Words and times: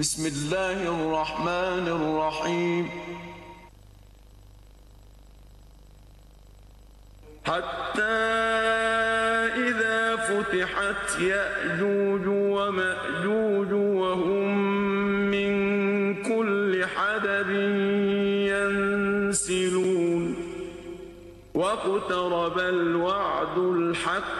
بسم 0.00 0.26
الله 0.26 0.78
الرحمن 0.96 1.86
الرحيم. 1.88 2.84
حتى 7.44 8.16
إذا 9.68 10.16
فتحت 10.16 11.20
يأجوج 11.20 12.26
ومأجوج 12.26 13.72
وهم 13.72 14.48
من 15.34 15.52
كل 16.22 16.86
حدب 16.96 17.50
ينسلون. 19.28 20.22
واقترب 21.54 22.58
الوعد 22.58 23.58
الحق 23.58 24.39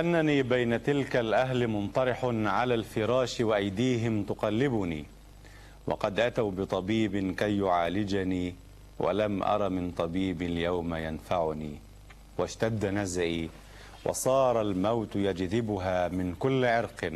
كأنني 0.00 0.42
بين 0.42 0.82
تلك 0.82 1.16
الأهل 1.16 1.68
منطرح 1.68 2.24
على 2.24 2.74
الفراش 2.74 3.40
وأيديهم 3.40 4.22
تقلبني 4.22 5.04
وقد 5.86 6.20
أتوا 6.20 6.50
بطبيب 6.50 7.34
كي 7.34 7.58
يعالجني 7.58 8.54
ولم 8.98 9.42
أر 9.42 9.68
من 9.68 9.90
طبيب 9.90 10.42
اليوم 10.42 10.94
ينفعني 10.94 11.74
واشتد 12.38 12.86
نزعي 12.86 13.48
وصار 14.04 14.60
الموت 14.60 15.16
يجذبها 15.16 16.08
من 16.08 16.34
كل 16.34 16.64
عرق 16.64 17.12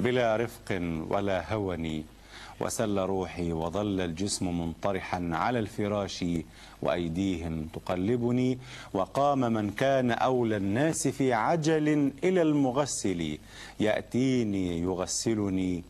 بلا 0.00 0.36
رفق 0.36 0.68
ولا 1.08 1.52
هون. 1.54 2.04
وسل 2.60 2.98
روحي 2.98 3.52
وظل 3.52 4.00
الجسم 4.00 4.60
منطرحا 4.60 5.30
على 5.32 5.58
الفراش 5.58 6.24
وأيديهم 6.82 7.66
تقلبني 7.74 8.58
وقام 8.94 9.40
من 9.40 9.70
كان 9.70 10.10
أولى 10.10 10.56
الناس 10.56 11.08
في 11.08 11.32
عجل 11.32 12.12
إلى 12.24 12.42
المغسل 12.42 13.38
يأتيني 13.80 14.80
يغسلني 14.80 15.82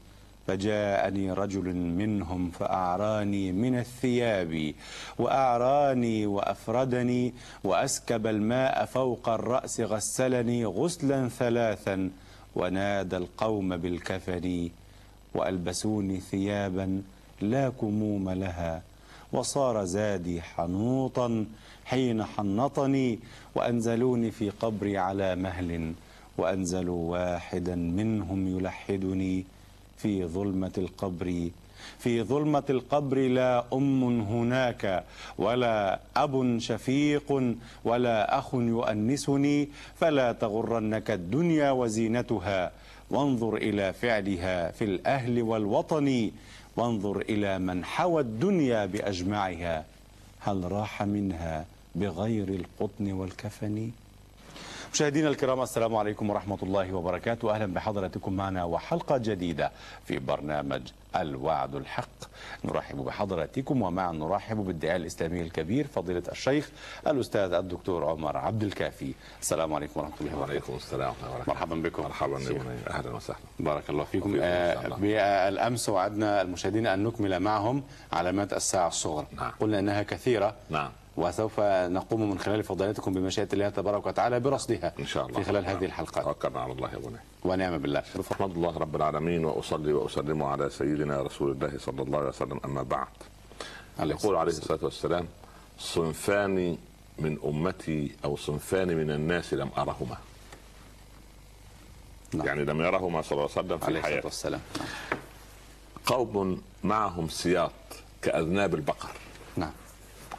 فجاءني 0.46 1.32
رجل 1.32 1.74
منهم 1.76 2.50
فأعراني 2.50 3.52
من 3.52 3.78
الثياب 3.78 4.72
وأعراني 5.18 6.26
وأفردني 6.26 7.34
وأسكب 7.64 8.26
الماء 8.26 8.84
فوق 8.84 9.28
الرأس 9.28 9.80
غسلني 9.80 10.64
غسلا 10.66 11.28
ثلاثا 11.28 12.10
ونادى 12.56 13.16
القوم 13.16 13.76
بالكفن 13.76 14.68
وألبسوني 15.36 16.20
ثيابا 16.20 17.02
لا 17.40 17.68
كموم 17.68 18.30
لها 18.30 18.82
وصار 19.32 19.84
زادي 19.84 20.42
حنوطا 20.42 21.44
حين 21.84 22.24
حنطني 22.24 23.18
وأنزلوني 23.54 24.30
في 24.30 24.50
قبري 24.50 24.98
على 24.98 25.36
مهل 25.36 25.92
وأنزلوا 26.38 27.10
واحدا 27.12 27.74
منهم 27.76 28.58
يلحدني 28.58 29.44
في 29.96 30.24
ظلمة 30.24 30.72
القبر. 30.78 31.50
في 31.98 32.22
ظلمة 32.22 32.62
القبر 32.70 33.18
لا 33.28 33.64
أم 33.72 34.20
هناك 34.20 35.04
ولا 35.38 36.00
أب 36.16 36.58
شفيق 36.58 37.28
ولا 37.84 38.38
أخ 38.38 38.54
يؤنسني 38.54 39.68
فلا 40.00 40.32
تغرنك 40.32 41.10
الدنيا 41.10 41.70
وزينتها. 41.70 42.72
وانظر 43.10 43.56
إلى 43.56 43.92
فعلها 43.92 44.70
في 44.70 44.84
الأهل 44.84 45.42
والوطن 45.42 46.30
وانظر 46.76 47.20
إلى 47.20 47.58
من 47.58 47.84
حوى 47.84 48.22
الدنيا 48.22 48.86
بأجمعها 48.86 49.84
هل 50.40 50.72
راح 50.72 51.02
منها 51.02 51.66
بغير 51.94 52.48
القطن 52.48 53.12
والكفن؟ 53.12 53.90
مشاهدينا 54.92 55.28
الكرام 55.28 55.62
السلام 55.62 55.96
عليكم 55.96 56.30
ورحمة 56.30 56.58
الله 56.62 56.92
وبركاته. 56.92 57.54
أهلا 57.54 57.66
بحضراتكم 57.74 58.32
معنا 58.32 58.64
وحلقة 58.64 59.18
جديدة 59.18 59.70
في 60.04 60.18
برنامج 60.18 60.82
الوعد 61.16 61.74
الحق. 61.74 62.08
نرحب 62.64 62.96
بحضراتكم 62.96 63.82
ومعا 63.82 64.12
نرحب 64.12 64.56
بالداعية 64.56 64.96
الإسلامي 64.96 65.40
الكبير 65.40 65.86
فضيلة 65.86 66.22
الشيخ 66.32 66.70
الأستاذ 67.06 67.52
الدكتور 67.52 68.04
عمر 68.04 68.36
عبد 68.36 68.62
الكافي. 68.62 69.14
السلام 69.40 69.74
عليكم 69.74 70.00
ورحمة 70.00 70.14
الله 70.20 70.36
وبركاته. 70.36 70.50
وعليكم 70.50 70.74
السلام 70.76 71.14
ورحمة 71.22 71.44
مرحبا 71.48 71.76
بكم. 71.76 72.02
مرحبا 72.02 72.36
أهلا 72.90 73.10
وسهلا. 73.10 73.38
بارك 73.60 73.90
الله 73.90 74.04
فيكم. 74.04 74.38
آه،. 74.40 74.88
بالأمس 74.88 75.88
وعدنا 75.88 76.42
المشاهدين 76.42 76.86
أن 76.86 77.04
نكمل 77.04 77.40
معهم 77.40 77.82
علامات 78.12 78.52
الساعة 78.52 78.88
الصغرى. 78.88 79.26
نعم. 79.36 79.52
قلنا 79.60 79.78
أنها 79.78 80.02
كثيرة. 80.02 80.54
نعم. 80.70 80.90
وسوف 81.16 81.60
نقوم 81.60 82.30
من 82.30 82.38
خلال 82.38 82.62
فضيلتكم 82.62 83.12
بمشيئة 83.12 83.48
الله 83.52 83.68
تبارك 83.68 84.06
وتعالى 84.06 84.40
برصدها 84.40 84.92
إن 85.00 85.06
شاء 85.06 85.26
الله. 85.26 85.38
في 85.38 85.44
خلال. 85.44 85.66
هذه 85.66 85.84
الحلقات. 85.84 86.24
توكلنا 86.24 86.60
على 86.60 86.72
الله 86.72 86.92
يا 86.92 86.98
بني. 86.98 87.18
ونعم 87.44 87.78
بالله. 87.78 88.02
احمد 88.32 88.50
الله 88.50 88.78
رب 88.78 88.96
العالمين 88.96 89.44
وأصلي 89.44 89.92
وأسلم 89.92 90.42
على 90.42 90.70
سيدنا 90.70 91.22
رسول 91.22 91.50
الله 91.50 91.78
صلى 91.78 92.02
الله 92.02 92.18
عليه 92.18 92.28
وسلم 92.28 92.60
أما 92.64 92.82
بعد. 92.82 93.08
يقول 94.00 94.36
عليه 94.36 94.52
الصلاة 94.52 94.78
والسلام 94.82 95.28
صنفان 95.78 96.78
من 97.18 97.38
أمتي 97.44 98.16
أو 98.24 98.36
صنفان 98.36 98.88
من 98.96 99.10
الناس 99.10 99.54
لم 99.54 99.70
أرهما. 99.78 100.16
نعم. 102.32 102.46
يعني 102.46 102.64
لم 102.64 102.80
يرهما 102.80 103.22
صلى 103.22 103.32
الله 103.32 103.50
عليه 103.56 103.66
وسلم 103.66 103.72
عليه 103.72 103.78
في 103.78 103.88
الصلاة 103.88 104.02
حياته 104.02 104.26
والسلام. 104.26 104.60
نعم. 104.78 104.88
قوم 106.06 106.62
معهم 106.84 107.28
سياط 107.28 107.72
كأذناب 108.22 108.74
البقر. 108.74 109.08
نعم. 109.56 109.72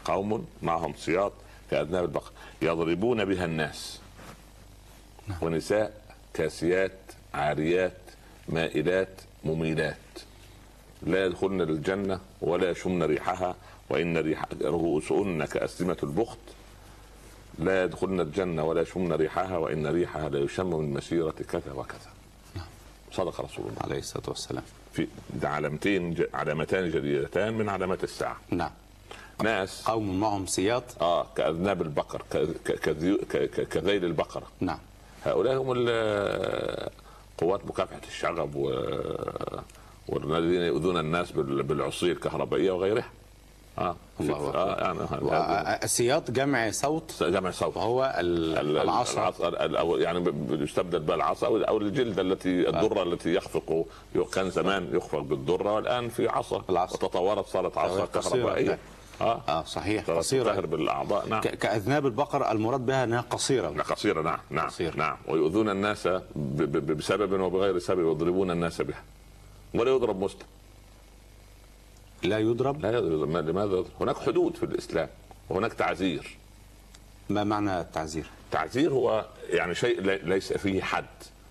قوم 0.08 0.48
معهم 0.62 0.94
سياط 0.98 1.34
كأذناب 1.72 2.04
البقر 2.04 2.32
يضربون 2.62 3.26
بها 3.26 3.46
الناس. 3.46 4.00
ونساء 5.42 6.02
كاسيات 6.34 6.98
عاريات 7.34 7.98
مائلات 8.50 9.22
مميلات. 9.44 9.98
لا 11.02 11.26
يدخلن 11.26 11.62
الجنة 11.62 12.20
ولا 12.42 12.70
يشمن 12.70 13.04
ريحها 13.04 13.56
وإن 13.90 14.18
ريح 14.18 14.46
رؤوسهن 14.62 15.46
كأسلمة 15.46 15.98
البخت. 16.04 16.38
لا 17.60 17.84
يدخلن 17.84 18.20
الجنة 18.20 18.64
ولا 18.64 18.82
يشمن 18.82 19.14
ريحها 19.14 19.58
وإن 19.58 19.88
ريحها 19.88 20.30
لا 20.30 20.40
يشم 20.40 20.80
من 20.80 20.94
مسيرة 20.94 21.36
كذا 21.52 21.72
وكذا. 21.76 22.12
صدق 23.12 23.42
رسول 23.42 23.66
الله. 23.66 23.82
عليه 23.82 24.00
الصلاة 24.00 24.30
والسلام. 24.30 24.64
في 24.94 25.08
علامتين 25.44 26.18
علامتان 26.34 26.92
جديدتان 26.92 27.54
من 27.54 27.70
علامات 27.70 28.04
الساعة. 28.04 28.38
نعم. 28.50 28.72
ناس. 29.44 29.84
قوم 29.88 30.20
معهم 30.20 30.46
سياط. 30.46 30.84
آه 31.02 31.26
كأذناب 31.36 31.82
البقر 31.82 32.22
كذيل 33.72 34.06
البقرة. 34.06 34.44
نعم. 34.60 34.80
هؤلاء 35.26 35.58
هم 35.58 35.72
قوات 37.38 37.66
مكافحة 37.66 38.02
الشغب 38.08 38.56
و 38.56 38.70
والذين 40.08 40.62
يؤذون 40.62 40.98
الناس 40.98 41.32
بال- 41.32 41.64
بالعصي 41.64 42.12
الكهربائية 42.12 42.72
وغيرها. 42.72 43.10
آه 43.78 43.96
الله 44.20 44.36
أكبر. 44.38 44.58
آه 44.58 44.82
يعني 44.82 45.00
هذا- 45.00 45.80
السياط 45.84 46.32
جمع 46.32 46.72
صوت. 46.72 47.24
جمع 47.24 47.52
صوت. 47.52 47.78
ال- 47.78 48.58
ال- 48.58 48.78
العصا. 48.78 49.14
العصا 49.22 49.48
ال- 49.48 49.78
أو 49.78 49.98
يعني 49.98 50.34
يستبدل 50.50 51.00
بها 51.00 51.16
العصا 51.16 51.48
أو 51.48 51.78
الجلده 51.78 52.22
التي 52.22 52.70
الدره 52.70 53.04
التي 53.04 53.34
يخفق 53.36 53.86
كان 54.34 54.50
زمان 54.50 54.90
يخفق 54.96 55.20
بالدره 55.20 55.74
والان 55.76 56.10
في 56.10 56.28
عصا. 56.28 56.64
العصا. 56.70 56.94
وتطورت 56.96 57.46
صارت 57.48 57.78
عصا. 57.78 58.06
كهربائية. 58.06 58.80
آه. 59.22 59.42
آه 59.48 59.64
صحيح 59.64 60.10
قصيرة. 60.10 60.52
تنهر 60.52 60.66
بالأعضاء 60.66 61.28
نعم. 61.28 61.42
كأذناب 61.42 62.06
البقر 62.06 62.52
المراد 62.52 62.86
بها 62.86 63.04
أنها 63.04 63.22
قصيرة. 63.22 63.68
قصيرة 63.82 64.22
نعم 64.22 64.40
نعم 64.50 64.68
قصيرة. 64.68 64.96
نعم. 64.96 65.18
ويؤذون 65.28 65.70
الناس 65.70 66.10
بسبب 66.36 67.40
وبغير 67.42 67.80
سبب 67.80 68.12
يضربون 68.12 68.52
الناس 68.52 68.82
بها. 68.82 69.04
ولا 69.74 69.92
يضرب 69.92 70.20
مسلم 70.24 70.46
لا 72.24 72.40
يضرب؟ 72.40 72.82
لا 72.82 72.92
يضرب. 72.92 73.30
ما- 73.30 73.40
لماذا 73.40 73.66
يضرب؟ 73.72 73.86
هناك 74.02 74.18
حدود 74.18 74.56
في 74.56 74.64
الإسلام 74.64 75.10
وهناك 75.50 75.74
تعزير. 75.74 76.38
ما 77.30 77.44
معنى 77.44 77.80
التعزير؟ 77.82 78.26
تعزير 78.52 78.92
هو 78.94 79.26
يعني 79.50 79.76
شيء 79.76 80.02
لي- 80.02 80.18
ليس 80.24 80.54
فيه 80.54 80.82
حد 80.82 81.06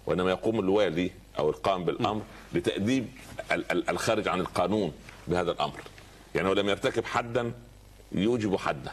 وإنما 0.06 0.30
يقوم 0.30 0.60
الوالي 0.60 1.10
أو 1.38 1.50
القائم 1.50 1.84
بالأمر 1.84 2.22
لتأديب 2.52 3.06
ال- 3.52 3.72
ال- 3.72 3.90
الخارج 3.90 4.28
عن 4.28 4.40
القانون 4.40 4.92
بهذا 5.28 5.50
الأمر. 5.50 5.80
يعني 6.36 6.48
هو 6.48 6.52
لم 6.52 6.68
يرتكب 6.68 7.04
حدا 7.04 7.52
يوجب 8.12 8.56
حده. 8.56 8.92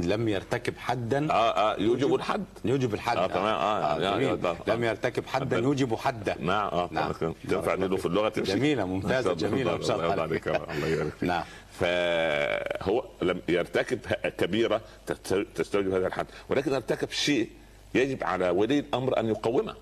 لم 0.00 0.28
يرتكب 0.28 0.78
حدا؟ 0.78 1.30
آه 1.32 1.72
آه 1.72 1.80
يوجب 1.80 2.14
الحد. 2.14 2.44
يوجب 2.64 2.94
الحد. 2.94 3.16
آه، 3.16 3.26
تمام، 3.26 3.46
آه، 3.54 4.00
يعني- 4.00 4.24
جميل. 4.26 4.46
آه، 4.46 4.56
لم 4.66 4.84
يرتكب 4.84 5.26
حدا 5.26 5.58
يوجب 5.58 5.94
حدا 5.94 6.36
نعم 6.40 6.68
آه 6.68 6.88
نعم. 6.92 7.12
نعم. 7.22 7.32
تنفع 7.48 7.74
نقول 7.74 7.98
في 7.98 8.06
اللغة؟ 8.06 8.28
تمشي. 8.28 8.52
جميلة، 8.54 8.84
ممتازة، 8.84 9.14
ما 9.16 9.22
شاء 9.22 9.32
الله، 9.32 9.48
جميلة، 9.48 9.70
ما 9.70 9.76
الله 9.76 9.86
شاء 9.88 9.96
الله 9.96 10.08
يرضى 10.08 10.20
عليك. 10.22 10.48
عليك 10.48 10.70
الله 10.70 10.86
يبارك 10.86 11.12
فيك. 11.12 11.28
نعم. 11.28 11.44
فهو 11.80 13.04
لم 13.22 13.40
يرتكب 13.48 13.98
كبيرة 14.38 14.80
تست- 15.06 15.46
تستوجب 15.54 15.94
هذا 15.94 16.06
الحد. 16.06 16.26
ولكن 16.48 16.72
ارتكب 16.74 17.10
شيء 17.10 17.48
يجب 17.94 18.24
على 18.24 18.50
ولي 18.50 18.78
الأمر 18.78 19.20
أن 19.20 19.28
يقومه. 19.28 19.74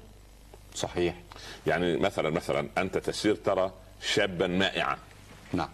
صحيح. 0.75 1.15
يعني 1.67 1.97
مثلا 1.97 2.31
مثلا 2.31 2.69
أنت 2.79 2.99
تسير 2.99 3.35
ترى 3.35 3.73
شابا 4.03 4.47
مائعا. 4.47 4.97
نعم. 5.53 5.69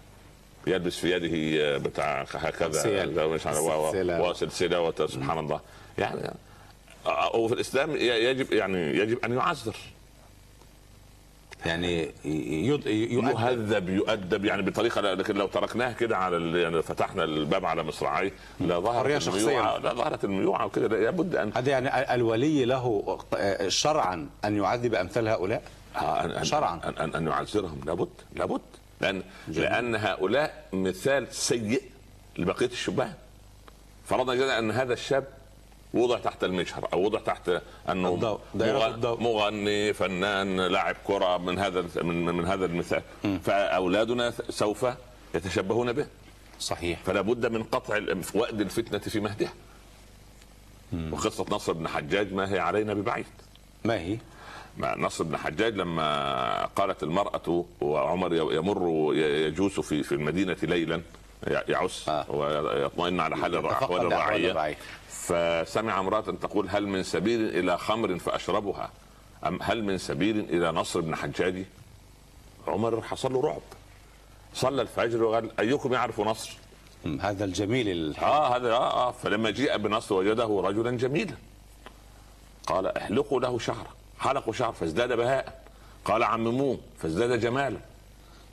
يلبس 0.69 0.97
في 0.97 1.13
يده 1.17 1.79
بتاع 1.79 2.23
هكذا. 2.35 2.83
وسلسله 4.21 5.07
سبحان 5.07 5.39
الله 5.39 5.61
يعني 5.99 6.31
وفي 7.35 7.55
الإسلام 7.55 7.97
يجب 7.97 8.53
يعني 8.53 8.79
يجب 8.99 9.25
أن 9.25 9.33
يعذر 9.33 9.77
يعني. 11.67 12.11
يؤدب 12.25 12.87
يهذب 12.87 13.89
يؤدب 13.89 14.45
يعني 14.45 14.63
بطريقة 14.63 15.01
لكن 15.01 15.35
لو 15.37 15.47
تركناه 15.47 15.93
كده 15.93 16.17
على 16.17 16.37
ال- 16.37 16.57
يعني 16.57 16.83
فتحنا 16.83 17.25
الباب 17.25 17.65
على 17.65 17.83
مصراعيه 17.83 18.33
لا 18.61 18.79
ظهرت. 18.79 19.07
الميوعة 19.29 19.79
لا 19.79 19.95
ظهرت 19.95 20.25
الميوعة 20.25 20.67
وكده 20.67 20.89
لا- 20.89 20.97
لابد 21.05 21.37
أن 21.37 21.53
هذا 21.57 21.71
يعني 21.71 22.15
الولي 22.15 22.65
له 22.65 23.19
شرعا 23.69 24.29
أن 24.45 24.57
يعذب 24.57 24.95
أمثال 24.95 25.29
هؤلاء 25.29 25.63
آه، 25.97 26.43
شرعا. 26.43 26.81
أن, 26.85 26.95
أن, 26.95 27.15
أن 27.15 27.27
يعذرهم 27.27 27.81
لابد 27.87 28.09
لابد 28.37 28.61
لأن 29.01 29.23
لأن 29.49 29.95
هؤلاء 29.95 30.65
مثال 30.73 31.35
سيء 31.35 31.83
لبقية 32.39 32.67
الشبان 32.67 33.13
فرضنا 34.07 34.35
جدا 34.35 34.59
أن 34.59 34.71
هذا 34.71 34.93
الشاب 34.93 35.25
وضع 35.95 36.19
تحت 36.19 36.45
المجهر 36.45 36.89
أو 36.93 37.03
وضع 37.05 37.21
تحت 37.21 37.51
انه 37.89 38.15
الضوء. 38.15 38.41
دائرة 38.55 38.79
مغ- 38.79 38.95
الضوء. 38.95 39.21
مغني 39.21 39.93
فنان 39.93 40.61
لاعب 40.61 40.97
كرة 41.05 41.37
من 41.39 41.59
هذا 41.59 41.85
من, 42.03 42.25
من 42.25 42.45
هذا 42.47 42.65
المثال. 42.65 43.03
فأولادنا 43.45 44.33
سوف 44.51 44.87
يتشبهون 45.35 45.93
به. 45.93 46.07
صحيح. 46.61 46.99
فلا 47.07 47.21
بد 47.21 47.47
من 47.47 47.63
قطع 47.63 47.95
وأد 48.35 48.61
الفتنة 48.61 48.99
في 48.99 49.21
مهدها. 49.21 49.53
وقصة 51.11 51.47
نصر 51.51 51.73
بن 51.73 51.89
حجاج 51.89 52.33
ما 52.33 52.53
هي 52.53 52.59
علينا 52.59 52.95
ببعيد. 52.95 53.27
ما 53.85 53.95
هي؟ 54.01 54.19
مع 54.79 54.95
نصر 54.97 55.25
بن 55.25 55.37
حجاج 55.37 55.75
لما 55.75 56.67
قالت 56.67 57.03
المرأة 57.03 57.65
وعمر 57.81 58.35
يمر 58.35 59.11
يجوس 59.15 59.81
في 59.81 60.03
في 60.03 60.13
المدينة 60.13 60.57
ليلا 60.63 61.01
يعس 61.47 62.09
آه. 62.09 62.31
ويطمئن 62.31 63.21
على 63.21 63.37
حال 63.37 63.67
أحوال 63.67 64.07
الرعية. 64.13 64.77
فسمع 65.09 66.01
امرأة 66.01 66.21
تقول 66.21 66.69
هل 66.69 66.87
من 66.87 67.03
سبيل 67.03 67.49
إلى 67.49 67.79
خمر 67.79 68.19
فأشربها؟ 68.19 68.91
أم 69.47 69.59
هل 69.63 69.85
من 69.85 69.99
سبيل 69.99 70.41
إلى 70.41 70.73
نصر 70.73 71.01
بن 71.01 71.17
حجاج؟ 71.17 71.65
عمر 72.67 73.03
حصل 73.03 73.33
له 73.33 73.43
رعب. 73.43 73.63
صلى 74.55 74.83
الفجر 74.83 75.23
وقال 75.23 75.61
أيكم 75.61 75.93
يعرف 75.93 76.21
نصر؟ 76.21 76.57
هذا 77.21 77.45
الجميل 77.45 77.89
الحلو. 77.89 78.27
آه 78.29 78.57
هذا 78.57 78.73
آه 78.73 79.09
آه 79.09 79.13
فلما 79.13 79.51
جيء 79.51 79.77
بنصر 79.77 80.15
وجده 80.15 80.61
رجلا 80.65 80.91
جميلا. 80.91 81.35
قال 82.67 82.87
احلقوا 82.87 83.41
له 83.41 83.59
شعره 83.59 83.98
حلقوا 84.21 84.53
شعر 84.53 84.73
فازداد 84.73 85.13
بهاء. 85.13 85.65
قال 86.05 86.23
عمموه 86.23 86.79
فازداد 86.99 87.41
جمالا 87.41 87.79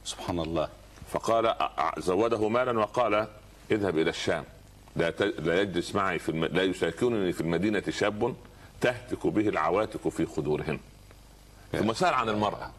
سبحان 0.06 0.40
الله. 0.40 0.70
فقال 1.12 1.56
زوده 1.98 2.50
مالا 2.50 2.80
وقال 2.80 3.28
اذهب 3.72 3.98
إلى 3.98 4.10
الشام. 4.10 4.44
لا. 4.96 5.10
لا 5.20 5.62
يجلس 5.62 5.96
معي 5.96 6.20
في 6.20 6.30
الم... 6.30 6.46
لا 6.46 6.64
يساكنني 6.64 7.32
في 7.34 7.42
المدينة 7.42 7.84
شاب 7.90 8.36
تهتك 8.82 9.28
به 9.28 9.50
العواتق 9.50 10.08
في 10.08 10.26
خدورهن 10.26 10.80
ثم 11.72 11.94
سأل 11.94 12.14
عن 12.14 12.30
المرأة. 12.30 12.72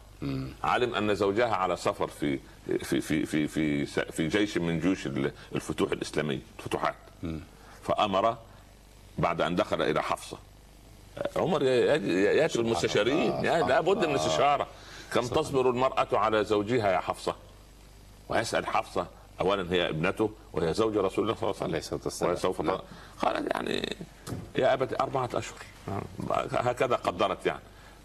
علم 0.63 0.95
أن 0.95 1.15
زوجها 1.15 1.55
على 1.55 1.75
سفر 1.77 2.07
في 2.07 2.39
في 2.83 3.01
في 3.01 3.25
في 3.25 3.47
في, 3.47 3.85
في 4.11 4.27
جيش 4.27 4.57
من 4.57 4.79
جيوش 4.79 5.07
ال- 5.07 5.31
الفتوح 5.55 5.91
الإسلامية 5.91 6.39
الفتوحات 6.59 6.95
فأمر 7.83 8.37
بعد 9.17 9.41
أن 9.41 9.55
دخل 9.55 9.81
إلى 9.81 10.03
حفصة. 10.03 10.37
عمر 11.35 11.63
ياتي 11.63 12.59
المستشارين. 12.59 13.31
الله، 13.31 13.45
يا 13.45 13.59
سبحان 13.59 13.69
لابد 13.69 13.97
من 13.97 14.03
الله. 14.03 14.15
الاستشاره 14.15 14.67
كم 15.13 15.27
تصبر 15.27 15.69
المرأة 15.69 16.07
على 16.13 16.43
زوجها 16.43 16.91
يا 16.91 16.99
حفصة؟ 16.99 17.35
ويسأل 18.29 18.67
حفصة. 18.67 19.07
اولا 19.41 19.73
هي 19.73 19.89
ابنته 19.89 20.29
وهي 20.53 20.73
زوج 20.73 20.97
رسول 20.97 21.23
الله 21.23 21.35
صلى 21.35 21.51
الله 21.51 21.63
عليه 21.63 21.83
والسلام. 22.03 22.33
وسوف 22.33 22.61
نعم. 22.61 22.79
قالت 23.21 23.55
يعني 23.55 23.95
يا 24.55 24.73
أبت 24.73 25.01
أربعة 25.01 25.29
أشهر. 25.33 25.57
هكذا 26.51 26.95
قدرت 26.95 27.45
يعني. 27.45 27.61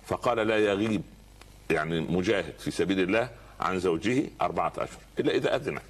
فقال 0.07 0.39
لا 0.39 0.59
يغيب. 0.59 1.03
يعني 1.71 2.01
مجاهد 2.01 2.55
في 2.59 2.71
سبيل 2.71 3.01
الله 3.01 3.29
عن 3.61 3.81
زوجه 3.81 4.25
أربعة 4.41 4.73
أشهر. 4.79 5.01
إلا 5.19 5.33
إذا 5.35 5.57
أذنت. 5.57 5.83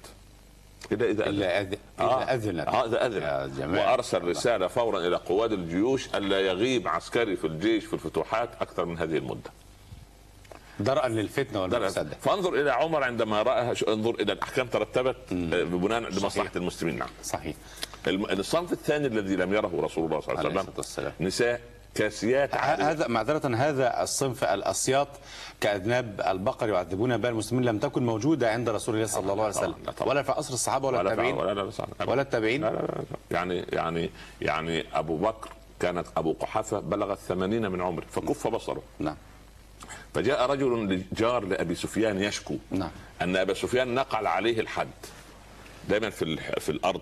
إذا 0.91 1.05
أذنت 1.05 1.27
إلا 1.27 1.61
أذ... 1.61 1.73
الا 1.99 2.33
أذنت. 2.33 2.67
آه 2.67 2.85
إذا 2.85 3.17
يا 3.19 3.45
اذن 3.45 3.57
جماعة. 3.57 3.91
وأرسل 3.91 4.23
رسالة 4.23 4.67
فورا 4.67 4.99
إلى 4.99 5.15
قواد 5.15 5.51
الجيوش 5.51 6.07
الا 6.15 6.39
يغيب 6.39 6.87
عسكري 6.87 7.35
في 7.35 7.47
الجيش 7.47 7.85
في 7.85 7.93
الفتوحات 7.93 8.49
أكثر 8.61 8.85
من 8.85 8.97
هذه 8.97 9.17
المدة. 9.17 9.51
درءا 10.79 11.07
للفتنة 11.07 11.67
ده 11.67 11.77
والمفسده 11.77 12.17
فانظر 12.21 12.61
إلى 12.61 12.71
عمر 12.71 13.03
عندما 13.03 13.41
راى 13.41 13.75
انظر 13.87 14.15
إلى 14.15 14.33
الأحكام 14.33 14.67
ترتبت 14.67 15.15
آه، 15.31 15.63
بناء 15.63 15.99
لمصلحه 15.99 16.51
المسلمين. 16.55 16.97
نعم. 16.97 17.09
صحيح. 17.23 17.55
الصنف 18.07 18.71
الثاني 18.73 19.07
الذي 19.07 19.35
لم 19.35 19.53
يره 19.53 19.71
رسول 19.81 20.05
الله 20.05 20.19
صلى 20.19 20.39
الله 20.39 20.59
عليه 20.61 20.69
وسلم 20.77 21.11
نساء 21.19 21.61
كاسيات. 21.95 22.55
هذا 22.55 23.07
معذرة 23.07 23.55
هذا 23.55 24.03
الصنف 24.03 24.43
الأسياط 24.43 25.07
كأذناب 25.61 26.21
البقر 26.27 26.69
يعذبون 26.69 27.17
بها 27.17 27.29
المسلمين 27.29 27.65
لم 27.65 27.79
تكن 27.79 28.05
موجودة 28.05 28.51
عند 28.51 28.69
رسول 28.69 28.95
الله 28.95 29.07
صلى 29.07 29.31
الله 29.31 29.43
عليه 29.43 29.55
وسلم. 29.55 29.75
ولا 30.01 30.23
في 30.23 30.31
عصر 30.31 30.53
الصحابة 30.53 30.87
ولا 30.87 30.99
ولا 30.99 31.11
التابعين 31.11 31.35
ولا. 31.35 31.71
ولا 32.07 32.21
التابعين. 32.21 32.71
يعني 33.31 33.65
يعني 33.71 34.09
يعني 34.41 34.85
أبو 34.93 35.17
بكر 35.17 35.49
كانت 35.79 36.07
أبو 36.17 36.33
قحافة 36.33 36.79
بلغ 36.79 37.11
الثمانين 37.13 37.71
من 37.71 37.81
عمره 37.81 38.05
فكف 38.11 38.47
بصره 38.47 38.83
نعم 38.99 39.15
فجاء 40.13 40.51
رجل 40.51 41.03
جار 41.13 41.45
لأبي 41.45 41.75
سفيان 41.75 42.23
يشكو 42.23 42.55
نعم. 42.71 42.91
أن 43.21 43.35
أبا 43.35 43.53
سفيان 43.53 43.95
نقل 43.95 44.27
عليه 44.27 44.59
الحد 44.59 44.87
دائما 45.89 46.09
في 46.09 46.37
في 46.59 46.69
الأرض 46.69 47.01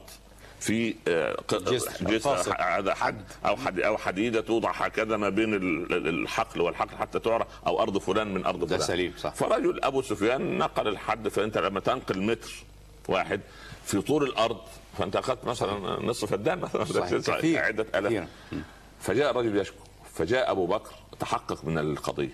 في 0.62 0.96
آه، 1.08 1.38
جسر،. 1.52 2.56
هذا 2.60 2.94
حد 2.94 3.24
أو 3.46 3.56
حد 3.58 3.80
أو 3.80 3.98
حديدة 3.98 4.42
توضع 4.42 4.72
هكذا 4.72 5.18
ما 5.18 5.30
بين 5.30 5.54
ال- 5.54 5.94
ال- 5.94 6.08
الحقل 6.08 6.62
والحقل 6.62 6.98
حتى 6.98 7.20
تعرف 7.20 7.48
أو 7.68 7.82
أرض 7.82 7.98
فلان 7.98 8.34
من 8.34 8.46
أرض 8.46 8.60
ده 8.60 8.66
فلان 8.68 8.80
سليم، 8.88 9.14
صح. 9.18 9.34
فرجل 9.34 9.84
أبو 9.84 10.02
سفيان 10.02 10.58
نقل 10.58 10.88
الحد 10.88 11.28
فأنت 11.28 11.58
لما 11.58 11.80
تنقل 11.80 12.22
متر 12.22 12.52
واحد 13.08 13.42
في 13.86 14.02
طول 14.02 14.24
الأرض 14.24 14.58
فأنت 14.98 15.16
أخذت 15.16 15.46
مثلا 15.46 16.00
نصف 16.06 16.32
فدان 16.32 16.60
مثلا. 16.60 17.04
عدة 17.60 17.86
آلاف. 17.96 18.28
فجاء 19.02 19.32
الرجل 19.32 19.58
يشكو 19.58 19.78
فجاء 20.14 20.52
أبو 20.52 20.66
بكر 20.68 20.92
تحقق 21.20 21.66
من 21.66 21.78
القضية 21.78 22.34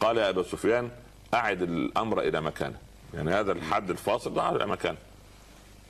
قال 0.00 0.16
يا 0.18 0.28
ابا 0.28 0.42
سفيان 0.42 0.90
أعد 1.34 1.62
الأمر 1.62 2.20
إلى 2.20 2.40
مكانه 2.40 2.76
يعني 3.14 3.30
هذا 3.30 3.52
الحد 3.52 3.90
الفاصل 3.90 4.34
ضعه 4.34 4.56
إلى 4.56 4.66
مكانه 4.66 4.98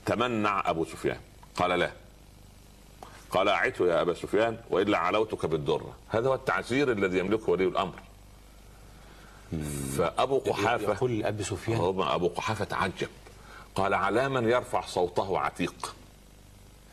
تمنع 0.06 0.70
أبو 0.70 0.84
سفيان 0.84 1.18
قال 1.56 1.78
لا. 1.78 1.90
قال 3.30 3.48
اعته 3.48 3.86
يا 3.86 4.00
أبا 4.00 4.14
سفيان 4.14 4.58
والا 4.70 4.98
علوتك 4.98 5.46
بالدره 5.46 5.94
هذا 6.08 6.28
هو 6.28 6.34
التعزير 6.34 6.92
الذي 6.92 7.18
يملكه 7.18 7.50
ولي 7.50 7.64
الأمر. 7.64 7.94
فأبو 9.98 10.38
قحافه 10.38 10.92
يقول 10.92 11.24
أبي 11.24 11.44
سفيان. 11.44 11.78
هو 11.78 12.14
أبو 12.14 12.28
قحافة 12.28 12.64
تعجب. 12.64 13.08
قال 13.74 13.94
على 13.94 14.28
من 14.28 14.48
يرفع 14.48 14.86
صوته 14.86 15.38
عتيق. 15.38 15.94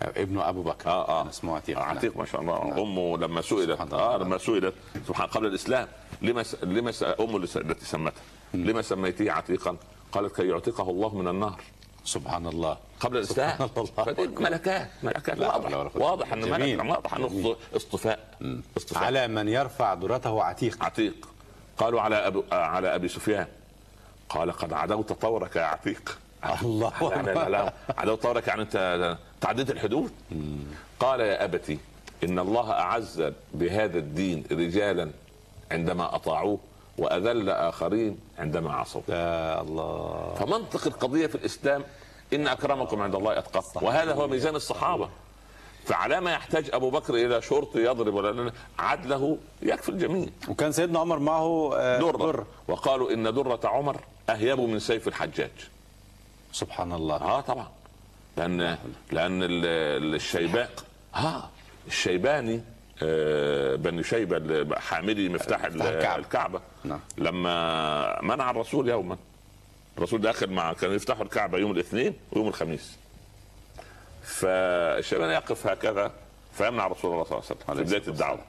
ابن 0.02 0.40
أبو 0.40 0.62
بكر. 0.62 0.90
آه 0.90 1.08
آه. 1.08 1.30
اسمه 1.30 1.56
عتيق. 1.56 1.78
نعم. 1.78 1.98
عتيق 1.98 2.18
ما 2.18 2.26
شاء 2.26 2.42
الله. 2.42 2.82
أمه 2.82 3.18
لما 3.18 3.42
سئلت. 3.42 3.94
آه 3.94 4.18
لما 4.18 4.38
سئلت. 4.38 4.74
سبحان 5.08 5.28
قبل 5.28 5.46
الإسلام. 5.46 5.88
لما 6.22 6.44
س... 6.44 6.56
لما 6.64 6.92
س... 6.92 7.04
أمه 7.04 7.38
التي 7.38 7.86
سمتها. 7.86 8.24
لما 8.54 8.82
سميته 8.82 9.32
عتيقا؟ 9.32 9.78
قالت 10.12 10.36
كي 10.36 10.48
يعتقه 10.48 10.90
الله 10.90 11.16
من 11.16 11.28
النار. 11.28 11.62
سبحان 12.06 12.48
الله. 12.48 12.78
قبل. 13.00 13.26
فدي 13.26 14.28
ملكات 14.28 14.90
ملكات. 15.04 15.40
واضح. 15.40 15.96
واضح 15.96 16.34
إن 16.34 16.42
جميل. 16.42 16.78
ملك 16.78 16.90
واضح 16.90 17.14
انه. 17.14 17.56
اصطفاء 17.76 18.20
اصطفاء 18.78 19.04
على 19.04 19.28
من 19.28 19.48
يرفع 19.48 19.94
درته 19.94 20.44
عتيق. 20.44 20.84
عتيق. 20.84 21.30
قالوا 21.78 22.02
على 22.02 22.16
ابو 22.28 22.44
آه، 22.52 22.56
على 22.56 22.96
أبي 22.96 23.08
سفيان. 23.08 23.48
قال 24.30 24.52
قد 24.52 24.74
عدوت 24.74 25.14
طورك 25.14 25.56
يا 25.56 25.62
عتيق. 25.62 26.18
الله 26.62 26.94
لا 27.02 27.22
لا 27.22 27.34
لا, 27.34 27.50
لا. 27.50 27.74
عدوت 27.98 28.24
طورك 28.24 28.48
يعني 28.48 28.62
أنت 28.62 29.18
تعديت 29.42 29.72
الحدود. 29.72 30.12
قال 31.00 31.20
يا 31.20 31.44
أبتي 31.44 31.80
إن 32.24 32.40
الله 32.40 32.72
أعز 32.72 33.32
بهذا 33.54 33.98
الدين 34.00 34.44
رجالا 34.52 35.12
عندما 35.72 36.16
أطاعوه. 36.16 36.60
وأذل 37.02 37.50
آخرين 37.50 38.20
عندما 38.40 38.74
عصوا. 38.74 39.02
يا 39.10 39.62
الله. 39.62 40.36
فمنطق 40.40 40.88
القضية 40.88 41.28
في 41.28 41.36
الإسلام 41.36 41.84
إن 42.34 42.48
أكرمكم 42.48 43.02
عند 43.02 43.16
الله 43.16 43.38
اتقاكم 43.40 43.86
وهذا 43.86 44.14
هو 44.14 44.28
ميزان 44.28 44.56
الصحابة. 44.56 45.10
فعلى 45.86 46.22
ما 46.22 46.32
يحتاج 46.32 46.70
أبو 46.74 46.90
بكر 46.90 47.14
إلى 47.16 47.42
شرط 47.42 47.76
يضرب 47.76 48.14
ولا 48.14 48.52
عدله 48.80 49.38
يكفي 49.62 49.90
الجميع. 49.90 50.28
وكان 50.50 50.72
سيدنا 50.72 51.00
عمر 51.00 51.20
معه 51.20 51.72
آه، 51.76 52.00
درة. 52.00 52.18
در 52.18 52.44
وقالوا 52.68 53.12
إن 53.14 53.24
درة 53.34 53.60
عمر 53.64 53.98
أهيب 54.30 54.60
من 54.60 54.80
سيف 54.80 55.08
الحجاج. 55.08 55.52
سبحان 56.54 56.92
الله. 56.94 57.16
آه 57.16 57.42
طبعا. 57.42 57.68
لأن 58.38 58.78
لأن 59.12 59.44
ال- 59.44 59.66
ال- 60.04 60.16
الشيبان 60.16 60.68
آه 61.16 61.50
الشيباني 61.88 62.56
آه، 62.56 62.62
بني 63.76 64.04
شيبة 64.04 64.80
حاملي 64.80 65.30
مفتاح. 65.30 65.66
الكعبة. 65.66 66.62
نعم. 66.84 67.00
لما 67.18 68.22
منع 68.22 68.52
الرسول 68.52 68.90
يوما. 68.90 69.18
الرسول 69.98 70.22
داخل 70.22 70.50
مع 70.50 70.74
كانوا 70.74 70.96
يفتحوا 70.96 71.24
الكعبة 71.24 71.58
يوم 71.58 71.72
الاثنين 71.72 72.14
ويوم 72.32 72.48
الخميس. 72.48 72.98
فالشيباني 74.24 75.34
يقف 75.34 75.68
هكذا 75.68 76.12
فيمنع 76.54 76.88
رسول 76.88 77.12
الله 77.12 77.24
صلى 77.24 77.40
الله 77.40 77.50
عليه 77.50 77.82
وسلم. 77.82 77.86
في 77.86 77.98
بداية 77.98 78.08
الدعوة. 78.08 78.40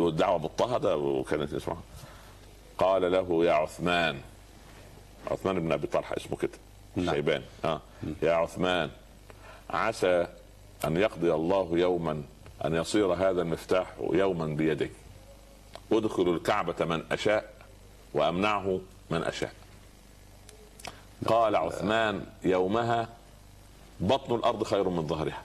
والدعوة 0.00 0.38
مضطهده 0.38 0.96
وكانت 0.96 1.54
اسمها. 1.54 1.82
قال 2.78 3.12
له 3.12 3.44
يا 3.44 3.52
عثمان. 3.52 4.20
عثمان 5.30 5.60
بن 5.60 5.72
أبي 5.72 5.86
طلحة 5.86 6.16
اسمه 6.16 6.36
كده. 6.36 6.50
نعم. 6.96 7.14
شيبان. 7.14 7.42
آه. 7.64 7.80
يا 8.22 8.32
عثمان 8.32 8.90
عسى 9.70 10.26
أن 10.84 10.96
يقضي 10.96 11.32
الله 11.32 11.78
يوما 11.78 12.22
أن 12.64 12.74
يصير 12.74 13.12
هذا 13.12 13.42
المفتاح 13.42 13.94
يوما 14.12 14.46
بيدي 14.46 14.90
ادخل 15.92 16.28
الكعبة 16.28 16.84
من 16.84 17.02
أشاء 17.12 17.54
وأمنعه 18.14 18.80
من 19.10 19.22
أشاء. 19.22 19.52
قال 21.26 21.56
عثمان 21.56 22.26
يومها 22.44 23.08
بطن 24.00 24.34
الأرض 24.34 24.64
خير 24.64 24.88
من 24.88 25.06
ظهرها. 25.06 25.42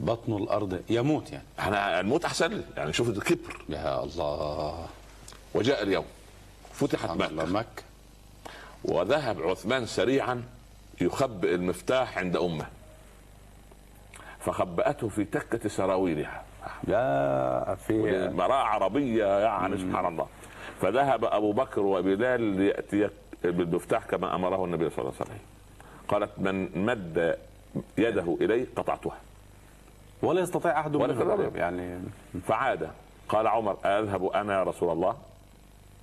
بطن 0.00 0.36
الأرض 0.36 0.82
يموت 0.90 1.32
يعني. 1.32 1.44
أنا 1.58 2.00
الموت 2.00 2.24
أحسن 2.24 2.52
لي 2.52 2.64
يعني 2.76 2.92
شوف 2.92 3.08
الكبر. 3.08 3.64
يا 3.68 4.04
الله. 4.04 4.88
وجاء 5.54 5.82
اليوم 5.82 6.04
فتحت 6.72 7.10
مكة. 7.10 7.44
مكه 7.44 7.82
وذهب 8.84 9.42
عثمان 9.42 9.86
سريعا 9.86 10.44
يخبئ 11.00 11.54
المفتاح 11.54 12.18
عند 12.18 12.36
أمه. 12.36 12.66
فخبأته 14.46 15.08
في 15.08 15.24
تكة 15.24 15.68
سراويلها. 15.68 16.42
يا 16.88 17.74
في 17.74 18.28
براءة 18.28 18.64
عربية 18.64 19.38
يعني 19.38 19.78
سبحان 19.78 20.06
الله. 20.06 20.26
فذهب 20.80 21.24
أبو 21.24 21.52
بكر 21.52 21.80
وبلال 21.80 22.40
ليأتي 22.40 23.10
بالمفتاح 23.44 24.04
كما 24.04 24.34
أمره 24.34 24.64
النبي 24.64 24.90
صلى 24.90 24.98
الله 24.98 25.12
عليه 25.20 25.30
وسلم. 25.30 25.38
قالت 26.08 26.30
من 26.38 26.84
مد 26.86 27.38
يده 27.98 28.36
إلي 28.40 28.64
قطعتها. 28.64 29.18
ولا 30.22 30.40
يستطيع 30.40 30.80
أحد 30.80 30.96
ولا. 30.96 31.50
يعني 31.54 31.98
فعاد. 32.46 32.90
قال 33.28 33.46
عمر 33.46 33.76
أذهب 33.84 34.26
أنا 34.26 34.58
يا 34.58 34.62
رسول 34.62 34.92
الله؟ 34.92 35.16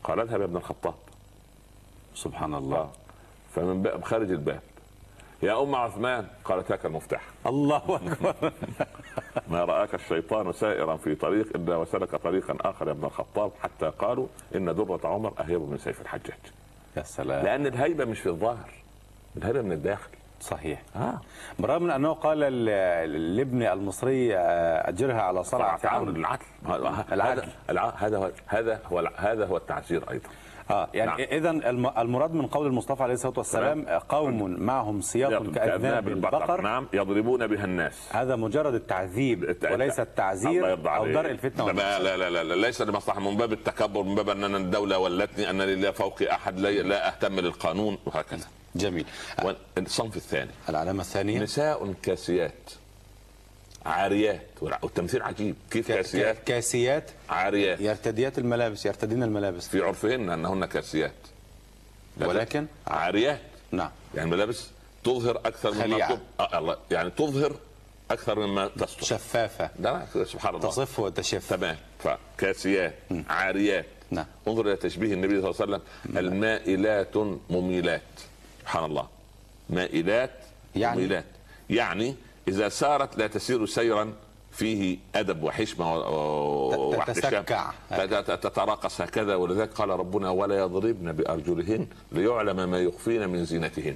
قال 0.03 0.19
أذهب 0.19 0.39
يا 0.39 0.45
ابن 0.45 0.57
الخطاب. 0.57 0.93
سبحان 2.15 2.53
الله. 2.53 2.89
فمن 3.55 3.81
باب 3.81 4.03
خارج 4.03 4.31
الباب. 4.31 4.61
يا 5.43 5.61
أم 5.63 5.75
عثمان 5.75 6.27
قالت 6.45 6.71
هاك 6.71 6.85
المفتاح. 6.85 7.21
الله 7.47 7.77
أكبر. 7.95 8.51
ما 9.51 9.65
رآك 9.65 9.95
الشيطان 9.95 10.51
سائرا 10.53 10.97
في 10.97 11.15
طريق 11.15 11.47
الا 11.55 11.75
وسلك 11.75 12.15
طريقا 12.15 12.57
آخر 12.69 12.87
يا 12.87 12.91
ابن 12.91 13.05
الخطاب 13.05 13.51
حتى 13.63 13.85
قالوا 13.99 14.27
إن 14.55 14.65
درة 14.75 14.99
عمر 15.03 15.33
أهيب 15.39 15.61
من 15.61 15.77
سيف 15.77 16.01
الحجاج. 16.01 16.37
يا 16.97 17.03
سلام. 17.03 17.45
لأن 17.45 17.65
الهيبة 17.65 18.05
مش 18.05 18.19
في 18.19 18.29
الظاهر 18.29 18.69
الهيبة 19.37 19.61
من 19.61 19.71
الداخل. 19.71 20.09
صحيح. 20.41 20.81
آه. 20.95 21.21
برغم 21.59 21.83
من 21.83 21.91
أنه 21.91 22.13
قال 22.13 22.39
لابن 23.35 23.63
المصري 23.63 24.37
آه، 24.37 24.89
أجرها 24.89 25.21
على 25.21 25.43
صرع 25.43 25.77
تعاون 25.77 26.05
فرعون 26.13 26.15
العدل 27.13 27.47
العدل. 27.69 27.93
هذا 27.97 28.17
هو 28.17 28.31
هذا 28.47 28.81
هو 28.91 28.99
الع- 28.99 29.11
هذا 29.17 29.45
هو 29.45 29.57
التعزير 29.57 30.11
أيضا. 30.11 30.29
آه 30.71 30.89
يعني 30.93 31.11
نعم. 31.11 31.19
اذا 31.31 31.49
الم- 31.49 31.97
المراد 31.97 32.33
من 32.33 32.47
قول 32.47 32.67
المصطفى 32.67 33.03
عليه 33.03 33.13
الصلاة 33.13 33.33
والسلام 33.37 33.85
آه، 33.87 34.01
قوم 34.09 34.59
معهم 34.59 35.01
سياط 35.01 35.49
كأذناب 35.55 36.07
البقر. 36.07 36.61
نعم. 36.61 36.87
يضربون 36.93 37.47
بها 37.47 37.65
الناس. 37.65 38.09
هذا 38.11 38.35
مجرد 38.35 38.73
التعذيب 38.73 39.43
الت- 39.43 39.71
وليس 39.71 39.99
التعزير 39.99 40.73
أو. 40.95 41.07
درء 41.07 41.31
الفتنة 41.31 41.71
لا. 41.71 41.99
لا 41.99 42.17
لا 42.17 42.29
لا, 42.29 42.43
لا 42.43 42.53
ليس 42.67 42.81
لمصلحه 42.81 43.19
من 43.19 43.37
باب 43.37 43.53
التكبر 43.53 44.03
من 44.03 44.15
باب 44.15 44.29
ان 44.29 44.55
الدولة 44.55 44.97
ولتني 44.97 45.49
انني 45.49 45.75
لا 45.75 45.91
فوقي 45.91 46.31
أحد 46.31 46.59
لا, 46.59 47.07
أهتم 47.07 47.39
للقانون 47.39 47.97
وهكذا. 48.05 48.45
جميل. 48.75 49.05
والصنف 49.77 50.15
الثاني. 50.17 50.51
العلامة 50.69 51.01
الثانية؟ 51.01 51.39
نساء 51.39 51.93
كاسيات. 52.03 52.69
عاريات 53.85 54.47
والتمثيل 54.61 55.21
عجيب. 55.21 55.55
كيف 55.71 55.87
كاسيات 55.87 56.37
كاسيات. 56.45 57.11
عاريات. 57.29 57.81
يرتديات 57.81 58.37
الملابس 58.37 58.85
يرتدين 58.85 59.23
الملابس. 59.23 59.67
في 59.67 59.81
عرفهن 59.81 60.29
انهن 60.29 60.65
كاسيات. 60.65 61.13
لكن 62.17 62.29
ولكن؟ 62.29 62.65
عاريات. 62.87 63.41
نعم. 63.71 63.91
يعني 64.15 64.29
ملابس 64.29 64.67
تظهر 65.03 65.37
أكثر 65.37 65.71
مما 65.71 65.83
خليعة. 65.83 66.15
تب... 66.15 66.19
آه 66.39 66.59
الله. 66.59 66.77
يعني 66.91 67.09
تظهر 67.09 67.55
أكثر 68.11 68.39
مما 68.39 68.67
تستر 68.67 69.03
شفافة. 69.03 69.69
لا 69.79 70.07
لا 70.15 70.23
سبحان 70.23 70.55
الله. 70.55 70.69
تصف 70.69 70.99
وتشف. 70.99 71.49
تمام. 71.49 71.77
فكاسيات 71.99 72.93
عاريات. 73.29 73.85
نعم. 74.11 74.25
انظر 74.47 74.67
إلى 74.67 74.75
تشبيه 74.75 75.13
النبي 75.13 75.41
صلى 75.41 75.49
الله 75.49 75.61
عليه 75.61 75.73
وسلم. 75.75 76.17
المائلات 76.17 77.17
مميلات. 77.49 78.01
سبحان 78.61 78.85
الله. 78.85 79.07
مائلات 79.69 80.31
يعني؟ 80.75 80.97
مميلات. 80.97 81.25
يعني 81.69 82.15
إذا 82.47 82.69
سارت 82.69 83.17
لا 83.17 83.27
تسير 83.27 83.65
سيرا 83.65 84.13
فيه 84.51 84.97
أدب 85.15 85.43
وحشمة 85.43 85.95
و- 85.95 85.99
و- 85.99 86.71
تت- 86.71 86.97
واحتشام. 86.97 87.43
تتسكع. 87.43 87.71
تت- 87.89 88.13
تت- 88.13 88.43
تتراقص 88.43 89.01
هكذا 89.01 89.35
ولذلك 89.35 89.73
قال 89.73 89.89
ربنا 89.89 90.29
ولا 90.29 90.57
يضربن 90.57 91.11
بأرجلهن 91.11 91.87
ليعلم 92.11 92.69
ما 92.69 92.79
يخفين 92.79 93.29
من 93.29 93.45
زينتهن 93.45 93.95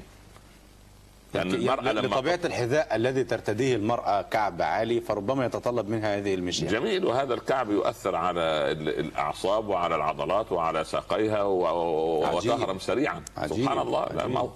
لأن 1.33 1.51
المرأة 1.51 1.91
لما 1.91 2.07
لطبيعة 2.07 2.39
الحذاء 2.45 2.95
الذي 2.95 3.23
ترتديه 3.23 3.75
المرأة 3.75 4.21
كعب 4.21 4.61
عالي 4.61 5.01
فربما 5.01 5.45
يتطلب 5.45 5.89
منها 5.89 6.17
هذه 6.17 6.33
المشية 6.33 6.67
جميل 6.67 7.05
وهذا 7.05 7.33
الكعب 7.33 7.71
يؤثر 7.71 8.15
على 8.15 8.41
ال- 8.41 8.99
الأعصاب 8.99 9.67
وعلى 9.67 9.95
العضلات 9.95 10.51
وعلى 10.51 10.83
ساقيها. 10.83 11.43
وتهرم 11.43 12.79
سريعا 12.79 13.21
عجيب. 13.37 13.57
سبحان 13.57 13.79
الله 13.79 13.99
عجيب. 14.01 14.49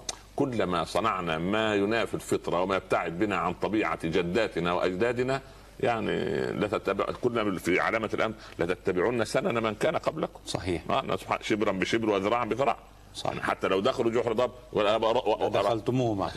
كلما 0.45 0.83
صنعنا 0.83 1.37
ما 1.37 1.75
ينافي 1.75 2.13
الفطرة 2.13 2.61
وما 2.61 2.75
يبتعد 2.75 3.19
بنا 3.19 3.35
عن 3.35 3.53
طبيعة 3.53 3.99
جداتنا 4.03 4.73
وأجدادنا 4.73 5.41
يعني 5.79 6.45
لا 6.51 6.67
تتبع 6.67 7.05
كنا 7.05 7.59
في 7.59 7.79
علامة 7.79 8.09
الامر 8.13 8.33
لتتبعون 8.59 9.25
سنن 9.25 9.63
من 9.63 9.75
كان 9.75 9.97
قبلكم. 9.97 10.39
صحيح. 10.45 10.83
آه، 10.89 11.17
شبرا 11.41 11.71
بشبر 11.71 12.09
وذراعا 12.09 12.45
بذراع. 12.45 12.77
صح. 13.15 13.25
يعني 13.29 13.41
حتى 13.41 13.67
لو 13.67 13.79
دخلوا 13.79 14.11
جحر 14.11 14.33
ضب 14.33 14.51
معه 16.15 16.29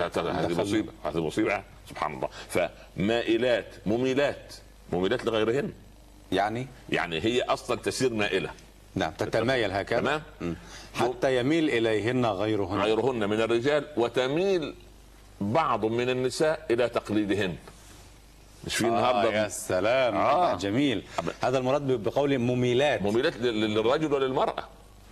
هذه. 0.46 0.60
مصيبة 0.60 0.92
هذه 1.04 1.26
مصيبة 1.26 1.62
سبحان 1.88 2.14
الله. 2.14 2.28
فمائلات 2.48 3.74
مميلات 3.86 4.54
مميلات 4.92 5.24
لغيرهن. 5.24 5.72
يعني؟ 6.32 6.66
يعني 6.90 7.20
هي 7.20 7.42
أصلا 7.42 7.76
تسير 7.76 8.14
مائلة. 8.14 8.50
نعم 8.94 9.12
تتمايل 9.18 9.72
هكذا. 9.72 10.00
تمام. 10.00 10.56
حتى 10.94 11.38
يميل 11.40 11.70
إليهن 11.70 12.26
غيرهن. 12.26 12.80
غيرهن 12.80 13.28
من 13.30 13.40
الرجال 13.40 13.84
وتميل 13.96 14.74
بعض 15.40 15.84
من 15.84 16.10
النساء 16.10 16.66
إلى 16.70 16.88
تقليدهن. 16.88 17.56
مش 18.66 18.76
في 18.76 18.84
آه 18.84 18.88
النهارده؟ 18.88 19.42
يا 19.42 19.48
سلام. 19.48 20.16
آه. 20.16 20.56
جميل. 20.56 21.02
هذا 21.42 21.58
المراد 21.58 21.82
بقول 22.02 22.38
مميلات. 22.38 23.02
مميلات 23.02 23.36
لل- 23.36 23.74
للرجل 23.74 24.12
وللمرأة. 24.12 24.64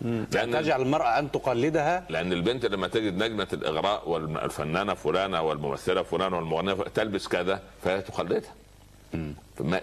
لأن 0.03 0.51
تجعل 0.53 0.83
المرأة 0.83 1.19
أن 1.19 1.31
تقلدها؟ 1.31 2.05
لأن 2.09 2.33
البنت 2.33 2.67
لما 2.67 2.89
تجد 2.89 3.19
والفنانه 4.09 4.95
فلانة 4.95 5.43
والممثلة 5.43 6.03
فلانة 6.03 6.37
والمغنية 6.37 6.75
فلانة 6.75 6.91
تلبس 6.95 7.29
كذا 7.29 7.63
فهي 7.85 8.01
تقلدها. 8.03 8.55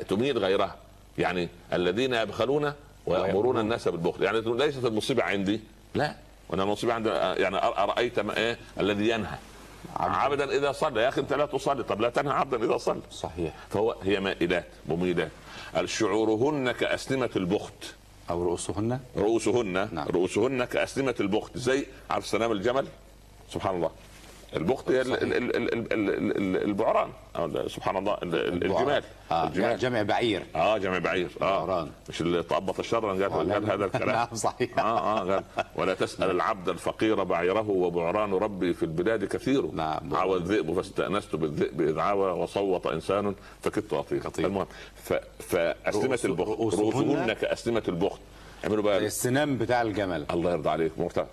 تميل 0.10 0.38
غيرها. 0.38 0.76
يعني 1.18 1.50
الذين 1.74 2.14
يبخلون 2.14 2.74
ويأمرون 3.06 3.60
الناس 3.60 3.88
بالبخل. 3.88 4.24
يعني 4.24 4.42
ليست 4.42 4.86
المصيبة 4.86 5.24
عندي. 5.24 5.60
لا. 5.96 6.16
وأنا 6.50 6.64
المصيبة 6.64 6.94
عندي 6.94 7.10
يعني 7.10 7.62
أر- 7.62 7.80
أرأيت 7.80 8.20
ما 8.20 8.38
إيه 8.38 8.58
الذي 8.80 9.10
ينهى. 9.10 9.38
عبدا. 9.96 10.58
إذا 10.58 10.72
صلى. 10.72 11.02
يا 11.02 11.10
أخي 11.10 11.22
أنت 11.22 11.34
لا 11.34 11.46
تصلي. 11.46 11.84
طب 11.84 12.02
لا 12.02 12.10
تنهى 12.10 12.34
عبدا 12.34 12.66
إذا 12.66 12.78
صلى. 12.78 13.02
صحيح. 13.12 13.54
فهو 13.70 13.96
هي 14.04 14.20
مائلات 14.20 14.66
مميلات. 14.86 15.32
الشعورهن 15.78 16.72
كاسنمه 16.72 17.30
البخت. 17.36 17.96
أو 18.30 18.44
رؤوسهن؟ 18.44 19.00
رؤوسهن. 19.18 19.90
نعم. 19.92 20.08
رؤوسهن 20.08 20.66
كأسنمة 20.66 21.16
البخت. 21.20 21.58
زي 21.58 21.86
عارف 22.10 22.26
سنام 22.28 22.52
الجمل؟ 22.52 22.88
سبحان 23.54 23.76
الله. 23.76 23.92
البخت 24.56 24.92
هي 24.92 25.02
ال- 25.02 25.14
ال- 25.14 25.34
ال- 25.34 25.56
ال- 25.56 25.74
ال- 25.74 25.94
ال- 25.94 26.38
ال- 26.38 26.64
البعران. 26.64 27.10
سبحان 27.68 27.98
الله 27.98 28.14
ال- 28.14 28.36
ال- 28.36 28.64
الجمال. 28.66 29.04
آه 29.32 29.48
الجمال. 29.48 29.78
جمع 29.80 30.02
بعير. 30.02 30.44
آه 30.56 30.78
جمع 30.78 30.98
بعير. 30.98 31.30
آه. 31.42 31.66
بعران. 31.66 31.92
مش 32.10 32.22
اللي 32.22 32.44
طبط 32.44 32.80
الشر 32.80 33.06
قال, 33.06 33.24
قال. 33.52 33.72
هذا 33.72 33.86
الكلام. 33.86 34.10
نعم، 34.16 34.28
صحيح. 34.34 34.80
آه 34.80 35.00
آه 35.20 35.20
قال 35.36 35.44
ولا 35.76 35.94
تسأل 35.94 36.32
العبد 36.32 36.70
الفقير 36.70 37.24
بعيره 37.24 37.70
وبعران 37.70 38.34
ربي 38.34 38.74
في 38.74 38.84
البلاد 38.84 39.26
كثير. 39.26 39.72
نعم. 39.72 40.16
عوى 40.16 40.38
الذئب 40.38 40.74
فاستأنست 40.74 41.36
بالذئب 41.36 41.82
إذ 41.82 42.00
عوى 42.00 42.32
وصوت 42.32 42.88
إنسان 42.88 43.36
فكدت 43.62 43.94
أطير. 43.94 44.22
المهم 44.40 44.66
ف- 45.04 45.14
فأسلمة 45.40 46.16
رؤوس- 46.16 46.26
البخت. 46.26 46.80
رؤوسهن؟ 46.80 47.34
كأسلمة 47.34 47.84
البخت. 47.88 48.20
اعملوا 48.66 48.84
بقى. 48.84 48.98
السنام 49.06 49.58
بتاع 49.58 49.82
الجمل. 49.82 50.26
الله 50.32 50.52
يرضى 50.52 50.70
عليك 50.70 50.92
مرتفع 50.98 51.26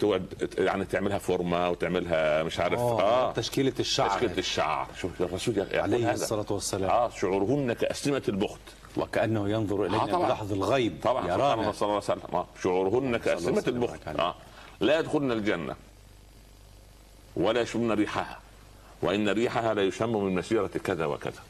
تقعد 0.00 0.50
يعني 0.58 0.84
تعملها 0.84 1.18
فورمة 1.18 1.70
وتعملها 1.70 2.42
مش 2.42 2.60
عارف 2.60 2.78
آه 2.78 3.32
تشكيلة 3.32 3.72
الشعر 3.80 4.10
تشكيلة 4.10 4.38
الشعر 4.38 4.88
شوف 5.00 5.22
الرسول 5.22 5.66
عليه 5.74 6.06
هذا. 6.06 6.12
الصلاة 6.24 6.46
والسلام. 6.50 6.90
آه 6.90 7.10
شعورهن 7.10 7.72
كأسلمة 7.72 8.22
البخت 8.28 8.60
وكأنه 8.96 9.48
ينظر 9.50 9.86
إلينا 9.86 10.02
آه،. 10.14 10.26
بلحظ 10.26 10.52
الغيب 10.52 10.96
طبعا 11.02 11.26
يرانا 11.26 11.72
صلى 11.72 11.82
الله 11.88 12.02
عليه 12.08 12.18
وسلم 12.20 12.20
آه. 12.32 12.46
شعورهن 12.62 13.16
كأسلمة 13.16 13.64
البخت. 13.66 14.08
آه. 14.08 14.34
لا 14.80 14.98
يدخلن 14.98 15.32
الجنة 15.32 15.76
ولا 17.36 17.60
يشمن 17.60 17.92
ريحها 17.92 18.38
وإن 19.02 19.28
ريحها 19.28 19.74
لا 19.74 19.82
يشم 19.82 20.24
من 20.24 20.34
مسيرة 20.34 20.66
كذا 20.84 21.06
وكذا 21.06 21.40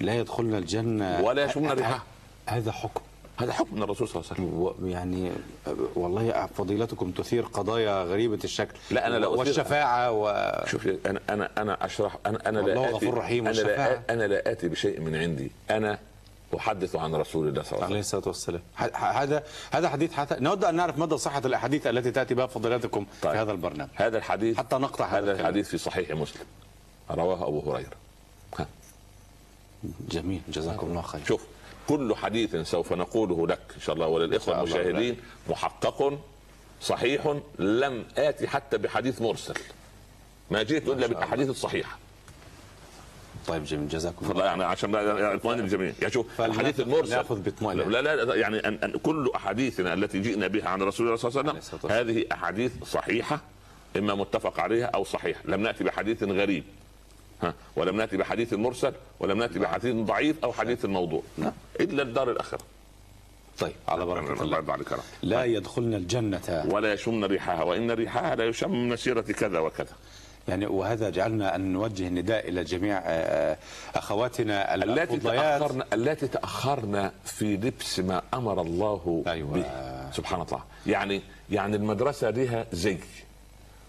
لا 0.00 0.14
يدخلنا 0.14 0.58
الجنة 0.58 1.20
ولا 1.22 1.46
ه- 1.46 1.58
ريحها. 1.74 2.02
هذا 2.46 2.72
حكم 2.72 3.00
هذا 3.36 3.52
حكم 3.52 3.76
من 3.76 3.82
الرسول 3.82 4.08
صلى 4.08 4.22
الله 4.22 4.32
عليه 4.32 4.42
وسلم. 4.72 4.88
يعني 4.90 5.32
والله 5.94 6.46
فضيلتكم 6.46 7.10
تثير 7.10 7.42
قضايا 7.44 8.04
غريبة 8.04 8.38
الشكل. 8.44 8.76
لا، 8.90 9.06
أنا 9.06 9.16
لا 9.16 9.26
والشفاعة 9.26 10.10
و 10.12 10.52
شوف 10.66 10.88
أنا 11.06 11.20
أنا 11.30 11.50
أنا 11.58 11.84
أشرح 11.84 12.18
أنا 12.26 12.48
أنا 12.48 12.58
لا 12.60 12.80
غفور 12.80 13.14
رحيم 13.18 13.46
أنا 13.48 13.54
لا. 13.56 14.02
أنا 14.10 14.26
لا 14.26 14.52
آتي 14.52 14.68
بشيء 14.68 15.00
من 15.00 15.16
عندي. 15.16 15.50
أنا 15.70 15.98
أحدث 16.56 16.96
عن 16.96 17.14
رسول 17.14 17.48
الله 17.48 17.62
صلى 17.62 17.72
الله 17.72 17.84
عليه 17.84 17.94
عليه 17.94 17.98
وسلم 18.00 18.18
الصلاة 18.18 18.28
والسلام. 18.28 18.62
ح- 18.76 18.90
ح- 18.92 19.16
هذا 19.16 19.42
هذا 19.70 19.88
حديث 19.88 20.12
حتى 20.12 20.36
نود 20.40 20.64
أن 20.64 20.74
نعرف 20.74 20.98
مدى 20.98 21.18
صحة 21.18 21.42
الأحاديث 21.44 21.86
التي 21.86 22.10
تأتي 22.10 22.34
بها 22.34 22.46
فضيلتكم 22.46 23.06
طيب. 23.22 23.32
في 23.32 23.38
هذا 23.38 23.52
البرنامج. 23.52 23.90
هذا 23.94 24.18
الحديث 24.18 24.56
حتى 24.56 24.76
نقطع 24.76 25.06
هذا 25.06 25.32
هذا. 25.32 25.40
الحديث 25.40 25.68
في 25.68 25.78
صحيح 25.78 26.10
مسلم. 26.10 26.44
رواه 27.10 27.48
أبو 27.48 27.72
هريرة. 27.72 27.96
ها. 28.58 28.66
جميل. 30.10 30.40
جزاكم 30.48 30.86
الله 30.86 31.02
خير. 31.02 31.20
شوف 31.24 31.46
كل 31.88 32.14
حديث 32.14 32.56
سوف 32.56 32.92
نقوله 32.92 33.46
لك 33.46 33.60
إن 33.76 33.80
شاء 33.80 33.94
الله 33.94 34.06
وللإخوة. 34.06 34.58
المشاهدين 34.58 35.16
محقق 35.50 36.18
صحيح 36.80 37.36
لم 37.58 38.04
اتي 38.18 38.48
حتى 38.48 38.78
بحديث 38.78 39.22
مرسل. 39.22 39.54
ما 40.50 40.62
جئت 40.62 40.88
إلا 40.88 41.06
بالأحاديث 41.06 41.50
الصحيحة. 41.50 41.98
طيب 43.46 43.64
جميل 43.64 43.88
جزاكم 43.88 44.30
الله. 44.30 44.44
يعني 44.44 44.64
عشان 44.64 44.94
يطمئن 45.34 45.60
الجميع. 45.60 45.92
يعني 46.00 46.12
شوف 46.12 46.40
الحديث 46.40 46.80
المرسل. 46.80 47.16
نأخذ 47.16 47.40
بإطمئنان. 47.40 47.90
لا 47.90 48.02
لا 48.02 48.24
لا 48.24 48.34
يعني 48.34 48.58
أن 48.58 48.74
أن 48.74 48.92
كل 48.92 49.30
أحاديثنا 49.34 49.94
التي 49.94 50.20
جئنا 50.20 50.46
بها 50.46 50.68
عن 50.68 50.82
رسول 50.82 51.06
الله 51.06 51.16
صلى 51.16 51.40
الله 51.40 51.50
عليه 51.50 51.60
وسلم. 51.60 51.90
هذه 51.90 52.24
أحاديث 52.32 52.72
صحيحة 52.84 53.40
إما 53.96 54.14
متفق 54.14 54.60
عليها 54.60 54.86
أو 54.86 55.04
صحيح 55.04 55.38
لم 55.44 55.60
نأتي 55.60 55.84
بحديث 55.84 56.22
غريب. 56.22 56.64
ولم 57.76 57.96
نأتي 57.96 58.16
بحديث 58.16 58.52
مرسل 58.52 58.92
ولم 59.20 59.38
نأتي 59.38 59.58
بحديث 59.58 59.94
ضعيف 59.96 60.36
أو 60.44 60.52
حديث 60.52 60.84
الموضوع 60.84 61.22
نعم. 61.38 61.52
إلا 61.80 62.02
الدار 62.02 62.30
الآخرة. 62.30 62.60
طيب 63.58 63.72
على 63.88 64.06
بركة 64.06 64.32
الله. 64.32 64.42
الله 64.42 64.56
يرضى 64.56 64.72
عليك. 64.72 64.88
لا 65.22 65.44
يدخلن 65.44 65.94
الجنة. 65.94 66.66
ولا 66.70 66.92
يشم 66.92 67.24
ريحها 67.24 67.62
وإن 67.62 67.90
ريحها 67.90 68.34
لا 68.34 68.44
يشم 68.44 68.70
من 68.70 68.88
مسيرة 68.88 69.20
كذا 69.20 69.58
وكذا. 69.58 69.92
يعني 70.48 70.66
وهذا 70.66 71.10
جعلنا 71.10 71.56
أن 71.56 71.72
نوجه 71.72 72.08
نداء 72.08 72.48
إلى 72.48 72.64
جميع 72.64 73.02
آه، 73.04 73.56
أخواتنا 73.94 74.74
التي 74.74 75.14
الفضليات 75.14 75.60
تاخرنا 75.60 75.84
التي 75.92 76.28
تأخرنا 76.28 77.12
في 77.24 77.56
لبس 77.56 78.00
ما 78.00 78.22
أمر 78.34 78.60
الله 78.60 79.22
أيوة. 79.26 79.50
به. 79.54 79.64
سبحان 80.12 80.40
الله. 80.42 80.62
يعني 80.86 81.22
يعني 81.50 81.76
المدرسة 81.76 82.30
لها 82.30 82.66
زي 82.72 82.98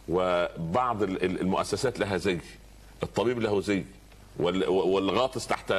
وبعض 0.10 1.03
ال- 1.03 1.24
ال- 1.24 1.41
المؤسسات 1.41 2.00
لها 2.00 2.17
زي. 2.17 2.39
الطبيب 3.03 3.39
له 3.39 3.62
زي 3.62 3.83
وال- 4.38 4.67
والغاطس 4.67 5.48
تحت 5.48 5.74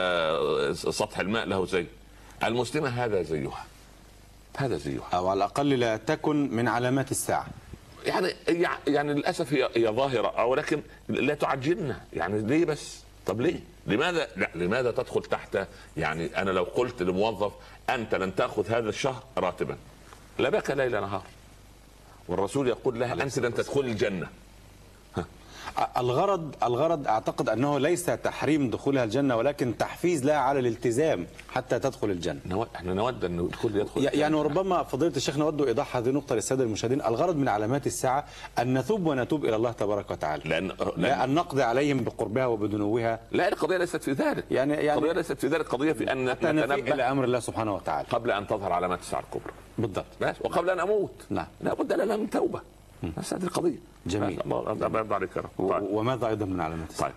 سطح 0.72 1.18
الماء 1.18 1.46
له 1.46 1.66
زي. 1.66 1.86
المسلمه 2.44 2.88
هذا 2.88 3.22
زيها. 3.22 3.64
هذا 4.56 4.76
زيها. 4.76 5.08
أو 5.14 5.28
على 5.28 5.36
الأقل 5.38 5.68
لا 5.70 5.96
تكن 5.96 6.56
من 6.56 6.68
علامات 6.68 7.10
الساعة. 7.10 7.46
يعني 8.06 8.28
يعني 8.86 9.12
للأسف 9.14 9.52
هي 9.52 9.68
هي 9.76 9.88
ظاهرة 9.88 10.28
أو 10.28 10.50
ولكن 10.50 10.82
لا 11.08 11.34
تعجلنا. 11.34 12.00
يعني 12.12 12.42
ليه 12.42 12.64
بس؟ 12.64 12.98
طب 13.26 13.40
ليه؟ 13.40 13.60
لماذا؟ 13.86 14.28
لا 14.36 14.50
لماذا 14.54 14.90
تدخل 14.90 15.22
تحت؟ 15.22 15.58
يعني 15.96 16.42
أنا 16.42 16.50
لو 16.50 16.62
قلت 16.62 17.02
لموظف 17.02 17.52
أنت 17.90 18.14
لن 18.14 18.34
تأخذ 18.34 18.70
هذا 18.70 18.88
الشهر 18.88 19.22
راتبا. 19.38 19.76
لبكى 20.38 20.70
ليل 20.70 20.92
نهار. 20.92 21.22
والرسول 22.28 22.68
يقول 22.68 23.00
لها 23.00 23.12
أنت 23.12 23.38
لن 23.38 23.54
تدخل 23.54 23.80
الجنة. 23.80 24.28
الغرض 25.98 26.54
الغرض 26.62 27.08
أعتقد 27.08 27.48
أنه 27.48 27.78
ليس 27.78 28.04
تحريم 28.06 28.70
دخولها 28.70 29.04
الجنة 29.04 29.36
ولكن 29.36 29.76
تحفيز 29.78 30.24
لها 30.24 30.36
على 30.36 30.58
الالتزام 30.58 31.26
حتى 31.48 31.78
تدخل 31.78 32.10
الجنة. 32.10 32.40
نو... 32.46 32.66
إحنا 32.76 32.94
نود 32.94 33.24
أن 33.24 33.40
الكل 33.40 33.76
يدخل. 33.76 34.00
الجنة. 34.00 34.20
يعني 34.20 34.34
وربما 34.34 34.82
فضيلة 34.82 35.16
الشيخ 35.16 35.38
نود 35.38 35.62
إيضاح 35.62 35.96
هذه 35.96 36.08
النقطة 36.08 36.34
للسادة 36.34 36.64
المشاهدين. 36.64 37.00
الغرض 37.02 37.36
من 37.36 37.48
علامات 37.48 37.86
الساعة 37.86 38.24
أن 38.58 38.78
نتوب 38.78 39.06
ونتوب 39.06 39.44
إلى 39.44 39.56
الله 39.56 39.72
تبارك 39.72 40.10
وتعالى. 40.10 40.42
لأن 40.48 40.68
لا 40.68 40.74
لأن 40.96 41.20
أن 41.20 41.34
نقضي 41.34 41.62
عليهم 41.62 42.04
بقربها 42.04 42.46
وبدنوها. 42.46 43.20
لا 43.32 43.48
القضية 43.48 43.76
ليست 43.76 44.02
في 44.02 44.12
ذلك. 44.12 44.44
يعني- 44.50 44.74
يعني- 44.74 44.92
القضية 44.98 45.12
ليست 45.12 45.32
في 45.40 45.46
ذلك. 45.46 45.68
قضيه 45.68 45.92
في 45.92 46.12
أن 46.12 46.30
نتنبه 46.30 46.74
إلى 46.74 47.02
أمر 47.10 47.24
الله 47.24 47.40
سبحانه 47.40 47.74
وتعالى. 47.74 48.08
قبل 48.08 48.30
أن 48.30 48.46
تظهر 48.46 48.72
علامات 48.72 49.00
الساعة 49.00 49.20
الكبرى. 49.20 49.52
بالضبط. 49.78 50.04
بس. 50.20 50.34
وقبل 50.40 50.70
أن 50.70 50.80
أموت. 50.80 51.14
نعم. 51.30 51.46
لابد 51.60 51.92
لنا 51.92 52.16
من 52.16 52.30
توبة. 52.30 52.60
بس 53.18 53.34
هذه 53.34 53.42
القضية. 53.44 53.78
جميل. 54.06 54.40
الله 54.40 54.98
يرضى 54.98 55.14
عليك 55.14 55.34
طيب. 55.58 55.82
وماذا 55.90 56.26
أيضا 56.28 56.46
من 56.46 56.60
علامات 56.60 56.92
طيب. 56.92 57.12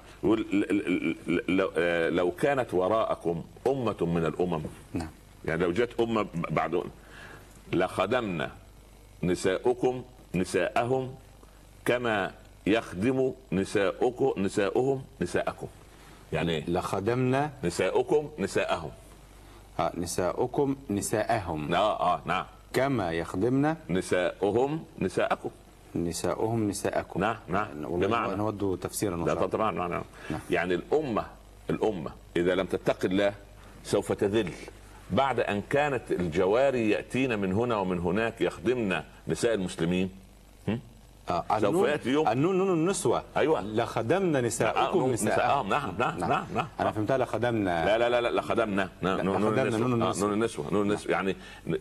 لو, 1.47 1.71
آه، 1.77 2.09
لو 2.09 2.31
كانت 2.31 2.73
وراءكم 2.73 3.43
أمة 3.67 3.97
من 4.01 4.25
الأمم 4.25 4.61
نعم. 4.93 5.09
يعني 5.45 5.63
لو 5.63 5.71
جت 5.71 5.99
أمة 5.99 6.27
بعد 6.33 6.83
لخدمنا 7.73 8.51
نساؤكم 9.23 10.03
نساءهم 10.35 11.15
كما 11.85 12.31
يخدم 12.67 13.33
نساؤكم 13.51 14.33
نساؤهم 14.41 15.03
نساءكم. 15.21 15.67
يعني 16.33 16.51
إيه؟ 16.51 16.69
لخدمنا 16.69 17.51
نساؤكم 17.63 18.29
نساءهم. 18.39 18.91
آه، 19.79 19.91
نساؤكم 19.97 20.75
نساءهم. 20.89 21.73
آه 21.73 21.99
آه 22.15 22.21
نعم. 22.25 22.45
كما 22.73 23.11
يخدمنا 23.11 23.77
نساؤهم 23.89 24.83
نساءكم. 24.99 25.49
نساؤهم 25.95 26.67
نساءكم 26.69 27.19
نعم 27.19 27.37
نعم 27.47 27.85
والله 27.85 28.07
بمعنى 28.07 28.35
نود 28.35 28.79
تفسيرا 28.79 29.17
لا. 29.17 29.33
طبعا 29.45 29.71
نعم 29.71 29.89
نعم. 29.91 30.03
نعم. 30.29 30.39
يعني 30.49 30.73
الأمة 30.73 31.25
الأمة 31.69 32.11
إذا 32.37 32.55
لم 32.55 32.65
تتق 32.65 33.05
الله 33.05 33.33
سوف 33.83 34.11
تذل 34.11 34.51
بعد 35.11 35.39
أن 35.39 35.61
كانت 35.69 36.11
الجواري 36.11 36.89
يأتين 36.89 37.39
من 37.39 37.53
هنا 37.53 37.77
ومن 37.77 37.99
هناك 37.99 38.41
يخدمن 38.41 39.01
نساء 39.27 39.53
المسلمين 39.53 40.09
سوف 41.61 41.87
يأتي 41.87 42.09
يوم. 42.09 42.27
النون 42.27 42.57
نون 42.57 42.69
النسوة 42.69 43.23
أيوة. 43.37 43.61
لخدمنا 43.61 44.41
نساءكم 44.41 44.99
نعم، 44.99 45.11
نساءهم 45.11 45.67
نساءهم. 45.67 45.69
نعم، 45.69 45.93
نعم، 45.97 46.19
نعم، 46.19 46.45
نعم. 46.55 46.67
أنا 46.79 46.91
فهمتها 46.91 47.17
لخدمنا 47.17 47.85
لا 47.85 47.97
لا 47.97 48.09
لا 48.09 48.21
لا 48.21 48.39
لخدمنا 48.39 48.89
نعم، 49.01 49.21
نون 49.21 49.59
النسوة 49.59 49.79
نون 49.79 50.01
آه، 50.01 50.33
النسوة. 50.33 50.65
نون 50.73 50.81
النسوة 50.91 51.11
يعني 51.11 51.35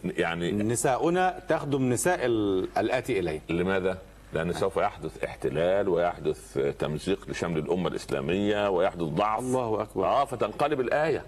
يعني 0.05 0.53
نساؤنا 0.53 1.39
تخدم 1.49 1.89
نساء 1.93 2.27
ال- 2.27 2.69
الآتي 2.79 3.19
إليه 3.19 3.41
لماذا؟ 3.51 3.99
لأن 4.33 4.53
سوف 4.53 4.77
يحدث 4.77 5.25
احتلال 5.25 5.89
ويحدث 5.89 6.59
تمزيق 6.79 7.19
لشمل 7.29 7.59
الأمة 7.59 7.89
الإسلامية 7.89 8.69
ويحدث 8.71 9.03
ضعف 9.03 9.39
الله 9.41 9.83
أكبر. 9.83 10.07
آه 10.07 10.25
فتنقلب 10.25 10.81
الآية 10.81 11.25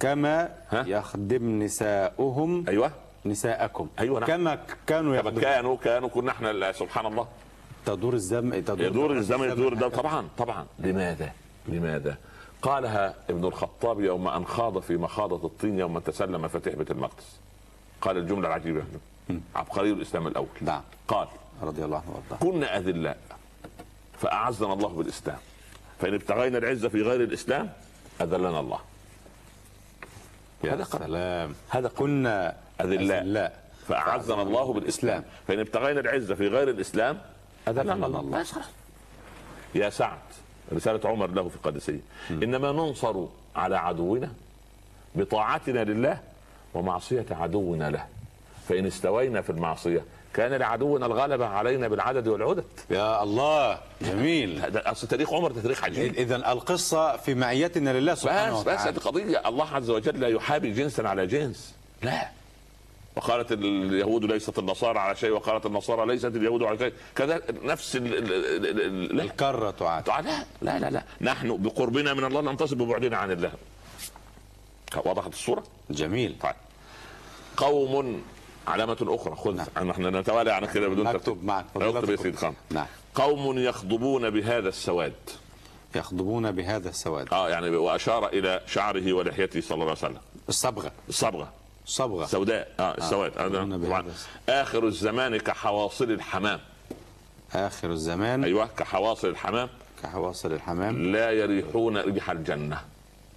كما 0.00 0.48
ها؟ 0.70 0.84
يخدم 0.86 1.62
نساؤهم 1.62 2.64
أيوه 2.68 2.90
نساءكم 3.26 3.88
أيوة، 3.98 4.20
نعم. 4.20 4.28
كما 4.28 4.58
كانوا 4.86 5.16
كما 5.20 5.28
يخدم 5.30 5.40
كانوا 5.40 5.76
كانوا 5.76 6.08
كنا 6.08 6.30
إحنا 6.30 6.72
سبحان 6.72 7.06
الله 7.06 7.26
تدور 7.86 8.14
الزم 8.14 8.60
تدور 8.60 8.80
يدور 8.86 9.12
الزمن 9.12 9.50
يدور 9.50 9.74
ده. 9.74 9.88
طبعا 9.88 10.28
طبعا 10.38 10.66
لماذا؟ 10.78 11.32
لماذا؟ 11.68 12.16
قالها 12.62 13.14
ابن 13.30 13.44
الخطاب 13.44 14.00
يوم 14.00 14.28
أن 14.28 14.46
خاض 14.46 14.78
في 14.78 14.96
مخاضة 14.96 15.46
الطين 15.46 15.78
يوم 15.78 15.98
تسلم 15.98 16.42
مفاتيح 16.42 16.74
بيت 16.74 16.90
المقدس. 16.90 17.40
قال 18.00 18.16
الجملة 18.16 18.48
العجيبة 18.48 18.82
عبقري 19.54 19.92
الإسلام 19.92 20.26
الأول. 20.26 20.46
نعم 20.60 20.82
قال 21.08 21.28
رضي 21.62 21.84
الله 21.84 21.96
عنه 21.96 22.10
وأرضاه 22.30 22.50
كنا 22.50 22.76
أذلاء 22.76 23.18
فأعزنا 24.20 24.72
الله 24.72 24.88
بالإسلام 24.88 25.38
فإن 26.00 26.14
ابتغينا 26.14 26.58
العزة 26.58 26.88
في 26.88 27.02
غير 27.02 27.22
الإسلام 27.22 27.72
أذلنا 28.20 28.60
الله. 28.60 28.78
يا 30.64 30.74
هذا 30.74 30.84
قال. 30.84 31.02
سلام 31.02 31.54
هذا. 31.68 31.88
كنا 31.88 32.56
أذلاء. 32.80 33.22
أذلاء 33.22 33.64
فأعزنا 33.88 34.42
الله 34.42 34.72
بالإسلام 34.72 35.24
فإن 35.48 35.58
ابتغينا 35.60 36.00
العزة 36.00 36.34
في 36.34 36.48
غير 36.48 36.70
الإسلام 36.70 37.20
أذلنا 37.68 38.06
الله. 38.06 38.20
الله. 38.20 38.40
بس 38.40 38.52
خلاص. 38.52 38.64
يا 39.74 39.90
سعد 39.90 40.18
رسالة 40.72 41.08
عمر 41.08 41.30
له 41.30 41.48
في 41.48 41.56
القادسية 41.56 42.00
إنما 42.30 42.72
ننصر 42.72 43.24
على 43.56 43.76
عدونا 43.76 44.32
بطاعتنا 45.14 45.84
لله 45.84 46.20
ومعصية 46.74 47.26
عدونا 47.30 47.90
له. 47.90 48.06
فإن 48.68 48.86
استوينا 48.86 49.40
في 49.40 49.50
المعصية 49.50 50.04
كان 50.34 50.52
لعدونا 50.52 51.06
الغلبة 51.06 51.46
علينا 51.46 51.88
بالعدد 51.88 52.28
والعدد. 52.28 52.64
يا 52.90 53.22
الله 53.22 53.78
جميل. 54.02 54.60
هذا 54.60 54.90
أصل 54.90 55.08
تاريخ 55.08 55.32
عمر 55.32 55.52
ده 55.52 55.62
تاريخ 55.62 55.84
عجيب. 55.84 56.14
إذا 56.14 56.36
القصة 56.36 57.16
في 57.16 57.34
معيتنا 57.34 58.00
لله 58.00 58.14
سبحانه 58.14 58.52
بس 58.52 58.60
بس 58.60 58.66
وتعالى. 58.66 58.90
هذه 58.90 58.98
قضية 58.98 59.48
الله 59.48 59.68
عز 59.74 59.90
وجل 59.90 60.20
لا 60.20 60.28
يحابي 60.28 60.72
جنسا 60.72 61.02
على 61.02 61.26
جنس. 61.26 61.74
لا. 62.02 62.28
وقالت 63.16 63.52
اليهود 63.52 64.24
ليست 64.24 64.58
النصارى 64.58 64.98
على 64.98 65.16
شيء 65.16 65.30
وقالت 65.30 65.66
النصارى 65.66 66.06
ليست 66.06 66.24
اليهود 66.24 66.62
على 66.62 66.78
شيء. 66.78 66.92
كذا 67.16 67.42
نفس 67.62 67.96
ال 67.96 68.14
ال 68.14 68.80
ال. 69.10 69.20
الكره 69.20 69.70
تعاد 69.70 70.26
لا 70.26 70.44
لا 70.62 70.78
لا 70.78 70.90
لا. 70.90 71.04
نحن 71.20 71.62
بقربنا 71.62 72.14
من 72.14 72.24
الله 72.24 72.40
ننتصر 72.40 72.74
ببعدنا 72.74 73.16
عن 73.16 73.30
الله. 73.30 73.52
وضحت 75.04 75.32
الصورة؟ 75.32 75.62
جميل. 75.90 76.36
طيب. 76.42 76.54
قوم 77.56 78.22
علامة 78.66 78.96
أخرى. 79.02 79.36
خذ. 79.36 79.54
نعم. 79.54 79.88
نحن 79.88 80.16
نتوالى 80.16 80.52
عن 80.52 80.66
كده 80.66 80.88
بدون 80.88 81.12
ترتيب. 81.12 81.44
معك. 81.44 81.64
اكتب 81.76 82.10
يا. 82.10 82.16
سيدي 82.16 82.52
نعم. 82.70 82.86
قوم 83.14 83.58
يخضبون 83.58 84.30
بهذا 84.30 84.68
السواد. 84.68 85.14
يخضبون 85.94 86.50
بهذا 86.50 86.88
السواد. 86.88 87.28
آه 87.32 87.50
يعني 87.50 87.70
وأشار 87.70 88.28
إلى 88.28 88.60
شعره 88.66 89.12
ولحيته 89.12 89.60
صلى 89.60 89.74
الله 89.74 89.84
عليه 89.84 89.92
وسلم. 89.92 90.20
الصبغة. 90.48 90.92
الصبغة. 91.08 91.52
صبغة. 91.86 92.26
سوداء. 92.26 92.68
آه 92.80 92.94
السواد. 92.98 93.32
يخضبون 93.32 93.68
هذا 93.72 93.76
بهذا 93.76 93.88
طبعا. 93.88 94.00
الس- 94.06 94.26
آخر 94.48 94.86
الزمان 94.86 95.36
كحواصل 95.36 96.10
الحمام. 96.10 96.60
آخر 97.54 97.90
الزمان 97.90 98.44
أيوه 98.44 98.66
كحواصل 98.76 99.28
الحمام. 99.28 99.68
كحواصل 100.02 100.52
الحمام. 100.52 101.12
لا 101.12 101.30
يريحون 101.30 101.96
ريح 101.96 102.30
الجنة. 102.30 102.80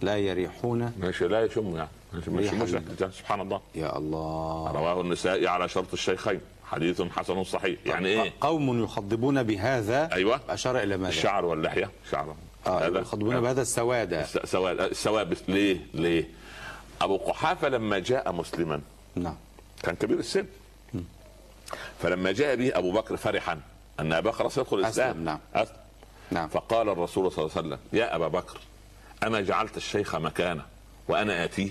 لا 0.02 0.18
يريحون 0.18 0.94
ماشي 1.00 1.28
لا 1.28 1.46
يشم 1.46 1.76
يعني. 1.76 1.90
ريحة 2.28 2.64
الجنة. 2.64 3.12
سبحان 3.12 3.42
الله. 3.42 3.62
يا 3.76 3.98
الله. 3.98 4.72
رواه 4.72 5.02
النسائي 5.02 5.48
على 5.48 5.70
شرط 5.70 5.94
الشيخين. 5.94 6.42
حديث 6.66 7.02
حسن 7.02 7.44
صحيح. 7.44 7.80
يعني 7.86 8.08
إيه؟ 8.08 8.34
قوم 8.42 8.84
يخضبون 8.84 9.44
بهذا. 9.44 10.10
أيوه. 10.14 10.40
أشار 10.50 10.78
إلى 10.80 10.98
ماذا؟ 10.98 11.10
الشعر 11.10 11.46
واللحية. 11.46 11.90
شعر. 12.12 12.36
آه 12.68 12.88
يخضبون 12.88 13.42
بهذا 13.42 13.62
السواد. 13.62 14.24
س- 14.24 14.38
سواد. 14.52 14.80
السواد. 14.82 15.38
ليه؟ 15.48 15.78
ليه؟ 15.94 16.28
أبو 17.04 17.18
قحافة 17.18 17.70
لما 17.70 18.00
جاء 18.00 18.32
مسلما. 18.32 18.82
نعم. 19.16 19.36
كان 19.84 19.96
كبير 19.96 20.20
السن. 20.20 20.46
فلما 22.02 22.32
جاء 22.32 22.56
به 22.56 22.72
أبو 22.78 22.92
بكر 22.92 23.18
فرحا 23.18 23.60
أن 24.00 24.14
أبا 24.14 24.30
بكر 24.32 24.50
سيدخل 24.50 24.78
الإسلام. 24.78 25.24
نعم. 25.24 25.40
أسلم. 25.56 25.76
نعم. 26.32 26.48
فقال 26.50 26.90
الرسول 26.90 27.32
صلى 27.32 27.46
الله 27.46 27.58
عليه 27.58 27.68
وسلم 27.68 27.80
يا 27.94 28.16
أبا 28.16 28.28
بكر 28.28 28.60
اما 29.24 29.42
جعلت 29.42 29.78
الشيخ 29.78 30.16
مكانه 30.16 30.66
وأنا 31.08 31.44
آتيه. 31.44 31.70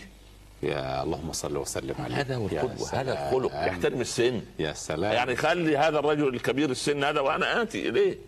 يا 0.63 1.03
اللهم 1.03 1.33
صل 1.33 1.57
وسلم 1.57 1.95
عليه. 1.99 2.21
هذا 2.21 2.37
هو 2.37 2.47
القدوة 2.47 2.89
هذا. 2.93 3.13
الخلق 3.13 3.53
يحترم 3.55 4.01
السن. 4.01 4.43
يا 4.59 4.73
سلام. 4.73 5.13
يعني 5.13 5.37
خلي 5.37 5.77
هذا 5.77 5.99
الرجل 5.99 6.29
الكبير 6.29 6.71
السن 6.71 7.05
هذا 7.05 7.21
وأنا 7.21 7.63
آتي 7.63 7.89
إليه. 7.89 8.19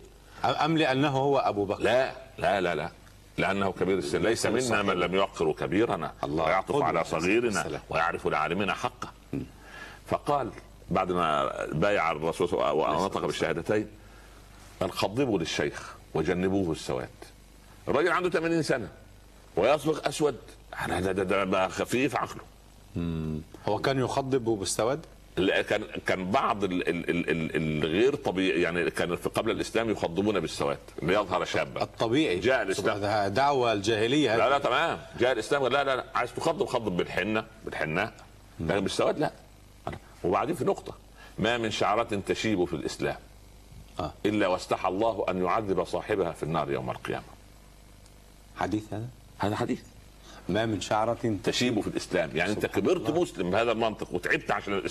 أم 0.45 0.77
لأنه 0.77 1.09
هو 1.09 1.37
أبو 1.37 1.65
بكر؟ 1.65 1.83
لا 1.83 2.11
لا 2.37 2.61
لا 2.61 2.75
لا. 2.75 2.89
لأنه 3.37 3.71
كبير 3.71 3.97
السن. 3.97 4.21
ليس 4.21 4.45
منا. 4.45 4.81
من 4.81 4.93
لم 4.93 5.15
يوقر 5.15 5.51
كبيرنا. 5.51 6.13
الله. 6.23 6.43
ويعطف. 6.43 6.81
على 6.81 7.03
صغيرنا. 7.03 7.81
ويعرف 7.89 8.27
لعالمنا 8.27 8.73
حقه. 8.73 9.11
فقال 10.07 10.51
بعد 10.91 11.11
ما 11.11 11.51
بايع 11.71 12.11
الرسول 12.11 12.49
صلى 12.49 12.71
الله 12.71 12.85
عليه 12.85 12.95
وسلم 12.95 13.03
ونطق 13.03 13.25
بالشهادتين 13.25 13.87
قال 14.81 14.91
خضبوا 14.91 15.39
للشيخ 15.39 15.95
وجنبوه 16.13 16.71
السواد. 16.71 17.09
الراجل 17.87 18.11
عنده 18.11 18.29
80 18.29 18.61
سنة 18.63 18.87
ويصبغ 19.55 19.99
أسود. 20.09 20.37
ده 20.87 21.11
ده, 21.43 21.67
خفيف 21.67 22.15
عقله. 22.15 22.41
هو 23.67 23.79
كان 23.79 23.99
يخضب 23.99 24.43
بالسواد؟ 24.43 25.05
كان 25.37 25.83
كان 26.07 26.31
بعض 26.31 26.63
ال- 26.63 26.89
ال- 26.89 27.09
ال- 27.09 27.29
ال- 27.29 27.55
الغير 27.83 28.15
طبيعي 28.15 28.61
يعني 28.61 28.91
كان 28.91 29.15
في 29.15 29.29
قبل 29.29 29.51
الإسلام 29.51 29.89
يخضبون 29.89 30.39
بالسواد 30.39 30.77
ليظهر 31.01 31.45
شابا. 31.45 31.81
الطبيعي. 31.83 32.39
جاء 32.39 32.61
الإسلام. 32.61 32.97
هذا 32.97 33.27
دعوة 33.27 33.73
الجاهلية. 33.73 34.35
لا 34.37 34.49
لا 34.49 34.57
تمام. 34.59 34.99
جاء 35.19 35.31
الإسلام 35.31 35.67
لا 35.67 35.83
لا 35.83 35.95
لا 35.95 36.05
عايز 36.15 36.33
تخضب 36.33 36.65
خضب 36.65 36.97
بالحنة 36.97 37.45
بالحناء 37.65 38.13
لكن 38.59 38.79
بالسواد 38.79 39.19
لا. 39.19 39.31
وبعدين 40.23 40.55
في 40.55 40.63
نقطة 40.65 40.93
ما 41.39 41.57
من 41.57 41.71
شعرة 41.71 42.21
تشيب 42.27 42.65
في 42.65 42.73
الإسلام 42.73 43.17
آه. 43.99 44.11
إلا 44.25 44.47
واستحى 44.47 44.87
الله 44.89 45.25
أن 45.29 45.43
يعذب 45.45 45.83
صاحبها 45.83 46.31
في 46.31 46.43
النار 46.43 46.71
يوم 46.71 46.89
القيامة. 46.89 47.23
حديث 48.57 48.93
هذا؟ 48.93 49.07
هذا 49.39 49.55
حديث. 49.55 49.81
ما 50.49 50.65
من 50.65 50.81
شعرة 50.81 51.37
تشيب 51.43 51.81
في 51.81 51.87
الإسلام. 51.87 52.29
يعني 52.35 52.51
أنت 52.51 52.61
سبحان 52.65 52.81
كبرت 52.81 53.09
الله. 53.09 53.21
مسلم 53.21 53.51
بهذا 53.51 53.71
المنطق 53.71 54.13
وتعبت 54.13 54.51
عشان 54.51 54.81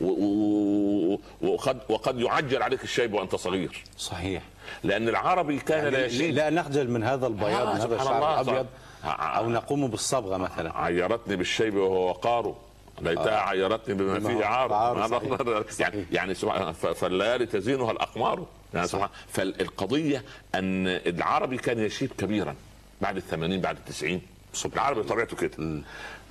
و- 0.00 1.16
وقد 1.42 1.80
وقد 1.88 2.20
يعجل 2.20 2.62
عليك 2.62 2.84
الشيب 2.84 3.14
وأنت 3.14 3.34
صغير. 3.36 3.84
صحيح. 3.98 4.42
لأن 4.84 5.08
العربي 5.08 5.58
كان 5.58 5.88
لا 5.92 6.06
يشيب. 6.06 6.34
لا 6.34 6.50
نخجل 6.50 6.90
من 6.90 7.04
هذا 7.04 7.26
البياض 7.26 7.66
آه، 7.66 7.74
من 7.74 7.80
هذا 7.80 7.96
الشعر 7.96 8.66
آه. 9.04 9.08
أو 9.08 9.50
نقوم 9.50 9.86
بالصبغة 9.86 10.36
مثلا. 10.36 10.78
عيرتني 10.78 11.36
بالشيب 11.36 11.74
وهو 11.74 12.08
وقاره. 12.08 12.56
ليتها 13.00 13.40
عيرتني 13.40 13.94
بما 13.94 14.20
فيه 14.20 14.44
عار. 14.44 15.08
صحيح. 15.08 16.04
يعني 16.10 16.34
صحيح. 16.34 16.54
يعني 16.56 16.74
فالليالي 16.74 17.46
تزينها 17.46 17.90
الأقمار. 17.90 18.46
يعني 18.74 18.86
سبحان 18.88 19.08
فالقضية 19.28 20.24
أن 20.54 20.86
العربي 20.86 21.56
كان 21.56 21.78
يشيب 21.78 22.10
كبيرا. 22.18 22.54
بعد 23.00 23.16
الثمانين 23.16 23.60
بعد 23.60 23.76
التسعين. 23.76 24.22
العربي 24.66 25.02
طبيعته 25.02 25.36
كده. 25.36 25.82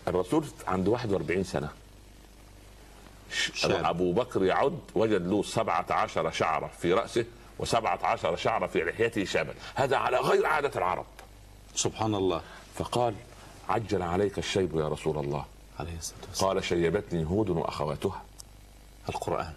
الرسول 0.07 0.45
عنده 0.67 0.91
41 0.91 1.43
سنة. 1.43 1.69
شاب. 3.31 3.85
أبو 3.85 4.13
بكر 4.13 4.43
يعد 4.43 4.79
وجد 4.95 5.27
له 5.27 5.43
17 5.43 6.31
شعرة 6.31 6.71
في 6.81 6.93
رأسه 6.93 7.25
و17 7.59 8.35
شعرة 8.35 8.67
في 8.67 8.83
لحيته 8.83 9.25
شابا. 9.25 9.53
هذا 9.75 9.97
على 9.97 10.17
غير 10.17 10.45
عادة 10.45 10.71
العرب. 10.75 11.05
سبحان 11.75 12.15
الله. 12.15 12.41
فقال 12.75 13.13
عجل 13.69 14.01
عليك 14.01 14.37
الشيب 14.37 14.75
يا 14.75 14.87
رسول 14.87 15.17
الله. 15.17 15.45
عليه 15.79 15.97
الصلاة 15.97 16.19
والسلام. 16.27 16.51
قال 16.51 16.63
شيبتني 16.63 17.25
هود 17.25 17.49
وأخواتها. 17.49 18.21
القرآن. 19.09 19.53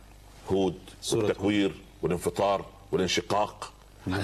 هود 0.52 0.78
سورة 1.02 1.24
والتكوير 1.24 1.74
والانفطار 2.02 2.64
والانشقاق. 2.92 3.72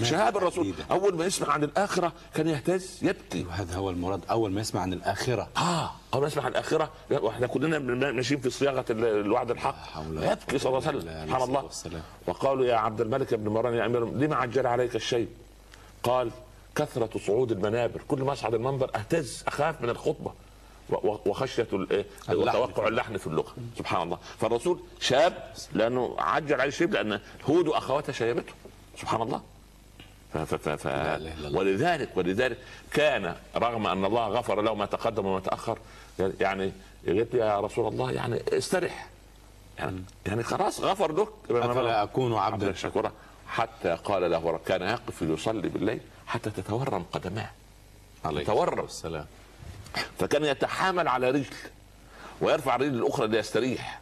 شاب 0.02 0.36
الرسول 0.36 0.64
تحديداً. 0.70 0.84
أول 0.94 1.16
ما 1.16 1.24
يسمع 1.24 1.50
عن 1.52 1.64
الآخرة 1.64 2.12
كان 2.34 2.48
يهتز 2.48 2.98
يبكي. 3.02 3.44
وهذا 3.44 3.76
هو 3.76 3.90
المراد 3.90 4.20
أول 4.30 4.52
ما 4.52 4.60
يسمع 4.60 4.80
عن 4.80 4.92
الآخرة. 4.92 5.48
آه 5.56 5.90
أول 6.14 6.22
ما 6.22 6.26
يسمع 6.28 6.44
عن 6.44 6.50
الآخرة 6.50 6.90
وإحنا 7.10 7.46
كلنا 7.46 7.78
ماشيين 8.12 8.40
في 8.40 8.50
صياغة 8.50 8.84
ال- 8.90 9.04
الوعد 9.04 9.50
الحق. 9.50 9.76
يبكي 10.10 10.58
صلى 10.58 10.76
الله 10.78 10.88
عليه 10.88 10.98
وسلم. 10.98 11.26
سبحان 11.26 11.42
الله. 11.42 11.68
وقالوا 12.26 12.64
يا 12.66 12.76
عبد 12.76 13.00
الملك 13.00 13.34
بن 13.34 13.48
مروان 13.48 13.74
يا 13.74 13.86
أمير 13.86 14.04
لما 14.04 14.36
عجل 14.36 14.66
عليك 14.66 14.96
الشيب؟ 14.96 15.28
قال 16.02 16.30
كثرة 16.76 17.10
صعود 17.26 17.52
المنابر. 17.52 18.00
كل 18.08 18.22
ما 18.22 18.32
أصعد 18.32 18.54
المنبر 18.54 18.90
أهتز 18.94 19.44
أخاف 19.46 19.82
من 19.82 19.88
الخطبة. 19.90 20.32
و- 20.90 20.94
و- 21.08 21.20
وخشية 21.26 21.66
ال- 21.72 22.04
اللحن. 22.30 22.56
وتوقع 22.58 22.88
اللحن 22.88 23.16
في 23.16 23.26
اللغة. 23.26 23.54
سبحان 23.78 24.02
الله. 24.02 24.18
فالرسول 24.38 24.80
شاب 25.00 25.52
لأنه 25.72 26.16
عجل 26.18 26.54
عليه 26.54 26.68
الشيب 26.68 26.92
لأن 26.94 27.20
هود 27.50 27.68
واخواتها 27.68 28.12
شيبته. 28.12 28.52
سبحان 29.00 29.22
الله. 29.22 29.40
ف 30.32 30.38
ف 30.38 30.68
ف. 30.68 30.86
ولذلك 31.54 32.16
ولذلك 32.16 32.58
كان 32.92 33.36
رغم 33.56 33.86
أن 33.86 34.04
الله 34.04 34.28
غفر 34.28 34.62
له 34.62 34.74
ما 34.74 34.86
تقدم 34.86 35.26
وما 35.26 35.40
تأخر 35.40 35.78
يعني 36.40 36.72
لي 37.04 37.26
يا 37.34 37.60
رسول 37.60 37.92
الله 37.92 38.12
يعني 38.12 38.42
استرح. 38.52 39.08
يعني 39.78 40.02
يعني 40.26 40.42
خلاص 40.42 40.80
غفر 40.80 41.12
لك. 41.12 41.28
أفلا 41.50 42.02
أكون 42.02 42.34
عبدا؟ 42.34 42.66
عبدا 42.66 42.78
شكورا. 42.78 43.12
حتى 43.48 43.98
قال 44.04 44.30
له 44.30 44.60
كان 44.66 44.82
يقف 44.82 45.22
يصلي 45.22 45.68
بالليل 45.68 46.00
حتى 46.26 46.50
تتورم 46.50 47.04
قدماه. 47.12 47.50
عليه 48.24 48.44
تورم. 48.44 48.84
السلام 48.84 49.26
فكان 50.18 50.44
يتحامل 50.44 51.08
على 51.08 51.30
رجل 51.30 51.54
ويرفع 52.40 52.74
الرجل 52.74 52.94
الاخرى 52.94 53.28
ليستريح. 53.28 54.00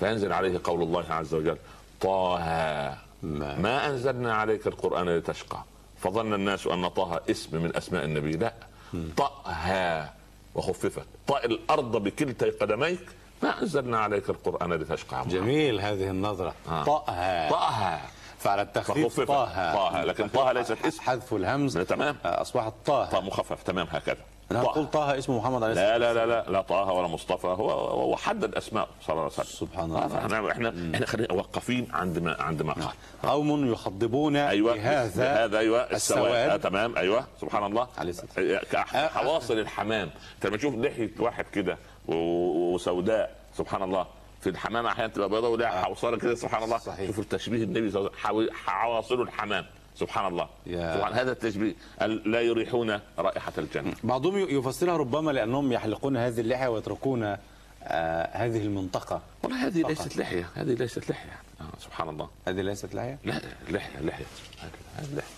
فينزل 0.00 0.32
عليه 0.32 0.60
قول 0.64 0.82
الله 0.82 1.04
عز 1.10 1.34
وجل 1.34 1.56
طه 2.00 2.38
ما- 3.22 3.56
ما 3.58 3.86
أنزلنا 3.86 4.34
عليك 4.34 4.66
القرآن 4.66 5.08
لتشقى. 5.08 5.58
فظن 5.98 6.34
الناس 6.34 6.66
أن 6.66 6.88
طه 6.88 7.20
اسم 7.30 7.62
من 7.62 7.76
أسماء 7.76 8.04
النبي. 8.04 8.32
لا. 8.32 8.52
طه 9.16 10.08
وخففت. 10.54 11.06
طأ 11.26 11.44
الأرض 11.44 11.96
بكلتي 11.96 12.50
قدميك. 12.50 13.00
ما 13.42 13.62
أنزلنا 13.62 13.98
عليك 13.98 14.30
القرآن 14.30 14.72
لتشقى. 14.72 15.24
جميل 15.28 15.80
هذه 15.80 16.10
النظرة. 16.10 16.54
آه. 16.68 16.84
طأها. 16.84 17.50
طه 17.50 18.00
فعلى 18.38 18.62
التخفيف. 18.62 19.20
طه 19.20 19.44
طه، 19.74 20.04
لكن 20.04 20.28
طه 20.28 20.52
ليست 20.52 20.86
اسم. 20.86 21.02
حذف 21.02 21.34
الهمز. 21.34 21.78
تمام. 21.78 22.16
أصبحت 22.24 22.72
طه 22.86 23.04
طه 23.10 23.20
مخفف. 23.20 23.62
تمام. 23.62 23.86
هكذا. 23.90 24.24
نقول 24.52 24.86
طه. 24.86 25.18
اسمه 25.18 25.38
محمد 25.38 25.62
عليه 25.62 25.74
لا 25.74 25.98
لا 25.98 26.14
لا 26.14 26.26
لا 26.26 26.44
لا 26.50 26.60
طه 26.62 26.92
ولا 26.92 27.08
مصطفى 27.08 27.46
هو 27.46 27.70
هو 27.70 28.16
حدد 28.16 28.54
اسماء 28.54 28.88
صلى 29.02 29.12
الله 29.12 29.22
عليه 29.22 29.32
وسلم. 29.32 29.44
سبحان 29.68 29.92
آه، 29.92 30.06
الله. 30.06 30.18
إحنا 30.18 30.52
إحنا 30.52 30.74
إحنا 30.94 31.06
خلينا 31.06 31.32
واقفين 31.32 31.88
عند 31.92 32.18
ما 32.18 32.36
عند 32.42 32.62
ما 32.62 32.72
قال. 32.72 32.88
قوم 33.22 33.72
يخضبون 33.72 34.36
أيوه 34.36 34.74
بهذا 34.74 35.44
هذا 35.44 35.58
أيوه 35.58 35.80
السواد. 35.80 36.50
آه 36.50 36.56
تمام 36.56 36.96
أيوه 36.96 37.24
سبحان 37.40 37.64
الله. 37.66 37.88
عليه 37.98 38.10
الصلاة 38.10 38.60
آه، 38.94 39.08
حواصل 39.08 39.58
الحمام. 39.58 40.10
أنت 40.34 40.46
لما 40.46 40.56
تشوف 40.56 40.74
لحيه 40.74 41.10
واحد 41.18 41.44
كده 41.52 41.78
وسوداء 42.08 43.36
سبحان 43.58 43.82
الله 43.82 44.06
في 44.40 44.50
الحمام 44.50 44.86
أحيانا 44.86 45.12
تبقى 45.12 45.28
بيضاء 45.28 45.50
ولها 45.50 45.82
حوصلة 45.82 46.16
كده 46.18 46.34
سبحان 46.34 46.62
الله. 46.62 46.78
صحيح. 46.78 47.06
شوف 47.06 47.18
التشبيه 47.18 47.64
النبي 47.64 47.90
صلى 47.90 48.00
الله 48.00 48.10
عليه 48.24 48.38
وسلم. 48.38 48.50
حو- 48.56 48.70
حواصل 48.70 49.22
الحمام. 49.22 49.66
سبحان 50.00 50.26
الله. 50.32 50.48
يا. 50.66 50.96
سبحان 50.96 51.12
هذا 51.12 51.32
التشبيه. 51.32 51.74
ال- 52.02 52.30
لا 52.32 52.40
يريحون 52.40 53.00
رائحة 53.18 53.52
الجنة. 53.58 53.92
بعضهم 54.04 54.38
يفسرها 54.38 54.96
ربما 54.96 55.30
لأنهم 55.30 55.72
يحلقون 55.72 56.16
هذه 56.16 56.40
اللحية 56.40 56.68
ويتركون 56.68 57.22
آه 57.22 57.38
هذه 58.32 58.62
المنطقة. 58.62 59.20
والله 59.42 59.66
هذه 59.66 59.82
فقط. 59.82 59.88
ليست 59.90 60.16
لحية. 60.16 60.48
هذه 60.54 60.74
ليست 60.74 61.10
لحية. 61.10 61.30
آه 61.60 61.64
سبحان 61.80 62.08
الله. 62.08 62.28
هذه 62.48 62.60
ليست 62.60 62.94
لحية؟ 62.94 63.18
لا 63.24 63.40
لحية 63.70 64.00
لحية. 64.00 64.24
هذه 64.98 65.14
لحية. 65.16 65.34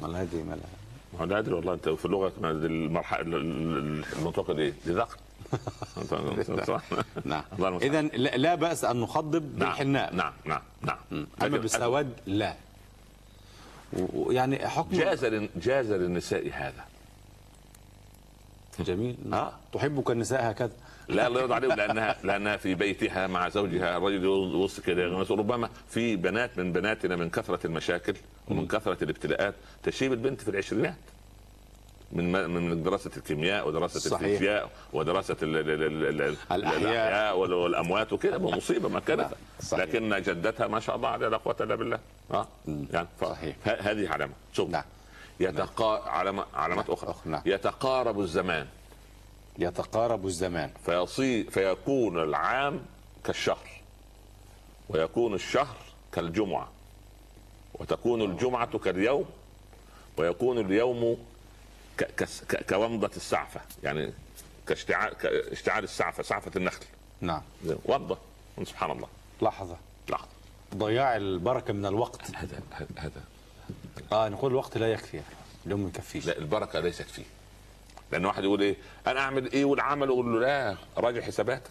امال 0.00 0.16
هذه 0.16 0.42
ما 0.42 0.54
لها 0.54 1.20
ما 1.20 1.24
لا 1.32 1.38
أدري 1.38 1.54
والله 1.54 1.74
أنت 1.74 1.88
في 1.88 2.04
اللغة 2.04 2.32
المرحلة 2.42 3.36
المنطقة 3.36 4.54
دي. 4.54 4.70
دي 4.86 4.92
ذقن. 4.92 5.16
نعم. 7.24 7.42
اذا 7.82 8.02
لا, 8.36 8.54
بأس 8.54 8.84
أن 8.84 9.00
نخضب 9.00 9.58
نعم. 9.58 9.68
بالحناء. 9.70 10.14
نعم 10.14 10.32
نعم 10.44 10.60
نعم. 10.82 11.26
أما 11.42 11.58
بالسواد 11.58 12.12
لا. 12.26 12.54
ويعني 13.92 14.68
حكم 14.68 14.96
جاز 14.96 15.24
جاز 15.56 15.92
للنساء 15.92 16.50
هذا 16.52 16.84
جميل 18.80 19.16
آه. 19.32 19.52
تحبك 19.72 20.10
النساء 20.10 20.50
هكذا 20.50 20.70
لا 21.08 21.26
الله 21.26 21.40
يرضى 21.40 21.54
عليهم 21.54 21.72
لانها 21.72 22.16
لأنها 22.22 22.56
في 22.56 22.74
بيتها 22.74 23.26
مع 23.26 23.48
زوجها 23.48 23.96
الرجل 23.96 24.24
يبص 24.54 24.80
كده. 24.80 25.04
ربما 25.30 25.68
في 25.88 26.16
بنات 26.16 26.58
من 26.58 26.72
بناتنا 26.72 27.16
من 27.16 27.30
كثرة 27.30 27.66
المشاكل 27.66 28.14
ومن 28.48 28.66
كثرة 28.66 29.04
الابتلاءات 29.04 29.54
تشيب 29.82 30.12
البنت 30.12 30.40
في 30.40 30.48
العشرينات 30.50 30.96
من 32.12 32.50
من 32.50 32.82
دراسة 32.82 33.10
الكيمياء 33.16 33.68
ودراسة 33.68 34.00
صحيح. 34.00 34.22
الفيزياء 34.22 34.70
ودراسة 34.92 35.36
ال 35.42 35.56
ال 35.56 35.70
ال 35.70 35.82
ال 36.22 36.36
الأحياء. 36.52 36.56
الأحياء 36.78 37.38
وال- 37.38 37.52
والأموات 37.52 38.12
وكده. 38.12 38.38
مصيبة 38.38 38.88
ما 38.88 39.00
كانت. 39.00 39.28
لكن 39.72 40.22
جدتها 40.22 40.66
ما 40.66 40.80
شاء 40.80 40.96
الله 40.96 41.08
عليها 41.08 41.28
لا 41.28 41.36
قوة 41.36 41.56
إلا 41.60 41.74
بالله. 41.74 41.98
آه 42.30 42.46
يعني 42.92 43.08
صحيح. 43.20 43.56
هذه 43.64 44.08
علامة. 44.08 44.32
شوف. 44.52 44.70
نعم. 44.70 44.84
يتقا 45.40 46.08
علامة 46.08 46.44
علامات 46.54 46.90
أخرى. 46.90 47.10
أخرى، 47.10 47.30
نعم. 47.32 47.42
يتقارب 47.46 48.20
الزمان. 48.20 48.66
يتقارب 49.58 50.26
الزمان. 50.26 50.70
فيصي 50.86 51.44
فيكون 51.44 52.22
العام 52.22 52.80
كالشهر. 53.24 53.68
ويكون 54.88 55.34
الشهر 55.34 55.76
كالجمعة. 56.12 56.68
وتكون 57.74 58.22
الجمعة 58.22 58.78
كاليوم. 58.78 59.24
ويكون 60.16 60.58
اليوم 60.58 61.18
ك... 61.98 62.04
كس- 62.16 62.44
ك... 62.44 62.66
كومضة 62.74 63.10
السعفة 63.16 63.60
يعني 63.82 64.12
كاشتعال 64.68 65.14
كاشتعال 65.14 65.84
السعفة 65.84 66.22
سعفة 66.22 66.50
النخل. 66.56 66.84
نعم. 67.20 67.42
ومضة 67.84 68.18
سبحان 68.64 68.90
الله. 68.90 69.08
لحظة. 69.42 69.76
لحظة. 70.08 70.28
ضياع 70.74 71.16
البركة 71.16 71.72
من 71.72 71.86
الوقت. 71.86 72.20
هذا 72.34 72.60
هذا- 72.96 73.22
آه 74.12 74.28
نقول 74.28 74.50
الوقت 74.50 74.78
لا 74.78 74.92
يكفي 74.92 75.20
اليوم 75.66 75.80
ما 75.80 75.88
يكفيش. 75.88 76.26
لا 76.26 76.38
البركة 76.38 76.80
ليست 76.80 77.02
فيه 77.02 77.24
لأن 78.12 78.24
واحد 78.26 78.44
يقول 78.44 78.60
إيه 78.60 78.76
أنا 79.06 79.20
أعمل 79.20 79.52
إيه 79.52 79.64
والعمل؟ 79.64 80.06
يقول 80.08 80.32
له 80.34 80.40
لا 80.40 80.76
راجع 80.96 81.20
حساباتك. 81.20 81.70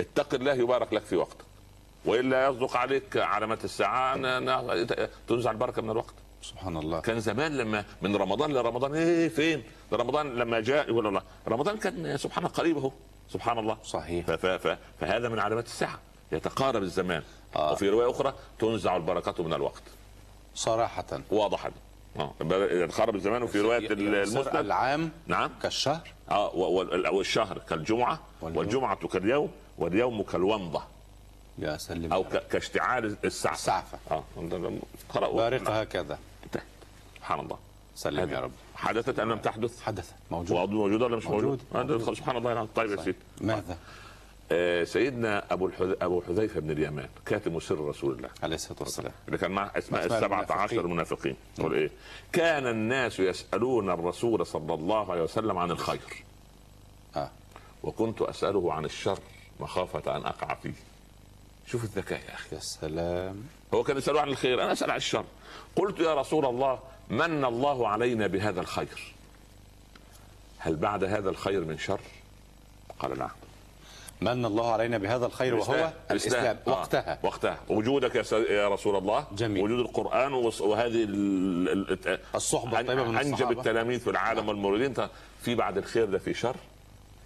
اتق 0.00 0.34
الله 0.34 0.52
يبارك 0.54 0.92
لك 0.92 1.02
في 1.02 1.16
وقتك. 1.16 1.44
وإلا 2.04 2.46
يصدق 2.48 2.76
عليك 2.76 3.16
علامات 3.16 3.64
الساعة 3.64 4.16
تنزع 5.28 5.50
البركة 5.50 5.82
من 5.82 5.90
الوقت. 5.90 6.14
سبحان 6.42 6.76
الله. 6.76 7.00
كان 7.00 7.20
زمان 7.20 7.56
لما 7.56 7.84
من 8.02 8.16
رمضان 8.16 8.52
لرمضان 8.52 8.94
إيه 8.94 9.28
فين؟ 9.28 9.62
ده 9.92 9.96
رمضان 9.96 10.34
لما 10.34 10.60
جاء 10.60 10.88
يقول 10.88 11.06
الله 11.06 11.22
رمضان 11.48 11.76
كان 11.76 12.16
سبحان 12.16 12.44
الله 12.44 12.56
قريب 12.56 12.78
أهو. 12.78 12.92
سبحان 13.28 13.58
الله. 13.58 13.76
صحيح. 13.84 14.26
ف 14.26 14.30
ف 14.46 14.78
فهذا 15.00 15.28
من 15.28 15.38
علامات 15.38 15.66
الساعة 15.66 15.98
يتقارب 16.32 16.82
الزمان. 16.82 17.22
آه. 17.56 17.72
وفي 17.72 17.88
رواية 17.88 18.10
أخرى 18.10 18.34
تنزع 18.58 18.96
البركه 18.96 19.42
من 19.42 19.52
الوقت. 19.52 19.82
صراحة. 20.54 21.20
واضحه 21.30 21.68
دي. 21.68 21.74
آه. 22.22 22.34
يتقارب 22.72 23.14
الزمان 23.14 23.42
وفي 23.42 23.60
رواية 23.60 23.92
المسند. 23.92 24.56
العام 24.56 25.10
نعم. 25.26 25.50
كالشهر. 25.62 26.12
آه 26.30 26.54
والشهر 27.12 27.58
كالجمعة. 27.58 28.20
والجمعة 28.42 29.06
كاليوم 29.08 29.50
واليوم 29.78 30.22
كالومضة. 30.22 30.82
يا 31.58 31.76
سلم. 31.76 32.12
أو 32.12 32.24
كاشتعال 32.50 33.16
السعفة. 33.24 33.54
السعفة. 33.54 33.98
آه 34.10 34.24
قرأوا. 35.08 35.36
بارقة 35.36 35.80
هكذا. 35.80 36.18
انتهت. 36.44 36.62
سبحان 37.16 37.40
الله. 37.40 37.58
سلم 37.94 38.30
يا 38.30 38.40
رب. 38.40 38.52
حدثت 38.74 39.18
أم 39.18 39.32
لم 39.32 39.38
تحدث؟ 39.38 39.82
حدث. 39.82 40.12
موجود. 40.30 40.70
موجود 40.70 41.02
ولا 41.02 41.16
مش 41.16 41.26
موجود؟ 41.26 41.62
موجود. 41.72 42.00
موجود. 42.00 42.14
سبحان 42.14 42.36
الله. 42.36 42.52
العظيم 42.52 42.70
طيب 42.74 42.90
يا 42.90 42.96
سيدي. 42.96 43.18
ماذا؟ 43.40 43.78
آه 44.52 44.84
سيدنا 44.84 45.52
أبو 45.52 45.66
الحذ... 45.66 45.94
أبو 46.02 46.22
حذيفة 46.22 46.60
بن 46.60 46.70
اليمان 46.70 47.08
كاتم 47.26 47.60
سر 47.60 47.88
رسول 47.88 48.14
الله. 48.14 48.30
عليه 48.42 48.54
الصلاة 48.54 48.78
والسلام. 48.80 49.12
اللي 49.26 49.38
كان 49.38 49.50
معه 49.50 49.72
اسماء 49.76 50.06
السبعة. 50.06 50.52
عشر 50.52 50.80
المنافقين. 50.80 51.36
يقول 51.58 51.74
إيه؟ 51.74 51.90
كان 52.32 52.66
الناس 52.66 53.20
يسألون 53.20 53.90
الرسول 53.90 54.46
صلى 54.46 54.74
الله 54.74 55.12
عليه 55.12 55.22
وسلم 55.22 55.58
عن 55.58 55.70
الخير. 55.70 56.24
آه. 57.16 57.30
وكنت 57.82 58.22
أسأله 58.22 58.72
عن 58.72 58.84
الشر 58.84 59.18
مخافة 59.60 60.16
أن 60.16 60.26
أقع 60.26 60.54
فيه. 60.54 60.72
شوف 61.66 61.84
الذكاء 61.84 62.20
يا 62.28 62.34
أخي 62.34 62.54
يا 62.56 62.60
سلام. 62.60 63.42
هو 63.74 63.82
كان 63.82 63.96
يسأله 63.98 64.20
عن 64.20 64.28
الخير 64.28 64.62
أنا 64.62 64.72
أسأل 64.72 64.90
عن 64.90 64.96
الشر. 64.96 65.24
قلت 65.76 66.00
يا 66.00 66.14
رسول 66.14 66.46
الله 66.46 66.78
من 67.10 67.44
الله 67.44 67.88
علينا 67.88 68.26
بهذا 68.26 68.60
الخير؟ 68.60 69.14
هل 70.58 70.76
بعد 70.76 71.04
هذا 71.04 71.30
الخير 71.30 71.64
من 71.64 71.78
شر؟ 71.78 72.00
قال 72.98 73.18
نعم. 73.18 73.30
من 74.20 74.44
الله 74.44 74.72
علينا 74.72 74.98
بهذا 74.98 75.26
الخير 75.26 75.54
وهو 75.54 75.92
الإسلام. 76.10 76.56
آه، 76.66 76.70
وقتها. 76.70 77.18
وقتها. 77.22 77.58
وجودك 77.68 78.14
يا, 78.14 78.22
س- 78.22 78.32
يا 78.32 78.68
رسول 78.68 78.96
الله 78.96 79.26
جميل. 79.32 79.62
وجود 79.64 79.78
القرآن 79.78 80.32
وهذه 80.32 81.04
ال- 81.04 81.92
ال- 82.08 82.18
الصحبة 82.34 82.80
الطيبة 82.80 83.04
من 83.04 83.16
أنجب 83.16 83.32
الصحابة. 83.34 83.60
التلاميذ 83.60 84.00
في 84.00 84.10
العالم 84.10 84.48
والموردين 84.48 84.92
طيب، 84.92 85.08
في 85.42 85.54
بعد 85.54 85.78
الخير 85.78 86.04
ده 86.04 86.18
في 86.18 86.34
شر؟ 86.34 86.56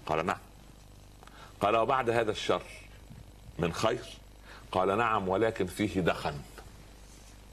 قال 0.06 0.26
نعم. 0.26 0.38
قال 1.60 1.76
وبعد 1.76 2.10
هذا 2.10 2.30
الشر 2.30 2.62
من 3.58 3.72
خير؟ 3.72 4.04
قال 4.72 4.98
نعم 4.98 5.28
ولكن 5.28 5.66
فيه 5.66 6.00
دخن. 6.00 6.34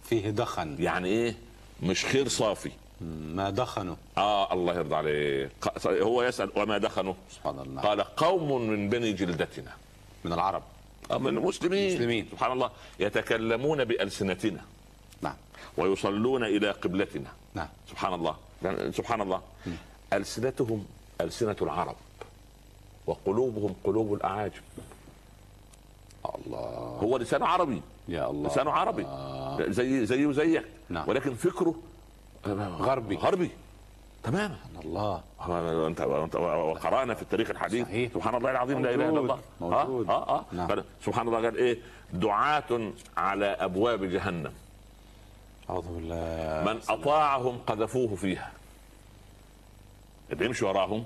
فيه 0.03 0.29
دخن. 0.29 0.75
يعني 0.79 1.07
إيه؟ 1.09 1.35
مش 1.83 2.05
خير 2.05 2.27
صافي. 2.27 2.71
ما 3.35 3.49
دخنوا 3.49 3.95
آه 4.17 4.53
الله 4.53 4.73
يرضى 4.73 4.95
عليه 4.95 5.51
هو 5.87 6.23
يسأل 6.23 6.51
وما 6.55 6.77
دخنوا 6.77 7.13
سبحان 7.31 7.59
الله. 7.59 7.81
قال 7.81 8.01
قوم 8.01 8.61
من 8.61 8.89
بني 8.89 9.13
جلدتنا. 9.13 9.71
من 10.23 10.33
العرب. 10.33 10.63
آه، 11.11 11.17
من 11.17 11.27
المسلمين. 11.27 11.89
المسلمين. 11.89 12.27
سبحان 12.31 12.51
الله. 12.51 12.71
يتكلمون 12.99 13.85
بألسنتنا. 13.85 14.61
نعم. 15.21 15.35
ويصلون 15.77 16.43
إلى 16.43 16.71
قبلتنا. 16.71 17.29
نعم. 17.53 17.67
سبحان 17.89 18.13
الله. 18.13 18.35
سبحان 18.91 19.21
الله. 19.21 19.41
ألسنتهم 20.13 20.85
ألسنة 21.21 21.55
العرب. 21.61 21.95
وقلوبهم 23.07 23.75
قلوب 23.83 24.13
الأعاجم. 24.13 24.61
الله. 26.35 26.59
هو 27.03 27.17
لسانه 27.17 27.45
عربي. 27.45 27.81
يا 28.07 28.29
الله. 28.29 28.49
لسانه 28.49 28.71
عربي. 28.71 29.07
زي 29.73 30.05
زي 30.05 30.25
وزيك 30.25 30.65
نعم. 30.89 31.09
ولكن 31.09 31.33
فكره 31.33 31.75
غربي. 32.47 33.15
غربي. 33.15 33.51
تماما 34.23 34.57
الله. 34.85 35.21
أنت 35.87 36.35
وقرأنا 36.35 37.13
في 37.13 37.21
التاريخ 37.21 37.49
الحديث. 37.49 37.85
صحيح. 37.87 38.13
سبحان 38.13 38.35
الله 38.35 38.51
العظيم 38.51 38.85
لا 38.85 38.93
إله 38.93 39.09
إلا 39.09 39.19
الله. 39.19 39.39
موجود. 39.61 40.09
آه 40.09 40.29
آه. 40.29 40.45
نعم. 40.51 40.83
سبحان 41.05 41.27
الله 41.27 41.41
قال 41.43 41.57
إيه؟ 41.57 41.77
دعاة 42.13 42.91
على 43.17 43.45
أبواب 43.45 44.03
جهنم. 44.03 44.53
أعوذ 45.69 45.87
بالله. 45.87 46.73
من 46.73 46.79
أطاعهم 46.89 47.57
قذفوه 47.67 48.15
فيها. 48.15 48.51
اللي 50.31 50.45
يمشي 50.45 50.65
وراهم. 50.65 51.05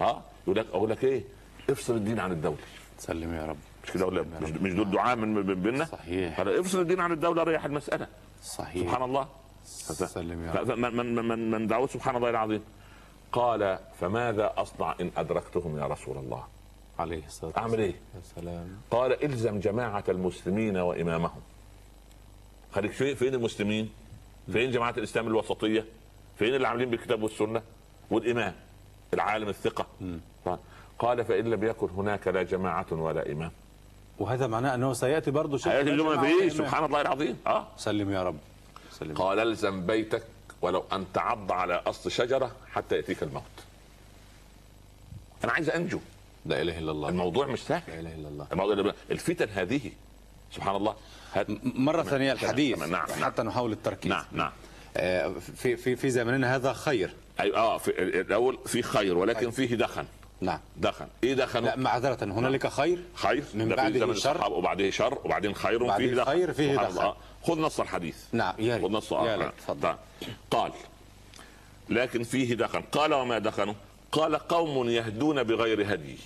آه 0.00 0.20
يقول 0.44 0.58
لك 0.58 0.66
أقول 0.72 0.90
لك 0.90 1.04
إيه؟ 1.04 1.24
افصل 1.70 1.94
الدين 1.94 2.20
عن 2.20 2.32
الدولة. 2.32 2.58
سلم 2.98 3.34
يا 3.34 3.46
رب. 3.46 3.56
مش 3.86 3.92
كده 3.92 4.06
ولا 4.06 4.22
مش, 4.22 4.50
مش 4.50 4.72
دول 4.72 4.90
دعاء 4.90 5.16
من 5.16 5.62
بيننا. 5.62 5.84
صحيح. 5.84 6.40
افصل 6.40 6.80
الدين 6.80 7.00
عن 7.00 7.12
الدولة 7.12 7.42
ريح 7.42 7.64
المسألة. 7.64 8.06
صحيح. 8.42 8.82
سبحان 8.82 9.02
الله. 9.02 9.28
سلم 9.64 10.44
يا 10.44 10.52
رب. 10.52 10.70
من 10.70 10.96
من 10.96 11.28
من 11.28 11.50
من 11.50 11.66
دعوه 11.66 11.86
سبحان 11.86 12.16
الله 12.16 12.30
العظيم. 12.30 12.62
قال 13.32 13.78
فماذا 14.00 14.52
أصنع 14.56 14.94
إن 15.00 15.10
أدركتهم 15.16 15.78
يا 15.78 15.86
رسول 15.86 16.16
الله؟ 16.16 16.44
عليه 16.98 17.26
الصلاة 17.26 17.52
أعمل 17.58 17.80
إيه؟ 17.80 17.94
يا 18.14 18.20
سلام. 18.34 18.80
قال 18.90 19.24
إلزم 19.24 19.60
جماعة 19.60 20.04
المسلمين 20.08 20.76
وإمامهم. 20.76 21.40
خليك 22.72 22.92
فين 22.92 23.14
فين 23.14 23.34
المسلمين؟ 23.34 23.90
فين 24.52 24.70
جماعة 24.70 24.94
الإسلام 24.98 25.26
الوسطية؟ 25.26 25.84
فين 26.38 26.54
اللي 26.54 26.68
عاملين 26.68 26.90
بالكتاب 26.90 27.22
والسنة؟ 27.22 27.62
والإمام 28.10 28.54
العالم 29.14 29.48
الثقة. 29.48 29.86
قال 30.98 31.24
فإن 31.24 31.44
لم 31.44 31.64
يكن 31.64 31.88
هناك 31.90 32.28
لا 32.28 32.42
جماعة 32.42 32.86
ولا 32.92 33.32
إمام. 33.32 33.50
وهذا 34.18 34.46
معناه 34.46 34.74
أنه 34.74 34.92
سيأتي 34.92 35.30
برضه 35.30 35.58
شيء 35.58 35.72
هياتي 35.72 35.90
اليوم 35.90 36.20
فيه 36.20 36.48
سبحان 36.48 36.84
الله 36.84 37.00
العظيم. 37.00 37.38
آه. 37.46 37.66
سلم 37.76 38.10
يا 38.10 38.22
رب. 38.22 38.38
سلم. 38.90 39.14
قال 39.14 39.38
الزم 39.38 39.86
بيتك 39.86 40.22
ولو 40.62 40.84
أن 40.92 41.06
تعض 41.14 41.52
على 41.52 41.74
أصل 41.74 42.10
شجرة 42.10 42.52
حتى 42.72 42.96
يأتيك 42.96 43.22
الموت. 43.22 43.42
أنا 45.44 45.52
عايز 45.52 45.70
أنجو. 45.70 46.00
لا 46.46 46.62
إله 46.62 46.78
إلا 46.78 46.90
الله. 46.90 47.08
الموضوع 47.08 47.46
مش 47.46 47.60
لا 47.60 47.66
سهل 47.66 47.82
إله 48.00 48.14
إلا 48.14 48.28
الله. 48.28 48.46
الموضوع 48.52 48.94
الفتن 49.10 49.48
هذه 49.48 49.90
سبحان 50.52 50.76
الله 50.76 50.94
هات 51.34 51.46
مرة 51.62 52.02
ثانية 52.02 52.32
الحديث 52.32 52.78
نعم، 52.78 52.90
نعم. 52.90 53.06
حتى 53.06 53.42
نحاول 53.42 53.72
التركيز. 53.72 54.12
نعم 54.12 54.24
نعم. 54.32 54.52
آه، 54.96 55.32
في 55.56 55.76
في 55.76 55.96
في 55.96 56.10
زماننا 56.10 56.56
هذا 56.56 56.72
خير. 56.72 57.14
اي 57.40 57.56
آه 57.56 57.78
في 57.78 58.02
الأول 58.20 58.58
في 58.66 58.82
خير 58.82 59.18
ولكن 59.18 59.50
فيه 59.50 59.74
دخن. 59.74 60.04
نعم. 60.40 60.58
دخن 60.76 61.06
إيه 61.24 61.34
دخن 61.34 61.64
لا 61.64 61.76
معذرة 61.76 62.24
هنالك 62.24 62.66
خير. 62.66 63.02
خير. 63.14 63.44
من 63.54 63.68
بعده 63.68 63.98
زمن 63.98 64.14
شر. 64.14 64.52
وبعدين 64.52 64.90
شر 64.90 65.18
وبعدين 65.24 65.54
خير 65.54 65.92
فيه 65.96 66.14
دخن 66.14 66.24
خير 66.24 66.52
فيه 66.52 66.76
دخن. 66.76 66.86
الله. 66.86 67.16
خذ 67.42 67.60
نص 67.60 67.80
الحديث. 67.80 68.16
نعم 68.32 68.54
يا 68.58 68.78
خذ 68.78 68.90
نص 68.90 69.12
يا 69.12 69.34
آه. 69.34 69.36
ريت 69.36 69.52
تفضل. 69.58 69.80
طيب. 69.80 69.96
قال 70.50 70.72
لكن 71.88 72.22
فيه 72.22 72.54
دخن 72.54 72.80
قال 72.80 73.14
وما 73.14 73.38
دخنوا 73.38 73.74
قال 74.12 74.36
قوم 74.36 74.88
يهدون 74.88 75.42
بغير 75.42 75.94
هدي. 75.94 76.16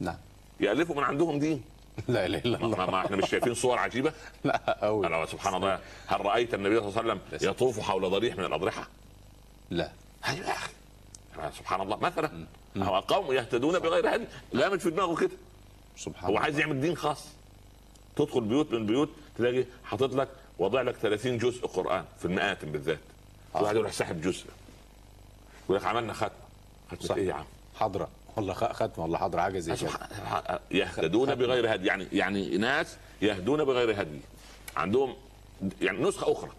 نعم. 0.00 0.16
يألفوا 0.60 0.96
من 0.96 1.04
عندهم 1.04 1.38
دين. 1.38 1.64
لا 2.08 2.26
إله 2.26 2.38
إلا 2.38 2.56
الله. 2.56 2.90
ما 2.90 3.04
إحنا 3.04 3.16
مش 3.16 3.30
شايفين 3.30 3.54
صور 3.54 3.78
عجيبة؟ 3.78 4.12
لا 4.44 4.86
أوي. 4.86 5.06
أنا 5.06 5.26
سبحان 5.26 5.54
الله. 5.54 5.78
هل 6.06 6.26
رأيت 6.26 6.54
النبي 6.54 6.80
صلى 6.80 6.88
الله 6.88 6.98
عليه 6.98 7.12
وسلم 7.12 7.50
يطوف 7.50 7.80
حول 7.80 8.10
ضريح 8.10 8.36
من 8.36 8.44
الأضرحة؟ 8.44 8.88
لا. 9.70 9.90
أيوه 10.28 10.46
يا 10.46 10.52
أخي؟ 10.52 10.72
سبحان 11.58 11.80
الله. 11.80 11.96
مثلا. 11.96 12.46
هو 12.76 12.98
قوم 13.00 13.32
يهتدون 13.32 13.78
بغير 13.78 14.14
هدي 14.14 14.24
لا 14.52 14.68
مش 14.68 14.82
في 14.82 14.90
دماغه 14.90 15.20
كده. 15.20 15.30
سبحان 15.96 16.30
هو 16.30 16.36
عايز 16.38 16.58
يعمل 16.58 16.80
دين 16.80 16.96
خاص. 16.96 17.24
تدخل 18.16 18.40
بيوت 18.40 18.72
من 18.72 18.86
بيوت 18.86 19.08
تلاقي 19.38 19.64
حاطط 19.84 20.14
لك 20.14 20.28
وضع 20.58 20.82
لك 20.82 20.96
30 20.96 21.38
جزء 21.38 21.66
قرآن 21.66 22.04
في 22.18 22.24
المآتم 22.24 22.72
بالذات. 22.72 22.98
واحد 23.54 23.76
يروح 23.76 23.92
ساحب 23.92 24.20
جزء. 24.20 24.46
يقول 25.64 25.76
لك 25.78 25.84
عملنا 25.84 26.12
ختمة. 26.12 26.30
ختمة. 26.92 27.16
إيه 27.16 27.28
يا 27.28 27.34
عم؟ 27.34 27.44
حضرة 27.74 28.08
والله 28.36 28.52
خ- 28.54 28.72
ختم 28.72 29.02
والله 29.02 29.18
حضرة 29.18 29.40
حاجة 29.40 29.58
زي 29.58 29.76
كده 29.76 29.90
يهتدون 30.70 31.34
بغير 31.34 31.74
هدي. 31.74 31.86
يعني 31.86 32.06
يعني 32.12 32.56
ناس 32.58 32.96
يهدون 33.22 33.64
بغير 33.64 34.02
هدي. 34.02 34.20
عندهم 34.76 35.14
يعني 35.80 35.98
نسخة 36.02 36.32
أخرى. 36.32 36.50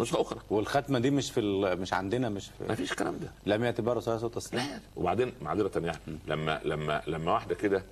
نسخه 0.00 0.20
أخرى. 0.20 0.40
والختمة 0.50 0.98
دي 0.98 1.10
مش 1.10 1.30
في 1.30 1.40
ال- 1.40 1.80
مش 1.80 1.92
عندنا 1.92 2.28
مش 2.28 2.50
ما 2.60 2.74
في 2.74 2.82
فيش 2.82 2.92
الكلام 2.92 3.18
ده. 3.18 3.30
لم 3.46 3.64
عليه 4.12 4.26
وسلم 4.26 4.58
لا. 4.60 4.80
وبعدين 4.96 5.32
معذرة 5.42 5.70
يعني 5.86 5.98
لما 6.28 6.60
لما 6.64 7.02
لما 7.06 7.32
واحدة 7.32 7.54
كده 7.54 7.84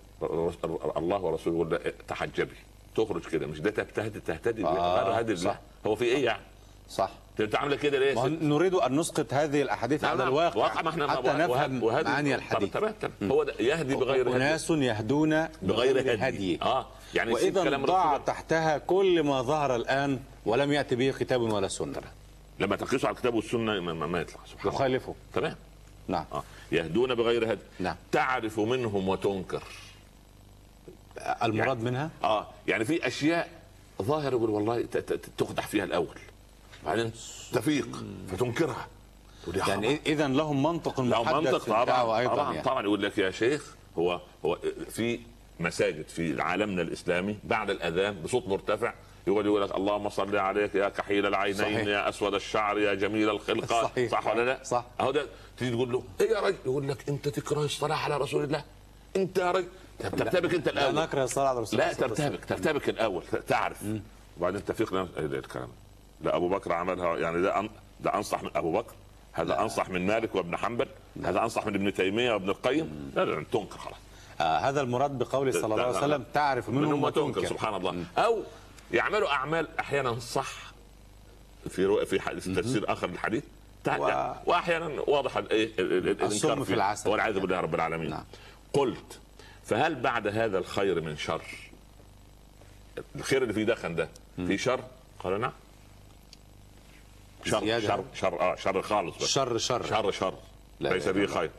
الله 0.96 1.20
ورسوله 1.20 1.56
يقول 1.56 1.70
لها 1.70 1.92
تحجبي 2.08 2.54
تخرج 2.96 3.22
كده 3.26 3.46
مش 3.46 3.60
ده 3.60 3.70
تهتدي 3.70 4.20
تهتدي 4.20 4.64
آه، 4.64 5.18
هدي 5.18 5.36
صح. 5.36 5.60
هو 5.86 5.94
في 5.94 6.04
إيه 6.04 6.24
يعني؟ 6.24 6.42
صح. 6.90 7.10
أنت 7.40 7.54
عامله 7.56 7.76
كده 7.76 7.98
ليه؟ 7.98 8.06
يا 8.06 8.14
ما 8.14 8.20
هو 8.20 8.26
ست؟ 8.28 8.42
نريد 8.42 8.74
أن 8.74 8.96
نسقط 8.96 9.34
هذه 9.34 9.62
الأحاديث 9.62 10.04
على 10.04 10.24
الواقع 10.24 10.56
واقع 10.60 10.82
ما 10.82 10.90
إحنا 10.90 11.10
حتى 11.10 11.32
نفهم 11.32 11.80
معاني 12.04 12.30
طب 12.32 12.38
الحديث. 12.38 12.72
تمام 12.72 12.94
تمام. 13.00 13.32
هو 13.32 13.44
ده 13.44 13.54
يهدي 13.60 13.94
بغير 13.94 14.28
هدي. 14.28 14.36
أناس 14.36 14.70
يهدون 14.70 15.48
بغير 15.62 16.28
هدي. 16.28 16.58
آه. 16.62 16.86
يعني 17.14 17.32
وإذا 17.32 17.76
ضاع 17.76 18.18
تحتها 18.18 18.78
كل 18.78 19.22
ما 19.22 19.42
ظهر 19.42 19.76
الآن 19.76 20.20
ولم 20.46 20.72
يأتي 20.72 20.96
به 20.96 21.14
كتاب 21.20 21.40
ولا 21.40 21.68
سنة. 21.68 22.00
لما 22.58 22.76
تقيسه 22.76 23.08
على 23.08 23.14
الكتاب 23.14 23.34
والسنة 23.34 23.80
ما, 23.80 24.20
يطلع 24.20 24.40
سبحان 24.46 24.60
الله. 24.68 24.74
يخالفه. 24.74 25.14
تمام. 25.34 25.56
نعم. 26.08 26.24
آه. 26.32 26.42
يهدون 26.72 27.14
بغير 27.14 27.52
هدي. 27.52 27.60
نعم. 27.80 27.96
تعرف 28.12 28.60
منهم 28.60 29.08
وتنكر. 29.08 29.62
المراد 31.42 31.82
منها؟ 31.82 32.10
آه. 32.24 32.46
يعني 32.68 32.84
في 32.84 33.06
أشياء 33.06 33.48
ظاهر 34.02 34.32
يقول 34.32 34.50
والله 34.50 34.82
ت- 34.82 34.96
ت- 34.96 35.30
تخدع 35.38 35.62
فيها 35.62 35.84
الأول. 35.84 36.18
بعدين 36.84 37.12
تفيق 37.52 38.04
فتنكرها. 38.28 38.86
يعني 39.56 40.00
اذا 40.06 40.28
لهم 40.28 40.62
منطق 40.62 41.00
محدد 41.00 41.34
منطق 41.34 41.64
طبعا 41.66 41.84
طبعا, 41.84 42.52
يعني. 42.52 42.62
طبعا. 42.64 42.82
يقول 42.82 43.02
لك 43.02 43.18
يا 43.18 43.30
شيخ 43.30 43.74
هو 43.98 44.20
هو 44.44 44.58
في 44.90 45.20
مساجد 45.62 46.08
في 46.08 46.42
عالمنا 46.42 46.82
الإسلامي 46.82 47.38
بعد 47.44 47.70
الأذان 47.70 48.22
بصوت 48.22 48.48
مرتفع 48.48 48.92
يقول 49.26 49.46
يقول 49.46 49.62
لك 49.62 49.74
اللهم 49.76 50.08
صل 50.08 50.36
عليك 50.36 50.74
يا 50.74 50.88
كحيل 50.88 51.26
العينين 51.26 51.58
صحيح. 51.62 51.86
يا 51.86 52.08
أسود 52.08 52.34
الشعر 52.34 52.78
يا 52.78 52.94
جميل 52.94 53.30
الخلقه 53.30 53.82
صحيح. 53.88 54.10
صح 54.10 54.26
ولا 54.26 54.44
لا؟ 54.44 54.64
صح. 54.64 54.84
أهو 55.00 55.10
ده 55.10 55.26
تيجي 55.58 55.70
تقول 55.76 55.92
له 55.92 56.02
إيه 56.20 56.30
يا 56.30 56.40
رجل؟ 56.40 56.56
يقول 56.66 56.88
لك 56.88 57.08
أنت 57.08 57.28
تكره 57.28 57.60
الصلاة 57.64 57.96
على 57.96 58.16
رسول 58.16 58.44
الله. 58.44 58.64
أنت 59.16 59.38
يا 59.38 59.50
رجل؟ 59.50 59.68
ترتبك 59.98 60.54
أنت 60.54 60.68
لا 60.68 60.90
الأول 60.90 61.02
نكره 61.04 61.24
الصلاة 61.24 61.48
على 61.48 61.60
رسول 61.60 61.78
لا 61.78 61.90
الله 61.92 62.02
عليه 62.04 62.14
ترتبك 62.14 62.44
ترتبك 62.44 62.88
الأول 62.88 63.22
تعرف. 63.48 63.84
وبعدين 64.38 64.64
تفيق 64.64 64.94
إيه 64.94 65.26
ده 65.26 65.38
الكلام؟ 65.38 65.68
لا 66.20 66.36
أبو 66.36 66.48
بكر 66.48 66.72
عملها 66.72 67.16
يعني 67.18 67.42
ده 67.42 67.58
أن... 67.60 67.68
ده 68.00 68.14
أنصح 68.14 68.42
من 68.42 68.50
أبو 68.56 68.72
بكر. 68.72 68.94
هذا 69.32 69.60
أنصح 69.60 69.88
من 69.90 70.06
مالك 70.06 70.34
وابن 70.34 70.56
حنبل. 70.56 70.86
هذا 71.24 71.42
أنصح 71.42 71.66
من 71.66 71.74
ابن 71.74 71.94
تيمية 71.94 72.32
وابن 72.32 72.48
القيم. 72.50 73.12
لا 73.16 73.24
لا 73.24 73.44
تنكر 73.52 73.78
خلاص. 73.78 73.96
آه 74.42 74.58
هذا 74.58 74.80
المراد 74.80 75.18
بقوله 75.18 75.52
صلى 75.52 75.64
الله 75.64 75.82
عليه 75.86 75.98
وسلم 75.98 76.24
تعرف 76.34 76.68
منهم 76.68 77.02
وتنكر 77.04 77.44
سبحان 77.46 77.74
الله. 77.74 78.04
أو 78.18 78.42
يعملوا 78.92 79.28
أعمال 79.32 79.78
أحيانا 79.80 80.18
صح 80.18 80.52
في 81.68 82.06
في 82.06 82.20
حديث 82.20 82.48
تفسير 82.48 82.92
آخر 82.92 83.06
للحديث. 83.06 83.44
و- 83.88 84.32
وأحيانا 84.46 85.00
واضح 85.06 85.36
الايه 85.36 85.70
السم 86.26 86.58
في 86.60 86.64
فيه. 86.64 86.74
العسل. 86.74 87.10
والعياذ 87.10 87.38
بالله 87.40 87.60
رب 87.60 87.74
العالمين. 87.74 88.10
نعم. 88.10 88.24
قلت 88.72 89.18
فهل 89.64 89.94
بعد 89.94 90.26
هذا 90.26 90.58
الخير 90.58 91.00
من 91.00 91.16
شر؟ 91.16 91.42
الخير 93.16 93.42
اللي 93.42 93.54
فيه 93.54 93.64
دخن 93.64 93.94
ده 93.94 94.08
في 94.36 94.58
شر؟ 94.58 94.80
قال 95.24 95.40
نعم. 95.40 95.52
شر 97.44 97.60
زيادة. 97.60 97.86
شر 97.86 98.04
شر 98.14 98.40
آه 98.40 98.54
شر 98.56 98.82
خالص 98.82 99.16
بس. 99.16 99.24
شر 99.28 99.58
شر. 99.58 99.86
شر 99.86 100.10
شر. 100.10 100.34
ليس 100.80 101.08
إلا 101.08 101.26
خير. 101.26 101.50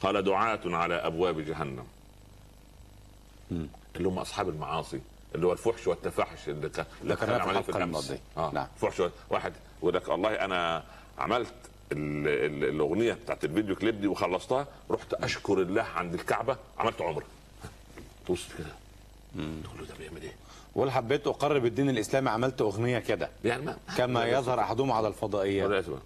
قال 0.00 0.22
دعاة 0.24 0.60
على 0.64 0.94
أبواب 0.94 1.40
جهنم. 1.40 1.84
اللي 3.96 4.08
هم 4.08 4.18
أصحاب 4.18 4.48
المعاصي 4.48 5.00
اللي 5.34 5.46
هو 5.46 5.52
الفحش 5.52 5.86
والتفحش 5.86 6.48
اللي 6.48 6.68
كان 6.68 6.84
اللي 7.02 7.16
كان 7.16 7.28
في 7.28 7.34
عمليه 7.34 7.58
الامس. 7.68 8.14
آه 8.36 8.50
نعم. 8.54 8.66
فحش 8.80 9.02
واحد 9.30 9.52
يقول 9.78 9.94
لك 9.94 10.08
والله 10.08 10.34
أنا 10.34 10.84
عملت 11.18 11.52
ال- 11.92 12.28
ال- 12.28 12.68
الأغنية 12.68 13.12
بتاعت 13.12 13.44
الفيديو 13.44 13.76
كليب 13.76 14.00
دي 14.00 14.06
وخلصتها 14.06 14.66
رحت 14.90 15.14
أشكر 15.14 15.62
الله 15.62 15.82
عند 15.82 16.14
الكعبة 16.14 16.56
عملت 16.78 17.02
عمرة. 17.02 17.24
تبص 18.26 18.48
كده. 18.58 18.72
تقول 19.64 19.78
له 19.78 19.86
ده 19.86 19.94
بيعمل 19.98 20.22
إيه؟ 20.22 20.32
ولا 20.74 20.90
حبيت 20.92 21.26
أقرب 21.26 21.66
الدين 21.66 21.90
الإسلامي 21.90 22.30
عملت 22.30 22.60
أغنية 22.60 22.98
كده. 22.98 23.30
يعني 23.44 23.62
ما 23.62 23.76
كما 23.96 24.26
يظهر 24.26 24.60
أحدهم 24.60 24.92
على 24.92 25.08
يسمع. 25.78 25.98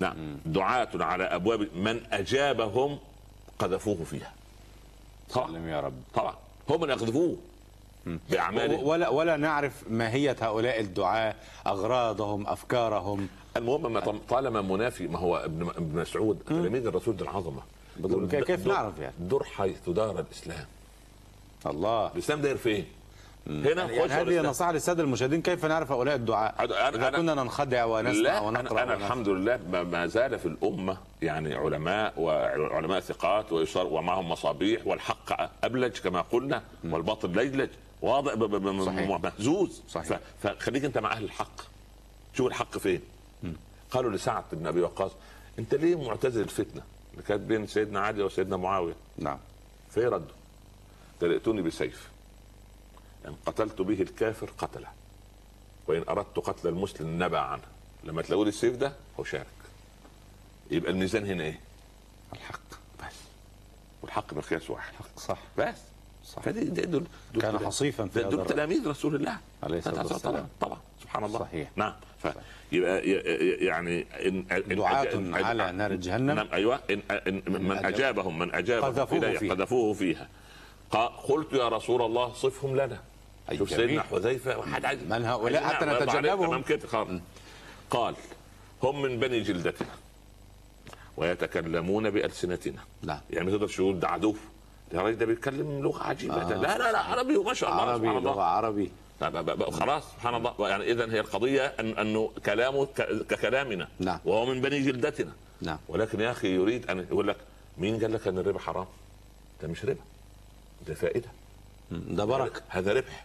نعم. 0.00 0.36
دعاة 0.46 0.88
على 0.94 1.24
أبواب 1.24 1.68
من 1.76 2.00
أجابهم 2.12 2.98
قذفوه 3.58 4.04
فيها. 4.04 4.32
طبعا 5.30 5.46
سلم 5.48 5.68
يا 5.68 5.80
رب. 5.80 5.94
طبعا. 6.14 6.34
هم 6.70 6.82
اللي 6.82 6.94
يقذفوه 6.94 7.36
باعمالهم 8.30 8.84
ولا 8.84 9.08
ولا 9.08 9.36
نعرف 9.36 9.84
ماهية 9.90 10.36
هؤلاء 10.40 10.80
الدعاة 10.80 11.34
أغراضهم 11.66 12.46
أفكارهم. 12.46 13.28
المهم 13.56 13.92
ما 13.92 14.18
طالما 14.28 14.62
منافي 14.62 15.08
ما 15.08 15.18
هو 15.18 15.36
ابن 15.36 16.00
مسعود 16.00 16.38
تلاميذ 16.46 16.86
الرسول 16.86 17.16
دي 17.16 17.24
العظمة. 17.24 17.62
كيف 18.30 18.66
نعرف 18.66 18.98
يعني؟ 18.98 19.14
دور 19.18 19.44
حيث 19.44 19.90
دار 19.90 20.20
الإسلام. 20.20 20.66
الله. 21.66 22.12
الإسلام 22.12 22.40
داير 22.40 22.56
فين؟ 22.56 22.84
هنا 23.50 23.82
يعني 23.90 24.02
خش 24.02 24.10
هذه. 24.10 24.40
نصيحه 24.42 24.72
للسادة 24.72 25.02
المشاهدين 25.02 25.42
كيف 25.42 25.64
نعرف 25.64 25.92
هؤلاء 25.92 26.14
الدعاة 26.14 26.52
أنا- 26.58 26.60
إذا 26.60 27.10
أنا- 27.10 27.16
كنا 27.16 27.34
ننخدع 27.34 27.84
ونسمع 27.84 28.20
لا 28.22 28.40
ونقرأ 28.40 28.82
أنا, 28.82 28.94
أنا. 28.94 29.06
الحمد 29.06 29.28
لله 29.28 29.60
ما- 29.84 30.06
زال 30.06 30.38
في 30.38 30.46
الأمة 30.46 30.96
يعني 31.22 31.54
علماء 31.54 32.14
وعلماء 32.16 33.00
ثقات 33.00 33.52
ويصار 33.52 33.86
ومعهم 33.86 34.28
مصابيح 34.28 34.86
والحق 34.86 35.50
أبلج 35.64 35.98
كما 35.98 36.20
قلنا 36.20 36.62
والباطل 36.84 37.28
لجلج 37.28 37.68
واضح. 38.02 38.34
مهزوز. 39.38 39.82
صحيح. 39.88 40.18
فخليك 40.42 40.84
أنت 40.84 40.98
مع 40.98 41.12
أهل 41.12 41.24
الحق. 41.24 41.60
شوف 42.34 42.46
الحق 42.46 42.78
فين. 42.78 43.00
قالوا 43.90 44.10
لسعد 44.12 44.44
بن 44.52 44.66
أبي 44.66 44.80
وقاص 44.80 45.10
أنت 45.58 45.74
ليه 45.74 46.08
معتزل 46.08 46.40
الفتنة؟ 46.40 46.82
اللي 47.12 47.22
كانت 47.22 47.40
بين 47.42 47.66
سيدنا 47.66 48.00
علي 48.00 48.22
وسيدنا 48.22 48.56
معاوية. 48.56 48.94
نعم. 49.18 49.38
فايه 49.90 50.08
رده؟ 50.08 50.24
تلئتني 51.20 51.62
بسيف. 51.62 52.08
إن 53.28 53.34
قتلت 53.46 53.80
به 53.82 54.02
الكافر 54.02 54.50
قتله. 54.58 54.88
وإن 55.86 56.04
أردت 56.08 56.38
قتل 56.38 56.68
المسلم 56.68 57.22
نبع 57.22 57.40
عنه. 57.40 57.62
لما 58.04 58.22
تلاقوا 58.22 58.44
لي 58.44 58.48
السيف 58.48 58.76
ده 58.76 58.92
هو 59.20 59.24
شارك. 59.24 59.46
يبقى 60.70 60.90
الميزان 60.92 61.26
هنا 61.26 61.44
إيه؟ 61.44 61.60
الحق. 62.32 62.60
بس. 63.00 63.14
والحق 64.02 64.34
مقياس 64.34 64.70
واحد. 64.70 64.92
صح. 65.16 65.38
بس. 65.58 65.74
صح. 66.24 66.42
فدي 66.42 66.64
دي 66.64 66.82
دول 66.82 67.04
دول 67.34 67.42
كان 67.42 67.58
حصيفا 67.58 68.06
في 68.06 68.22
دول. 68.22 68.46
تلاميذ 68.46 68.88
رسول 68.88 69.14
الله. 69.14 69.36
عليه 69.62 69.78
الصلاة 69.78 69.94
طبعا 70.02 70.12
والسلام. 70.12 70.48
طبعا. 70.60 70.78
سبحان 71.02 71.24
الله. 71.24 71.38
صحيح. 71.38 71.70
نعم. 71.76 71.94
ف... 72.22 72.28
يبقى 72.72 73.08
يعني 73.66 74.06
إن 74.28 74.44
إن- 74.50 74.72
دعاة 74.74 75.04
إن- 75.04 75.44
على 75.44 75.72
نار 75.72 75.94
جهنم. 75.94 76.30
نعم 76.30 76.48
أيوه. 76.52 76.80
إن 76.90 77.00
إن 77.10 77.42
من 77.46 77.72
أجابهم. 77.72 78.38
من 78.38 78.54
أجابهم 78.54 78.90
قذفوه 78.92 79.36
فيها. 79.38 79.54
قذفوه 79.54 79.94
فيها. 79.94 80.28
قلت 81.28 81.52
يا 81.52 81.68
رسول 81.68 82.02
الله 82.02 82.32
صفهم 82.32 82.76
لنا. 82.76 83.00
شوف. 83.58 83.70
سيدنا 83.70 84.02
حذيفة 84.02 84.58
واحد 84.58 84.84
عايز 84.84 85.02
من 85.02 85.24
هؤلاء 85.24 85.62
حتى 85.64 85.84
نتجنبهم. 85.86 86.46
تمام 86.46 86.62
كده 86.62 86.86
خالص. 86.88 87.20
قال 87.90 88.14
هم 88.82 89.02
من 89.02 89.20
بني 89.20 89.40
جلدتنا 89.40 89.88
ويتكلمون 91.16 92.10
بألسنتنا 92.10 92.80
نعم. 93.02 93.20
يعني 93.30 93.44
ما 93.46 93.50
تقدرش 93.50 93.76
تقول 93.76 94.00
ده 94.00 94.08
عدو 94.08 94.34
ده 94.92 95.00
الراجل 95.00 95.18
ده 95.18 95.26
بيتكلم 95.26 95.80
لغة 95.82 96.02
عجيبة 96.02 96.34
آه. 96.34 96.48
لا 96.48 96.78
لا 96.78 96.92
لا 96.92 96.98
عربي 96.98 97.36
وما 97.36 97.54
شاء 97.54 97.70
الله 97.70 97.82
عربي. 97.82 98.06
لغة 98.06 98.42
عربي 98.42 98.90
خلاص 99.70 100.04
سبحان 100.12 100.34
الله 100.34 100.68
يعني 100.68 100.92
اذا 100.92 101.12
هي 101.12 101.20
القضية 101.20 101.66
أن 101.66 101.98
أنه 101.98 102.30
كلامه 102.46 102.86
ككلامنا 103.28 103.88
نعم. 104.00 104.18
وهو 104.24 104.46
من 104.46 104.60
بني 104.60 104.80
جلدتنا 104.80 105.32
نعم 105.62 105.78
ولكن 105.88 106.20
يا 106.20 106.30
أخي 106.30 106.54
يريد 106.54 106.90
أن 106.90 106.98
يقول 106.98 107.28
لك 107.28 107.36
مين 107.78 108.00
قال 108.00 108.12
لك 108.12 108.28
أن 108.28 108.38
الربا 108.38 108.58
حرام؟ 108.58 108.86
ده 109.62 109.68
مش 109.68 109.84
ربا 109.84 110.00
ده 110.88 110.94
فائدة 110.94 111.28
ده 111.90 112.24
بركة 112.24 112.62
هذا 112.68 112.92
ربح 112.92 113.24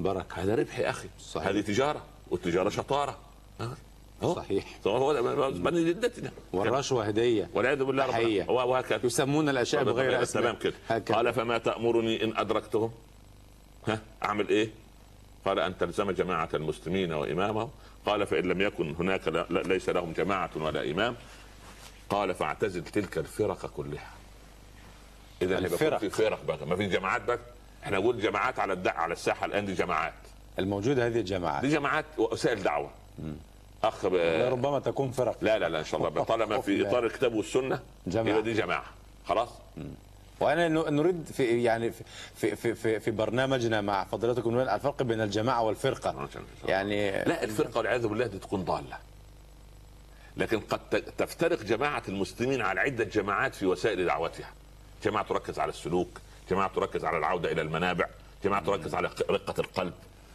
بركة 0.00 0.42
هذا 0.42 0.54
ربح 0.54 0.78
يا 0.78 0.90
أخي. 0.90 1.08
صحيح. 1.20 1.48
هذه 1.48 1.60
تجارة 1.60 2.02
والتجارة 2.30 2.68
شطارة. 2.68 3.18
ها؟ 3.60 3.76
هو. 4.22 4.34
صحيح. 4.34 4.78
هو 4.86 5.12
ده 5.12 5.48
بني 5.50 5.84
جلدتنا 5.92 6.30
والرشوة 6.52 7.04
هدية. 7.04 7.50
والعياذ 7.54 7.84
بالله 7.84 8.06
رب. 8.06 8.48
وهكذا. 8.48 9.00
يسمون 9.04 9.48
الأشياء 9.48 9.84
بغير 9.84 10.22
أسماء. 10.22 10.44
تمام 10.44 10.56
كده. 10.56 10.74
هكذا. 10.88 11.16
قال 11.16 11.32
فما 11.32 11.58
تأمرني 11.58 12.24
إن 12.24 12.36
أدركتهم؟ 12.36 12.92
ها 13.88 14.00
أعمل 14.24 14.48
إيه؟ 14.48 14.70
قال 15.44 15.58
أن 15.58 15.78
تلزم 15.78 16.10
جماعة 16.10 16.48
المسلمين 16.54 17.12
وإمامهم. 17.12 17.70
قال 18.06 18.26
فإن 18.26 18.44
لم 18.44 18.60
يكن 18.60 18.94
هناك 18.94 19.28
لا 19.28 19.46
ليس 19.50 19.88
لهم 19.88 20.12
جماعة 20.12 20.50
ولا 20.56 20.90
إمام. 20.90 21.16
قال 22.10 22.34
فاعتزل 22.34 22.84
تلك 22.84 23.18
الفرق 23.18 23.66
كلها. 23.66 24.10
إذا 25.42 25.56
هيبقى 25.56 25.72
الفرق. 25.72 25.98
في 25.98 26.10
فرق 26.10 26.44
بقى. 26.44 26.66
ما 26.66 26.76
في 26.76 26.86
جماعات 26.86 27.24
بقى. 27.24 27.38
إحنا 27.86 27.98
نقول 27.98 28.20
جماعات 28.20 28.58
على 28.58 28.72
الدع 28.72 28.92
على 28.92 29.12
الساحة 29.12 29.46
الآن 29.46 29.66
دي 29.66 29.74
جماعات. 29.74 30.12
الموجودة 30.58 31.06
هذه 31.06 31.20
الجماعات. 31.20 31.64
دي 31.64 31.68
جماعات 31.68 32.04
وسائل 32.18 32.62
دعوة. 32.62 32.90
أخ 33.84 34.06
ب... 34.06 34.14
ربما 34.52 34.78
تكون 34.78 35.10
فرق. 35.10 35.36
لا 35.42 35.58
لا 35.58 35.68
لا 35.68 35.78
إن 35.78 35.84
شاء 35.84 36.08
الله. 36.08 36.24
طالما 36.24 36.60
في 36.60 36.76
لا. 36.76 36.88
إطار 36.88 37.06
الكتاب 37.06 37.34
والسنة 37.34 37.80
جماعة. 38.06 38.28
يبقى 38.28 38.42
دي 38.42 38.52
جماعة. 38.52 38.84
خلاص؟ 39.26 39.48
وأنا 40.40 40.68
نريد 40.68 41.24
في 41.24 41.62
يعني 41.62 41.90
في 42.36 42.56
في 42.56 42.74
في, 42.74 43.00
في, 43.00 43.10
برنامجنا 43.10 43.80
مع 43.80 44.04
فضيلتكم 44.04 44.58
الفرق 44.58 45.02
بين 45.02 45.20
الجماعة 45.20 45.62
والفرقة. 45.62 46.28
يعني 46.68 47.10
لا 47.10 47.44
الفرقة 47.44 47.78
والعياذ 47.78 48.06
بالله 48.06 48.26
دي 48.26 48.38
تكون 48.38 48.64
ضالة. 48.64 48.98
لكن 50.36 50.60
قد 50.60 51.02
تفترق 51.18 51.62
جماعة 51.62 52.02
المسلمين 52.08 52.62
على 52.62 52.80
عدة 52.80 53.04
جماعات 53.04 53.54
في 53.54 53.66
وسائل 53.66 54.06
دعوتها. 54.06 54.50
جماعة 55.04 55.26
تركز 55.28 55.58
على 55.58 55.70
السلوك 55.70 56.20
جماعة 56.50 56.70
تركز 56.74 57.04
على 57.04 57.18
العودة 57.18 57.52
إلى 57.52 57.62
المنابع 57.62 58.06
جماعة 58.44 58.64
تركز 58.64 58.94
على 58.94 59.10
رقة 59.30 59.60
القلب. 59.60 59.92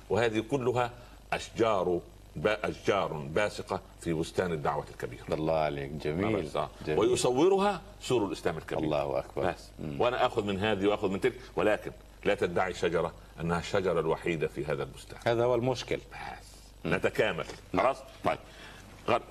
وهذه 0.09 0.39
كلها 0.51 0.91
أشجار 1.33 1.99
با 2.35 2.69
أشجار 2.69 3.13
باسقة 3.13 3.81
في 4.01 4.13
بستان 4.13 4.51
الدعوة 4.51 4.85
الكبير 4.91 5.19
الله 5.31 5.57
عليك. 5.57 5.91
جميل. 5.91 6.49
جميل. 6.85 6.99
ويصورها 6.99 7.81
سور 8.01 8.25
الإسلام 8.25 8.57
الكبير. 8.57 8.83
الله 8.83 9.19
أكبر. 9.19 9.51
بس. 9.51 9.69
وأنا 9.99 10.25
آخذ 10.25 10.43
من 10.43 10.59
هذه 10.59 10.87
وآخذ 10.87 11.09
من 11.09 11.21
تلك. 11.21 11.33
ولكن 11.55 11.91
لا 12.25 12.35
تدعي 12.35 12.73
شجرة 12.73 13.13
أنها 13.41 13.59
الشجرة 13.59 13.99
الوحيدة 13.99 14.47
في 14.47 14.65
هذا 14.65 14.83
البستان. 14.83 15.19
هذا 15.25 15.43
هو 15.43 15.55
المشكل. 15.55 15.97
بس. 15.97 16.51
نتكامل. 16.85 17.45
خلاص؟ 17.77 17.97
طيب. 18.25 18.39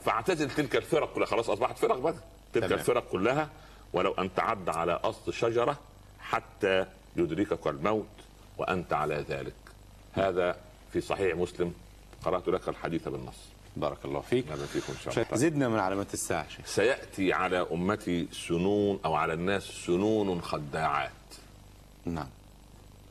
فاعتزل 0.05 0.51
تلك 0.51 0.77
الفرق 0.77 1.13
كلها. 1.13 1.27
خلاص 1.27 1.51
أصبحت 1.51 1.79
فرق 1.79 1.99
بقى 1.99 2.15
تلك 2.53 2.65
تمام. 2.65 2.79
الفرق 2.79 3.09
كلها 3.09 3.49
ولو 3.93 4.13
أن 4.13 4.35
تعد 4.35 4.69
على 4.69 4.93
أصل 4.93 5.33
شجرة 5.35 5.79
حتى 6.31 6.87
يدركك 7.17 7.67
الموت 7.67 8.07
وأنت 8.59 8.93
على 8.93 9.25
ذلك. 9.29 9.55
هذا 10.13 10.57
في 10.93 11.01
صحيح 11.01 11.37
مسلم. 11.37 11.75
قرأت 12.25 12.49
لك 12.49 12.69
الحديث 12.69 13.09
بالنص. 13.09 13.39
بارك 13.77 14.05
الله 14.05 14.21
فيك. 14.21 14.45
فيكم 14.55 14.93
إن 14.93 15.13
شاء 15.13 15.25
الله. 15.25 15.37
زدنا 15.37 15.69
من 15.69 15.79
علامات 15.79 16.15
الساعة 16.15 16.49
شيخ. 16.49 16.67
سيأتي 16.67 17.33
على 17.33 17.67
أمتي 17.73 18.29
سنون 18.33 19.01
أو 19.05 19.15
على 19.15 19.33
الناس 19.33 19.63
سنون 19.63 20.43
خداعات. 20.43 21.11
نعم. 22.05 22.29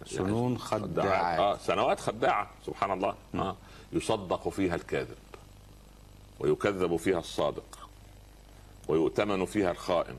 سنون 0.06 0.54
آه 0.54 0.58
خداعات. 0.58 1.62
سنوات 1.62 2.00
خداعة 2.00 2.50
سبحان 2.66 2.92
الله. 2.92 3.16
آه 3.36 3.56
يصدق 3.94 4.50
فيها 4.50 4.76
الكاذب 4.76 5.18
ويكذب 6.40 6.96
فيها 6.96 7.20
الصادق 7.20 7.90
ويؤتمن 8.88 9.46
فيها 9.46 9.72
الخائن 9.72 10.16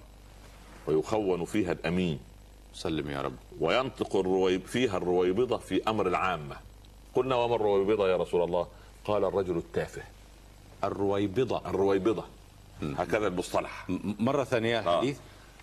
ويخون 0.86 1.44
فيها 1.44 1.72
الأمين. 1.72 2.18
سلم 2.74 3.10
يا 3.10 3.20
رب. 3.22 3.36
وينطق 3.60 4.16
الرويب 4.16 4.66
فيها 4.66 4.96
الرويبضة 4.96 5.56
في 5.56 5.82
أمر 5.88 6.06
العامة. 6.08 6.56
قلنا 7.14 7.34
وما 7.34 7.54
الرويبضة 7.56 8.08
يا 8.08 8.16
رسول 8.16 8.42
الله؟ 8.42 8.66
قال 9.04 9.24
الرجل 9.24 9.56
التافه. 9.56 10.02
الرويبضة. 10.84 11.62
الرويبضة. 11.66 12.24
هكذا 12.82 13.26
المصطلح. 13.26 13.90
م- 13.90 14.14
مرة 14.18 14.44
ثانية 14.44 14.78
آه. 14.78 14.98
حديث. 14.98 15.18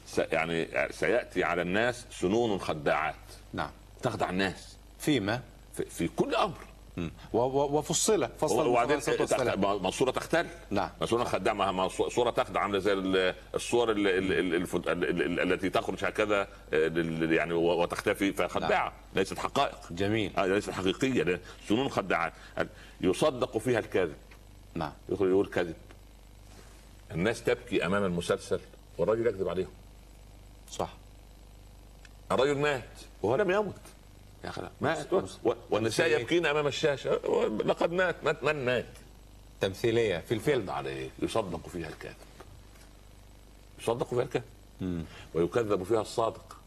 س- 0.07 0.17
يعني 0.17 0.67
سيأتي 0.91 1.43
على 1.43 1.61
الناس 1.61 2.05
سنون 2.11 2.59
خداعات. 2.59 3.15
نعم. 3.53 3.69
تخدع 4.03 4.29
الناس. 4.29 4.77
فيما؟ 4.99 5.41
في, 5.73 5.85
في 5.85 6.07
كل 6.07 6.35
أمر. 6.35 6.57
وفصل 7.33 8.29
فصل 8.39 8.67
وبعدين 8.67 8.91
المفصل 8.91 9.11
والسلام. 9.21 9.61
تخ- 9.61 9.81
ما 9.83 9.89
صوره 9.91 10.11
تختل 10.11 10.47
نعم. 10.69 10.89
ما 11.01 11.05
صوره 11.05 11.23
خداع 11.23 11.53
ما 11.53 11.71
ما 11.71 11.87
صو- 11.87 12.09
صوره 12.09 12.29
تخدع 12.29 12.59
عاملة 12.61 12.79
زي 12.79 12.93
ال- 12.93 13.35
الصور 13.55 13.91
التي 13.91 15.69
تخرج 15.69 16.05
هكذا 16.05 16.41
آه، 16.73 16.91
يعني 17.33 17.53
وتختفي 17.53 18.33
فخداعة. 18.33 18.93
ليست 19.15 19.39
حقائق. 19.39 19.77
جميل. 19.91 20.31
آه، 20.37 20.45
ليست 20.45 20.69
حقيقية. 20.69 21.39
سنون 21.69 21.89
خداعات. 21.89 22.33
يصدق 23.01 23.57
فيها 23.57 23.79
الكاذب. 23.79 24.15
نعم. 24.75 24.91
يخرج 25.09 25.29
يقول 25.29 25.47
كذب 25.47 25.75
الناس 27.11 27.43
تبكي 27.43 27.85
أمام 27.85 28.03
المسلسل 28.03 28.59
والراجل 28.97 29.27
يكذب 29.27 29.47
عليهم. 29.49 29.71
صح. 30.71 30.93
الرجل 32.31 32.57
مات 32.57 32.89
وهو 33.23 33.35
لم 33.35 33.51
يمت 33.51 33.75
يا 34.43 34.51
لا، 34.57 34.71
مات 34.81 35.07
والنساء 35.71 36.19
يبكين 36.21 36.45
أمام 36.45 36.67
الشاشة. 36.67 37.09
لقد 37.65 37.91
مات 37.91 38.15
مات 38.23 38.43
من 38.43 38.65
مات؟ 38.65 38.85
تمثيلية 39.61 40.17
في 40.17 40.33
الفيلم 40.33 40.69
عليه 40.69 41.09
يصدق 41.19 41.67
فيها 41.69 41.87
الكاذب 41.87 42.15
يصدق 43.79 44.07
فيها 44.07 44.21
الكاذب 44.21 45.05
ويكذب 45.33 45.83
فيها 45.83 46.01
الصادق. 46.01 46.57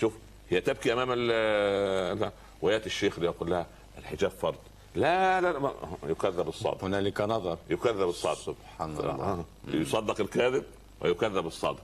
شوف 0.00 0.12
هي 0.50 0.60
تبكي 0.60 0.92
أمام 0.92 1.08
ال 1.12 2.32
ويأتي 2.62 2.86
الشيخ 2.86 3.18
ليقول 3.18 3.50
لها 3.50 3.66
الحجاب 3.98 4.30
فرض 4.30 4.56
لا 4.94 5.40
لا, 5.40 5.52
لا 5.52 5.58
ما- 5.58 5.74
يكذب 6.08 6.48
الصادق. 6.48 6.84
هنالك 6.84 7.20
نظر. 7.20 7.58
يكذب 7.70 8.08
الصادق. 8.08 8.38
سبحان 8.40 8.96
الله. 8.96 9.10
آه. 9.10 9.44
يصدق 9.68 10.20
الكاذب 10.20 10.64
ويكذب 11.00 11.46
الصادق. 11.46 11.82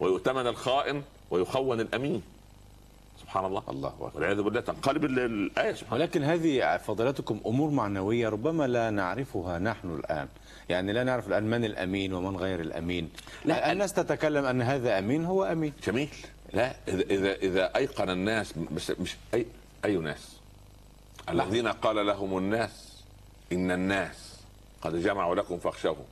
ويؤتمن 0.00 0.46
الخائن 0.46 1.02
ويخون 1.30 1.80
الأمين. 1.80 2.22
سبحان 3.30 3.44
الله. 3.44 3.62
الله 3.68 3.88
أكبر. 3.88 4.10
والعياذ 4.14 4.42
بالله 4.42 4.60
تنقلب 4.60 5.04
ال- 5.04 5.18
الآية 5.18 5.74
سبحان 5.74 5.92
الله. 5.94 6.04
ولكن 6.04 6.22
هذه 6.24 6.76
فضيلتكم 6.76 7.40
أمور 7.46 7.70
معنوية 7.70 8.28
ربما 8.28 8.66
لا 8.66 8.90
نعرفها 8.90 9.58
نحن 9.58 9.94
الآن. 9.94 10.28
يعني 10.68 10.92
لا 10.92 11.04
نعرف 11.04 11.28
الآن 11.28 11.42
من 11.50 11.64
الأمين 11.64 12.12
ومن 12.14 12.36
غير 12.36 12.60
الأمين. 12.60 13.10
لا 13.44 13.72
الناس 13.72 13.92
تتكلم 13.92 14.44
أن 14.44 14.62
هذا 14.62 14.98
أمين 14.98 15.24
هو 15.24 15.44
أمين. 15.44 15.72
جميل. 15.86 16.08
لا 16.52 16.74
اذا 16.88 17.02
اذا 17.02 17.34
إذا 17.34 17.76
أيقن 17.76 18.10
الناس 18.10 18.52
بس 18.70 18.90
مش 18.90 19.16
اي 19.34 19.46
أي 19.84 19.96
ناس؟ 19.96 20.36
الذين 21.28 21.68
قال 21.68 22.06
لهم 22.06 22.38
الناس 22.38 23.02
إن 23.52 23.70
الناس 23.70 24.40
قد 24.82 25.02
جمعوا 25.02 25.34
لكم 25.34 25.58
فاخشوهم. 25.58 26.04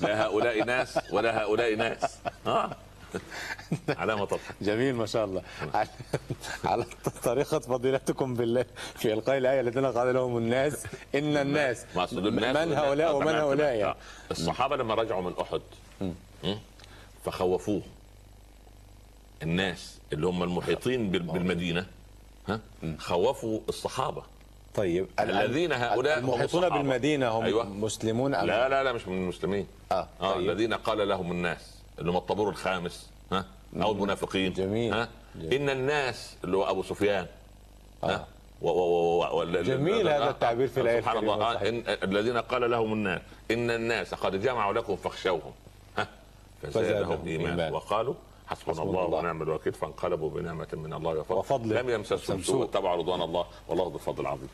لا 0.00 0.24
هؤلاء 0.26 0.64
ناس 0.64 0.98
ولا 1.12 1.42
هؤلاء 1.42 1.76
ناس. 1.76 2.18
ها 2.46 2.76
علامة 3.88 4.26
تضحك 4.26 4.54
جميل 4.62 4.94
ما 4.94 5.06
شاء 5.06 5.24
الله 5.24 5.42
على, 5.74 5.88
على 6.64 6.86
طريقة 7.22 7.58
فضيلتكم 7.58 8.34
بالله 8.34 8.64
في 8.96 9.12
إلقاء 9.12 9.38
الآية 9.38 9.60
الذين 9.60 9.86
قال 9.86 10.14
لهم 10.14 10.36
الناس 10.36 10.84
إن 11.14 11.36
الناس 11.36 11.84
من 11.96 12.44
هؤلاء 12.72 13.10
آه، 13.10 13.14
ومن 13.14 13.34
هؤلاء. 13.34 13.74
يعني 13.74 13.84
آه. 13.92 13.96
الصحابة 14.30 14.76
لما 14.76 14.94
رجعوا 14.94 15.22
من 15.22 15.32
أحد? 15.40 15.60
فخوفوه 17.24 17.82
الناس 19.42 19.98
اللي 20.12 20.26
هم 20.26 20.42
المحيطين 20.42 21.10
بال- 21.10 21.22
بالمدينة 21.22 21.86
ها 22.48 22.60
خوفوا 22.98 23.60
الصحابة 23.68 24.22
طيب 24.74 25.06
ال- 25.20 25.30
الذين 25.30 25.72
هؤلاء 25.72 26.18
المحيطون. 26.18 26.68
بالمدينة 26.68 27.28
هم 27.28 27.44
أيوة. 27.44 27.64
مسلمون 27.64 28.34
أم 28.34 28.46
لا 28.46 28.68
لا 28.68 28.84
لا 28.84 28.92
مش 28.92 29.08
من 29.08 29.16
المسلمين 29.22 29.66
آه، 29.92 30.08
آه 30.20 30.34
طيب. 30.34 30.50
الذين 30.50 30.74
قال 30.74 31.08
لهم 31.08 31.32
الناس 31.32 31.73
اللي 31.98 32.10
هم 32.10 32.16
الطابور 32.16 32.48
الخامس 32.48 33.10
ها 33.32 33.44
أو 33.82 33.92
المنافقين 33.92 34.52
جميل. 34.52 34.94
ها 34.94 35.08
جميل. 35.36 35.54
إن 35.54 35.70
الناس 35.70 36.36
اللي 36.44 36.56
هو 36.56 36.70
أبو 36.70 36.82
سفيان 36.82 37.26
آه. 38.04 38.06
ها 38.06 38.26
و 38.62 38.68
و 38.68 39.22
و 39.22 39.40
و 39.40 39.62
جميل 39.62 40.08
هذا 40.08 40.30
التعبير 40.30 40.68
في 40.68 40.80
الآية 40.80 41.00
سبحان 41.00 41.16
الكريمة، 41.16 41.34
الله 41.34 41.52
آه، 41.92 42.04
الذين 42.04 42.38
قال 42.38 42.70
لهم 42.70 42.92
الناس 42.92 43.20
إن 43.50 43.70
الناس 43.70 44.14
قد 44.14 44.42
جمعوا 44.42 44.72
لكم 44.72 44.96
فاخشوهم 44.96 45.52
ها 45.98 46.08
فزادهم 46.62 47.26
إيمانا. 47.26 47.70
وقالوا 47.70 48.14
حسبنا 48.46 48.82
الله 48.82 49.06
الله. 49.06 49.18
ونعم 49.18 49.42
الوكيل 49.42 49.72
فانقلبوا 49.72 50.30
بنعمة 50.30 50.68
من 50.72 50.92
الله 50.92 51.18
وفضل, 51.18 51.38
وفضل. 51.38 51.74
لم 51.74 51.90
يمسسهم 51.90 52.42
سوء. 52.42 52.64
اتبعوا 52.64 52.96
رضوان 52.96 53.22
الله 53.22 53.46
والله 53.68 53.84
ذو 53.84 53.94
الفضل 53.94 54.20
العظيم 54.20 54.48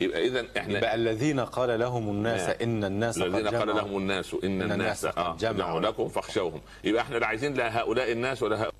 يبقى 0.00 0.26
اذا 0.26 0.46
إحنا 0.58 0.78
يبقى 0.78 0.94
الذين 0.94 1.40
قال 1.40 1.80
لهم 1.80 2.08
الناس 2.08 2.40
نعم. 2.48 2.56
إن 2.62 2.84
الناس 2.84 3.18
قد 3.18 3.24
الذين 3.34 3.48
قال 3.48 3.68
لهم 3.68 3.96
الناس 3.96 4.34
إن 4.44 4.62
إن 4.62 4.72
الناس 4.72 5.04
الناس 5.04 5.06
قد 5.06 5.18
آه، 5.18 5.36
جمعوا. 5.36 5.80
لكم 5.80 6.08
فاخشوهم. 6.08 6.60
يبقى 6.84 7.02
إحنا 7.02 7.16
لا 7.16 7.26
عايزين 7.26 7.54
لا 7.54 7.80
هؤلاء 7.80 8.12
الناس 8.12 8.42
ولا 8.42 8.56
هؤلاء 8.56 8.74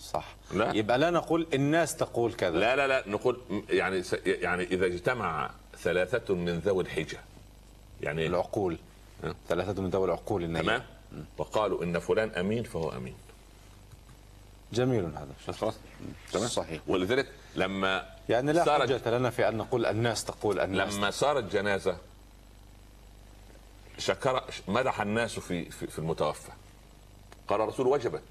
صح. 0.00 0.34
لا. 0.54 0.72
يبقى 0.76 0.98
لا 0.98 1.10
نقول 1.10 1.46
الناس 1.54 1.96
تقول 1.96 2.32
كذا. 2.32 2.58
لا 2.58 2.76
لا 2.76 2.86
لا 2.86 3.04
نقول 3.08 3.40
يعني 3.70 4.02
س- 4.02 4.16
يعني 4.26 4.62
إذا 4.64 4.86
اجتمع 4.86 5.50
ثلاثة 5.78 6.34
من 6.34 6.58
ذوي 6.58 6.82
الحجة 6.82 7.18
يعني 8.02 8.26
العقول. 8.26 8.76
ها؟ 9.24 9.34
ثلاثة 9.48 9.82
من 9.82 9.90
ذوي 9.90 10.04
العقول 10.04 10.44
النية 10.44 10.60
تمام؟ 10.60 10.82
وقالوا 11.38 11.84
إن 11.84 11.98
فلان 11.98 12.30
أمين 12.30 12.62
فهو 12.62 12.90
أمين. 12.92 13.14
جميل 14.72 15.04
هذا. 15.04 15.52
خلاص 15.52 15.74
تمام 16.32 16.46
صحيح. 16.48 16.80
ولذلك 16.86 17.26
لما 17.56 18.06
يعني 18.28 18.52
لا 18.52 18.64
حجة 18.64 19.18
لنا 19.18 19.30
في 19.30 19.48
أن 19.48 19.56
نقول 19.56 19.86
الناس 19.86 20.24
تقول 20.24 20.60
الناس 20.60 20.94
لما 20.94 21.10
صارت 21.10 21.44
جنازة 21.44 21.96
شكر 23.98 24.44
مدح 24.68 25.00
الناس 25.00 25.38
في 25.38 25.70
في, 25.70 25.86
في 25.86 25.98
المتوفى. 25.98 26.52
قال 27.48 27.60
الرسول 27.60 27.86
وجبت. 27.86 28.22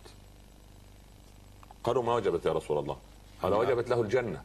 قالوا 1.84 2.04
ما 2.04 2.14
وجبت 2.14 2.46
يا 2.46 2.52
رسول 2.52 2.78
الله؟ 2.80 2.98
قال 3.42 3.52
نعم. 3.52 3.60
وجبت 3.60 3.90
له 3.90 4.02
الجنة. 4.02 4.44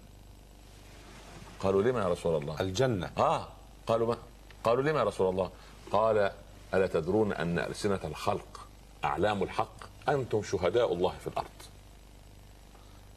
قالوا 1.60 1.82
لما 1.82 2.00
يا 2.00 2.08
رسول 2.08 2.42
الله؟ 2.42 2.60
الجنة. 2.60 3.10
آه 3.18 3.48
قالوا 3.86 4.06
ما 4.06 4.16
قالوا 4.64 4.82
لما 4.82 4.98
يا 4.98 5.04
رسول 5.04 5.28
الله؟ 5.28 5.50
قال 5.92 6.32
ألا 6.74 6.86
تدرون 6.86 7.32
أن 7.32 7.58
ألسنة 7.58 8.00
الخلق 8.04 8.66
أعلام 9.04 9.42
الحق؟ 9.42 9.76
أنتم 10.08 10.42
شهداء 10.42 10.92
الله 10.92 11.14
في 11.20 11.26
الأرض. 11.26 11.69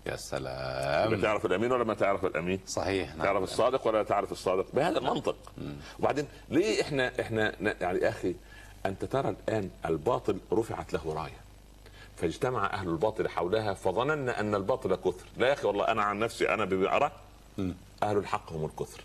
يا 0.05 0.15
سلام. 0.15 1.21
تعرف 1.21 1.45
الأمين 1.45 1.71
ولا 1.71 1.83
ما 1.83 1.93
تعرف 1.93 2.25
الأمين؟ 2.25 2.59
صحيح 2.67 3.15
نعم. 3.15 3.25
تعرف 3.25 3.43
الصادق 3.43 3.87
ولا 3.87 4.03
تعرف 4.03 4.31
الصادق؟ 4.31 4.65
بهذا 4.73 4.97
المنطق. 4.97 5.35
وبعدين 5.99 6.27
ليه 6.49 6.81
إحنا 6.81 7.11
إحنا 7.21 7.53
يعني 7.61 7.99
يا 7.99 8.09
أخي 8.09 8.35
أنت 8.85 9.05
ترى 9.05 9.29
الآن 9.29 9.69
الباطل 9.85 10.39
رفعت 10.53 10.93
له 10.93 11.13
رايه 11.13 11.43
فاجتمع 12.17 12.65
أهل 12.73 12.89
الباطل 12.89 13.29
حولها 13.29 13.73
فظننا 13.73 14.39
أن 14.39 14.55
الباطل 14.55 14.95
كثر. 14.95 15.25
لا 15.37 15.47
يا 15.47 15.53
أخي 15.53 15.67
والله 15.67 15.91
أنا 15.91 16.03
عن 16.03 16.19
نفسي 16.19 16.53
أنا 16.53 16.65
بما 16.65 16.95
ارى 16.95 17.11
أهل 18.03 18.17
الحق 18.17 18.53
هم 18.53 18.65
الكثر. 18.65 19.03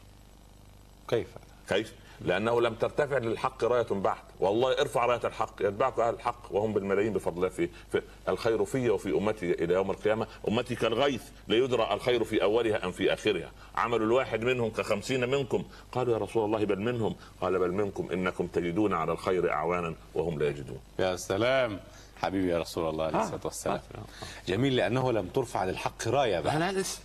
كيف؟ 1.09 1.29
كيف؟ 1.69 1.95
لأنه 2.21 2.61
لم 2.61 2.75
ترتفع 2.75 3.19
للحق 3.19 3.65
راية 3.65 3.87
بعد، 3.91 4.23
والله 4.41 4.81
ارفع 4.81 5.07
راية 5.07 5.21
الحق 5.25 5.55
يتبعك 5.61 5.99
أهل 5.99 6.15
الحق 6.15 6.41
وهم 6.51 6.73
بالملايين 6.73 7.13
بفضل 7.13 7.37
الله 7.37 7.49
في, 7.49 7.69
في 7.93 8.03
الخير 8.29 8.65
في 8.65 8.91
وفي 8.91 9.11
أمتي 9.11 9.65
إلى 9.65 9.75
يوم 9.75 9.91
القيامة، 9.91 10.27
أمتي 10.49 10.75
كالغيث 10.75 11.23
لا 11.49 11.57
يدرى 11.57 11.95
الخير 11.95 12.25
في 12.25 12.43
أولها 12.43 12.85
أم 12.85 12.93
في 12.93 13.13
آخرها، 13.13 13.51
عمل 13.77 14.03
الواحد 14.03 14.45
منهم 14.45 14.71
كخمسين 14.71 15.29
منكم، 15.29 15.65
قالوا 15.93 16.13
يا 16.15 16.19
رسول 16.19 16.45
الله 16.45 16.65
بل 16.65 16.81
منهم، 16.81 17.17
قال 17.41 17.59
بل 17.59 17.73
منكم 17.73 18.09
إنكم 18.13 18.47
تجدون 18.47 18.95
على 18.95 19.13
الخير 19.13 19.53
أعوانا 19.53 19.95
وهم 20.15 20.39
لا 20.39 20.49
يجدون. 20.49 20.81
يا 20.99 21.17
سلام. 21.17 21.81
حبيبي 22.23 22.49
يا 22.49 22.59
رسول 22.59 22.89
الله 22.89 23.05
عليه 23.05 23.21
الصلاة 23.21 23.41
والسلام. 23.45 23.81
آه. 23.95 24.01
جميل 24.49 24.77
لأنه 24.77 25.13
لم 25.13 25.29
ترفع 25.29 25.65
للحق 25.65 26.09
راية 26.09 26.41
بقى. 26.41 26.59
لا 26.59 26.73
لا 26.73 26.81
لسه 26.81 27.01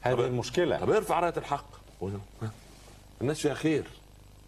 هذه 0.00 0.26
المشكلة. 0.26 0.78
طب 0.78 0.90
ارفع 0.90 1.20
راية 1.20 1.34
الحق. 1.36 1.66
الناس 3.20 3.40
فيها 3.40 3.54
خير. 3.54 3.84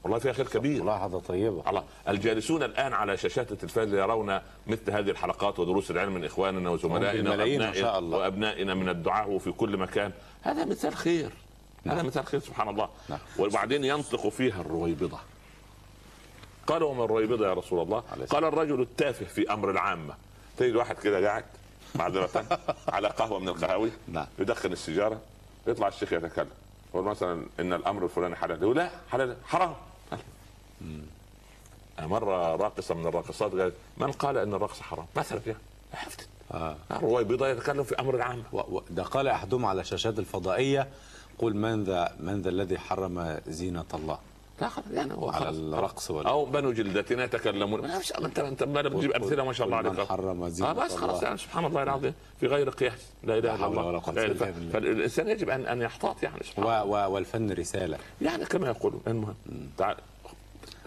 والله 0.04 0.18
فيها 0.18 0.32
خير 0.32 0.48
كبير. 0.48 0.82
ملاحظة 0.82 1.20
طيبة. 1.20 1.62
الله. 1.70 1.84
الجالسون 2.08 2.62
الآن 2.62 2.92
على 2.92 3.16
شاشات 3.16 3.52
التلفاز 3.52 3.94
يرون 3.94 4.40
مثل 4.66 4.90
هذه 4.90 5.10
الحلقات 5.10 5.58
ودروس 5.58 5.90
العلم 5.90 6.14
من 6.14 6.24
إخواننا 6.24 6.70
وزملائنا 6.70 7.30
وأبنائنا 7.30 7.72
شاء 7.72 7.98
الله. 7.98 8.18
وأبنائنا 8.18 8.74
من 8.74 8.88
الدعاء 8.88 9.38
في 9.38 9.52
كل 9.52 9.76
مكان. 9.76 10.12
هذا 10.42 10.64
مثال 10.64 10.96
خير. 10.96 11.30
هذا 11.86 11.94
نعم. 11.94 12.06
مثال 12.06 12.26
خير 12.26 12.40
سبحان 12.40 12.68
الله. 12.68 12.88
نعم. 13.08 13.18
وبعدين 13.38 13.84
ينطق 13.84 14.28
فيها 14.28 14.60
الرويبضة. 14.60 15.18
قالوا 16.66 16.90
وما 16.90 17.04
الرويبضة 17.04 17.48
يا 17.48 17.54
رسول 17.54 17.82
الله؟ 17.82 18.00
قال 18.30 18.44
الرجل 18.44 18.80
التافه 18.80 19.26
في 19.26 19.52
أمر 19.52 19.70
العامة. 19.70 20.14
تجد 20.56 20.76
واحد 20.76 20.96
كده 20.98 21.26
قاعد 21.26 21.44
معذرة 21.94 22.44
على 22.94 23.08
قهوة 23.08 23.38
من 23.38 23.48
القهاوي. 23.48 23.90
نعم. 24.08 24.26
يدخن 24.38 24.72
السيجارة. 24.72 25.20
يطلع 25.66 25.88
الشيخ 25.88 26.12
يتكلم. 26.12 26.50
يقول 26.94 27.04
مثلا 27.04 27.46
إن 27.60 27.72
الأمر 27.72 28.04
الفلاني 28.04 28.36
حلال. 28.36 28.62
يقول 28.62 28.76
لا 28.76 28.90
حلال 29.10 29.36
حرام. 29.44 29.74
مرة 32.00 32.56
راقصة 32.56 32.94
من 32.94 33.06
الراقصات 33.06 33.52
قالت 33.54 33.74
من 33.96 34.12
قال 34.12 34.38
إن 34.38 34.54
الرقص 34.54 34.80
حرام؟ 34.80 35.06
مثلا 35.16 35.40
يعني 35.46 35.58
حفتت 35.92 36.28
آه. 36.52 36.76
الرويبضة 36.90 37.48
يتكلم 37.48 37.82
في 37.84 37.94
أمر 38.00 38.14
العام 38.14 38.42
و- 38.52 38.58
و- 38.76 38.82
ده 38.90 39.02
قال 39.02 39.28
أحدهم 39.28 39.66
على 39.66 39.80
الشاشات 39.80 40.18
الفضائية 40.18 40.88
قل 41.38 41.54
من 41.56 41.84
ذا 41.84 42.12
من 42.20 42.42
ذا 42.42 42.48
الذي 42.48 42.78
حرم 42.78 43.40
زينة 43.48 43.84
الله؟ 43.94 44.18
لا 44.60 44.68
خلاص 44.68 44.86
يعني 44.92 45.14
هو 45.14 45.30
على. 45.30 45.48
الرقص 45.48 46.10
وال- 46.10 46.26
أو 46.26 46.44
بنو 46.44 46.72
جلدتنا 46.72 47.24
يتكلمون. 47.24 47.80
ما 47.80 48.02
شاء 48.02 48.18
الله 48.18 48.28
انت 48.28 48.38
أنت 48.38 48.62
ما 48.62 48.82
بتجيب 48.82 49.12
أمثلة 49.12 49.44
ما 49.44 49.52
شاء 49.52 49.66
الله 49.66 49.78
قل 49.78 49.84
من 49.84 49.90
عليك 49.96 50.08
حرم 50.08 50.48
زينة 50.48 50.70
آه 50.70 50.72
بس 50.72 50.96
خلاص. 50.96 51.22
يعني 51.22 51.38
سبحان 51.38 51.64
الله 51.64 51.82
العظيم 51.82 52.14
في 52.40 52.46
غير 52.46 52.70
قياس. 52.70 53.00
لا 53.24 53.38
إله 53.38 53.54
إلا 53.54 53.66
الله. 53.66 53.86
ولا. 53.86 54.00
فالإنسان 54.72 55.28
يجب 55.28 55.50
ان 55.50 55.66
أن 55.66 55.82
يحتاط 55.82 56.22
يعني 56.22 56.36
و 56.40 56.44
سبحان 56.44 56.64
الله. 56.64 56.84
و 56.84 57.12
والفن 57.14 57.52
رسالة. 57.52 57.98
يعني 58.22 58.44
كما 58.44 58.66
يقولون. 58.68 59.00
المهم 59.06 59.34
تعال. 59.78 59.96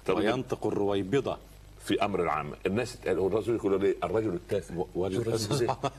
وينطق 0.10 0.68
الرويبضة 0.68 1.38
في 1.86 2.06
أمر 2.06 2.22
العام. 2.24 2.52
الناس 2.66 2.98
الرسول 3.08 3.56
يقول 3.56 3.82
ليه؟ 3.82 3.96
الرجل 4.04 4.34
التافه 4.34 4.88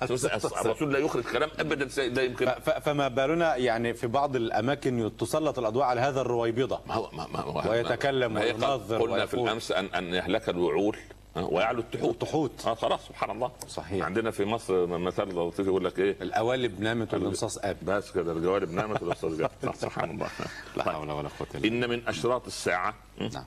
الرسول 0.64 0.92
لا 0.92 0.98
يخرج 0.98 1.22
كلام 1.22 1.50
ابدا 1.58 2.02
لا 2.08 2.22
يمكن. 2.22 2.46
فما 2.84 3.08
بالنا 3.08 3.56
يعني 3.56 3.94
في 3.94 4.06
بعض 4.06 4.36
الأماكن 4.36 5.10
تسلط 5.18 5.58
الأضواء 5.58 5.86
على 5.86 6.00
هذا 6.00 6.20
الرويبضة. 6.20 6.80
ما 6.86 6.94
هو 6.94 7.10
ما 7.12 7.26
ما 7.26 7.40
هو 7.40 7.70
ويتكلم 7.70 8.36
وينظر 8.36 9.02
قلنا 9.02 9.26
في. 9.26 9.34
الأمس 9.34 9.72
ان 9.72 9.84
أن 9.86 10.14
يهلك 10.14 10.48
الوعول 10.48 10.96
ويعلو 11.36 11.80
التحوت. 11.80 12.10
التحوت. 12.10 12.66
آه 12.66 12.74
خلاص 12.74 13.06
سبحان 13.08 13.30
الله. 13.30 13.50
صحيح. 13.68 14.04
عندنا 14.04 14.30
في 14.30 14.44
مصر 14.44 14.86
مثل 14.86 15.22
لطيف 15.22 15.66
يقول 15.66 15.84
لك 15.84 15.98
إيه؟ 15.98 16.16
القوالب 16.22 16.80
نامت 16.80 17.14
والانصاص 17.14 17.58
آب. 17.58 17.76
بس 17.82 18.10
كده 18.10 18.32
الجوارب 18.32 18.70
نامت 18.70 19.04
جاب 19.24 19.50
صح، 19.66 19.74
سبحان 19.82 20.10
الله. 20.10 20.28
لا 20.76 20.84
طيب. 20.84 20.94
حول 20.94 21.10
ولا 21.10 21.28
قوة 21.38 21.48
إلا 21.54 21.68
إن 21.68 21.90
من 21.90 22.08
أشراط 22.08 22.46
الساعة? 22.46 22.94
نعم. 23.20 23.44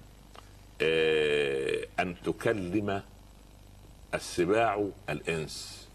آه، 0.82 1.86
أن 2.00 2.16
تكلم 2.26 3.02
السباع 4.14 4.88
الإنس. 5.10 5.88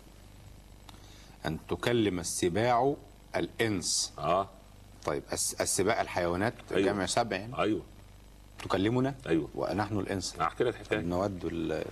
أن 1.46 1.58
تكلم 1.68 2.18
السباع 2.18 2.94
الإنس. 3.36 4.12
آه. 4.18 4.48
طيب 5.04 5.22
الس- 5.32 5.60
السباع 5.60 6.00
الحيوانات 6.00 6.54
أيوة. 6.72 6.92
جمع 6.92 7.06
سبع 7.06 7.36
يعني. 7.36 7.58
أيوه. 7.58 7.82
تكلمنا؟ 8.58 9.14
أيوة. 9.28 9.48
ونحن 9.54 9.98
الإنس. 9.98 10.36
احكي 10.40 10.64
لك 10.64 10.74
حكايه 10.74 11.00
نود 11.00 11.44
ال- 11.44 11.84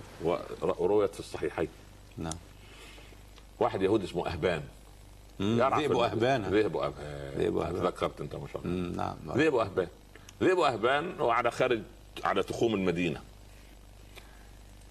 ورويت 0.61 1.13
في 1.13 1.19
الصحيحين. 1.19 1.67
نعم. 2.17 2.33
واحد 3.59 3.81
يهودي 3.81 4.05
اسمه 4.05 4.27
يعرف 5.39 5.79
ذئب 5.79 5.97
أهبان. 5.97 6.41
ذئب 6.43 6.77
اهبان 6.77 7.33
ذئب 7.37 7.57
أهبان. 7.57 7.81
تذكرت 7.81 8.21
أنت 8.21 8.35
ما 8.35 8.47
شاء 8.53 8.61
الله. 8.65 8.95
نعم. 8.97 9.37
ذئب 9.37 9.55
أهبان. 9.55 9.87
ذئب 10.41 10.59
أهبان 10.59 11.19
هو 11.19 11.29
على 11.31 11.51
خارج 11.51 11.81
على 12.23 12.43
تخوم 12.43 12.73
المدينة. 12.73 13.21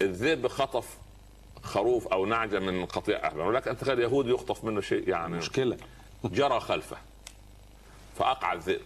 الذئب 0.01 0.47
خطف 0.47 0.97
خروف 1.63 2.07
أو 2.07 2.25
نعجة 2.25 2.59
من 2.59 2.85
قطيع 2.85 3.27
اهبان 3.27 3.47
ولكن 3.47 3.69
أنت 3.69 3.81
تخيل 3.81 3.99
يهودي 3.99 4.29
يخطف 4.29 4.63
منه 4.63 4.81
شيء 4.81 5.09
يعني. 5.09 5.37
مشكلة. 5.37 5.77
جرى 6.23 6.59
خلفه. 6.59 6.97
فأقع 8.19 8.53
الذئب. 8.53 8.81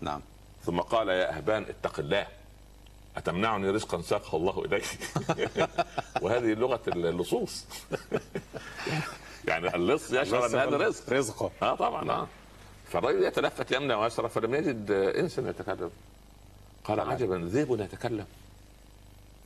نعم. 0.00 0.20
ثم 0.64 0.80
قال 0.80 1.08
يا 1.08 1.36
أهبان 1.36 1.62
اتق 1.62 2.00
الله. 2.00 2.26
أتمنعني 3.16 3.70
رزقا 3.70 4.02
ساقه 4.02 4.36
الله 4.36 4.64
إليك. 4.64 4.84
وهذه 6.22 6.54
لغة 6.54 6.80
اللصوص. 6.88 7.64
يعني 9.48 9.74
اللص 9.74 10.12
يشعر 10.12 10.46
ان 10.46 10.54
هذا 10.54 10.76
رزق. 10.76 11.12
رزقه. 11.12 11.50
آه 11.62 11.74
طبعا 11.74 12.10
آه. 12.10 12.26
فالرجل 12.90 13.24
يتلفت 13.24 13.72
يمنى 13.72 13.94
ويسرى 13.94 14.28
فلم 14.28 14.54
يجد 14.54 14.90
انسا 14.90 15.42
يتكلم. 15.50 15.90
قال 16.88 17.00
عجبا 17.00 17.34
ذئب 17.34 17.80
يتكلم. 17.80 18.26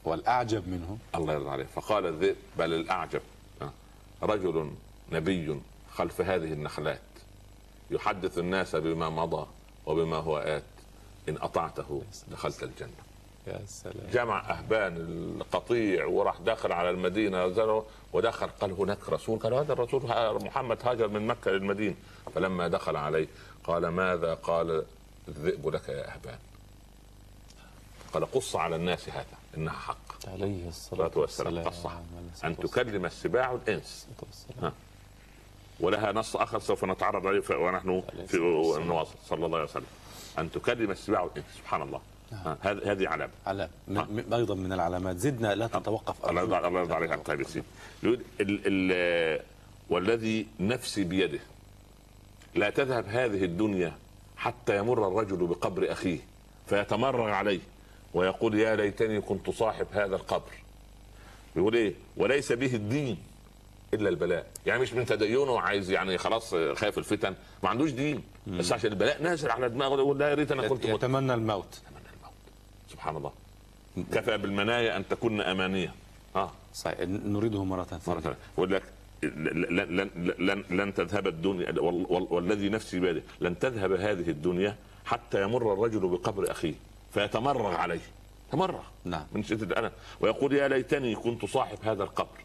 والأعجب 0.04 0.68
منه 0.68 0.98
الله 1.14 1.32
يرضى 1.32 1.50
عليه. 1.50 1.64
فقال 1.64 2.06
الذئب 2.06 2.36
بل 2.58 2.72
الأعجب. 2.74 3.20
آه، 3.62 3.72
رجل 4.22 4.70
نبي 5.12 5.60
خلف 5.94 6.20
هذه 6.20 6.52
النخلات 6.52 7.00
يحدث 7.90 8.38
الناس 8.38 8.76
بما 8.76 9.10
مضى 9.10 9.46
وبما 9.86 10.16
هو 10.16 10.38
آت. 10.38 10.62
إن 11.28 11.36
أطعته 11.36 12.02
دخلت 12.30 12.62
الجنة. 12.62 13.02
يا 13.46 13.60
سلام. 13.66 14.10
جمع 14.12 14.50
أهبان 14.50 14.96
القطيع 14.96 16.06
وراح 16.06 16.38
داخل 16.40 16.72
على 16.72 16.90
المدينة 16.90 17.48
زروا 17.48 17.82
ودخل 18.12 18.46
قال 18.46 18.72
هناك 18.72 19.08
رسول. 19.08 19.38
قال 19.38 19.54
هذا 19.54 19.72
الرسول 19.72 20.02
محمد 20.44 20.78
هاجر 20.84 21.08
من 21.08 21.26
مكة 21.26 21.50
للمدينة. 21.50 21.94
فلما 22.34 22.68
دخل 22.68 22.96
عليه 22.96 23.26
قال 23.64 23.88
ماذا 23.88 24.34
قال 24.34 24.84
الذئب 25.28 25.68
لك 25.68 25.88
يا 25.88 26.14
أهبان؟ 26.14 26.38
قال 28.12 28.32
قص 28.32 28.56
على 28.56 28.76
الناس 28.76 29.08
هذا 29.08 29.24
إنها 29.56 29.72
حق. 29.72 30.28
عليه 30.28 30.68
الصلاة 30.68 31.10
والسلام. 31.16 31.64
قص 31.68 31.86
أن 32.44 32.56
تكلم 32.56 33.04
السباع 33.04 33.52
الانس 33.54 34.06
ها. 34.62 34.72
ولها 35.80 36.12
نص 36.12 36.36
آخر 36.36 36.58
سوف 36.58 36.84
نتعرض 36.84 37.26
عليه 37.26 37.42
ونحن 37.50 38.02
في 38.26 38.36
نواصل 38.86 39.14
صلى 39.28 39.46
الله 39.46 39.58
عليه 39.58 39.68
وسلم. 39.70 39.86
أن 40.38 40.50
تكلم 40.50 40.90
السباع 40.90 41.24
الانس 41.24 41.46
سبحان 41.58 41.82
الله. 41.82 42.00
ها، 42.32 42.56
هذه 42.60 42.92
هذه 42.92 43.08
علامة. 43.08 43.32
علامة. 43.46 43.70
من- 43.88 44.72
العلامات. 44.72 45.16
زدنا 45.18 45.54
لا 45.54 45.66
تتوقف 45.66 46.28
الله. 46.30 46.42
يرضى 46.42 46.94
عليك 46.94 47.26
طيب 47.26 47.40
يا 47.40 47.44
سيدي 47.46 47.66
يقول 48.02 48.20
ال 48.40 48.60
ال 48.92 49.40
والذي 49.90 50.46
نفسي 50.60 51.04
بيده 51.04 51.40
لا 52.54 52.70
تذهب 52.70 53.06
هذه 53.06 53.44
الدنيا 53.44 53.92
حتى 54.36 54.76
يمر 54.78 55.08
الرجل 55.08 55.36
بقبر 55.46 55.92
أخيه 55.92 56.18
فيتمرغ 56.66 57.28
عليه. 57.30 57.60
ويقول 58.14 58.54
يا 58.54 58.76
ليتني 58.76 59.20
كنت 59.20 59.50
صاحب 59.50 59.86
هذا 59.92 60.16
القبر. 60.16 60.52
يقول 61.56 61.74
إيه؟ 61.74 61.94
وليس 62.16 62.52
به 62.52 62.74
الدين 62.74 63.18
إلا 63.94 64.08
البلاء. 64.08 64.46
يعني 64.66 64.82
مش 64.82 64.92
من 64.92 65.06
تدينه 65.06 65.60
عايز 65.60 65.90
يعني 65.90 66.18
خلاص 66.18 66.54
خايف 66.54 66.98
الفتن. 66.98 67.34
ما 67.62 67.68
عندوش 67.68 67.90
دين. 67.90 68.22
بس 68.46 68.72
عشان 68.72 68.90
البلاء 68.90 69.22
نازل 69.22 69.50
على 69.50 69.68
دماغه 69.68 69.94
يقول 69.96 70.18
لا 70.18 70.28
يا 70.30 70.34
ريت 70.34 70.52
أنا 70.52 70.68
كنت. 70.68 70.84
يتمنى 70.84 71.34
الموت. 71.34 71.80
أتمنى 71.86 72.06
الموت. 72.16 72.32
سبحان 72.90 73.16
الله. 73.16 73.32
كفى 74.12 74.38
بالمنايا 74.38 74.96
أن 74.96 75.08
تكون 75.08 75.40
أمانية. 75.40 75.94
آه. 76.36 76.50
صحيح. 76.74 77.00
نريده 77.08 77.64
مرة 77.64 77.76
مرة 77.76 77.98
ثانية. 77.98 78.20
ثانية 78.20 78.36
يقول 78.58 78.72
لك 78.72 78.82
لن 79.22 79.76
لن 79.76 80.10
لن 80.38 80.64
لن 80.70 80.94
تذهب 80.94 81.26
الدنيا 81.26 81.66
وال- 81.80 82.06
وال- 82.08 82.26
والذي 82.30 82.68
نفسي 82.68 83.00
بيده 83.00 83.22
لن 83.40 83.58
تذهب 83.58 83.92
هذه 83.92 84.30
الدنيا 84.30 84.76
حتى 85.04 85.42
يمر 85.42 85.72
الرجل 85.72 86.00
بقبر 86.08 86.50
أخيه. 86.50 86.74
فيتمرغ 87.14 87.74
عليه. 87.74 88.00
تمرغ. 88.52 88.82
نعم. 89.04 89.26
من 89.32 89.42
شدة 89.42 89.78
أنا 89.78 89.92
ويقول 90.20 90.52
يا 90.52 90.68
ليتني 90.68 91.14
كنت 91.14 91.44
صاحب 91.44 91.78
هذا 91.82 92.02
القبر. 92.02 92.38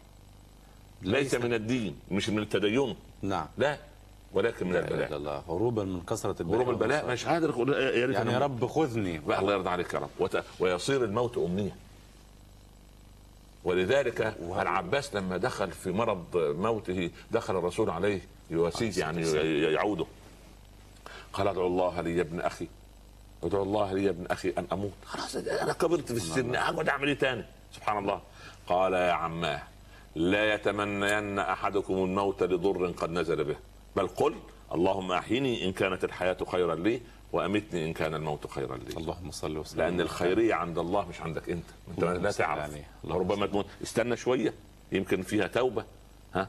ليس 1.02 1.34
من 1.34 1.54
الدين 1.54 1.96
مش 2.10 2.28
من 2.28 2.38
التدين. 2.38 2.96
نعم. 3.22 3.46
لا 3.58 3.78
ولكن 4.32 4.66
من 4.66 4.72
لا 4.72 4.78
البلاء. 4.78 5.16
الله. 5.16 5.42
هروبا 5.48 5.84
من 5.84 6.00
كثرة 6.00 6.36
البلاء 6.40 6.60
غروب 6.60 6.70
البلاء. 6.70 7.10
مش 7.10 7.26
قادر 7.26 7.48
يا 7.96 8.06
ريت 8.06 8.16
يعني 8.16 8.32
يا 8.32 8.38
رب 8.38 8.66
خذني. 8.66 9.16
الله 9.16 9.52
يرضى 9.52 9.70
عليك 9.70 9.94
يا 9.94 9.98
رب. 9.98 10.10
وت... 10.18 10.44
ويصير 10.60 11.04
الموت 11.04 11.38
أمنية. 11.38 11.76
ولذلك 13.64 14.36
العباس 14.40 15.14
لما 15.14 15.36
دخل 15.36 15.70
في 15.70 15.90
مرض 15.90 16.24
موته 16.36 17.10
دخل 17.30 17.56
الرسول 17.58 17.90
عليه 17.90 18.20
يواسيه 18.50 19.00
يعني 19.00 19.22
يعوده. 19.72 20.06
قال 21.32 21.48
ادعو 21.48 21.66
الله 21.66 22.00
لي 22.00 22.16
يا 22.16 22.22
ابن 22.22 22.40
أخي. 22.40 22.68
ادعو 23.42 23.62
الله 23.62 23.92
لي 23.92 24.04
يا 24.04 24.10
ابن 24.10 24.26
أخي 24.26 24.54
أن 24.58 24.66
أموت. 24.72 24.92
خلاص 25.04 25.36
أنا 25.36 25.72
كبرت 25.72 26.12
في 26.12 26.18
السن 26.18 26.54
أقعد 26.54 26.88
أعمل 26.88 27.08
إيه 27.08 27.18
تاني؟ 27.18 27.44
سبحان 27.72 27.98
الله. 27.98 28.20
قال 28.66 28.92
يا 28.92 29.12
عماه 29.12 29.62
لا 30.14 30.54
يتمنين 30.54 31.38
أحدكم 31.38 31.94
الموت 31.94 32.42
لضر 32.42 32.86
قد 32.86 33.10
نزل 33.10 33.44
به. 33.44 33.56
بل 33.96 34.08
قل 34.08 34.34
اللهم 34.74 35.12
أحيني 35.12 35.64
إن 35.64 35.72
كانت 35.72 36.04
الحياة 36.04 36.36
خيرا 36.52 36.74
لي 36.74 37.00
وأمتني 37.32 37.86
إن 37.86 37.92
كان 37.92 38.14
الموت 38.14 38.46
خيرا 38.46 38.76
لي. 38.76 38.96
اللهم 38.96 39.30
صل 39.30 39.58
وسلم. 39.58 39.80
لأن 39.80 40.00
الخيريه 40.00 40.54
عند 40.54 40.78
الله 40.78 41.08
مش 41.08 41.20
عندك 41.20 41.50
أنت. 41.50 41.64
أنت 41.88 42.04
لا 42.04 42.30
تعرف. 42.30 42.74
ربما 43.04 43.46
تموت. 43.46 43.66
استنى 43.82 44.16
شوية. 44.16 44.54
يمكن 44.92 45.22
فيها 45.22 45.46
توبة. 45.46 45.84
ها؟ 46.34 46.48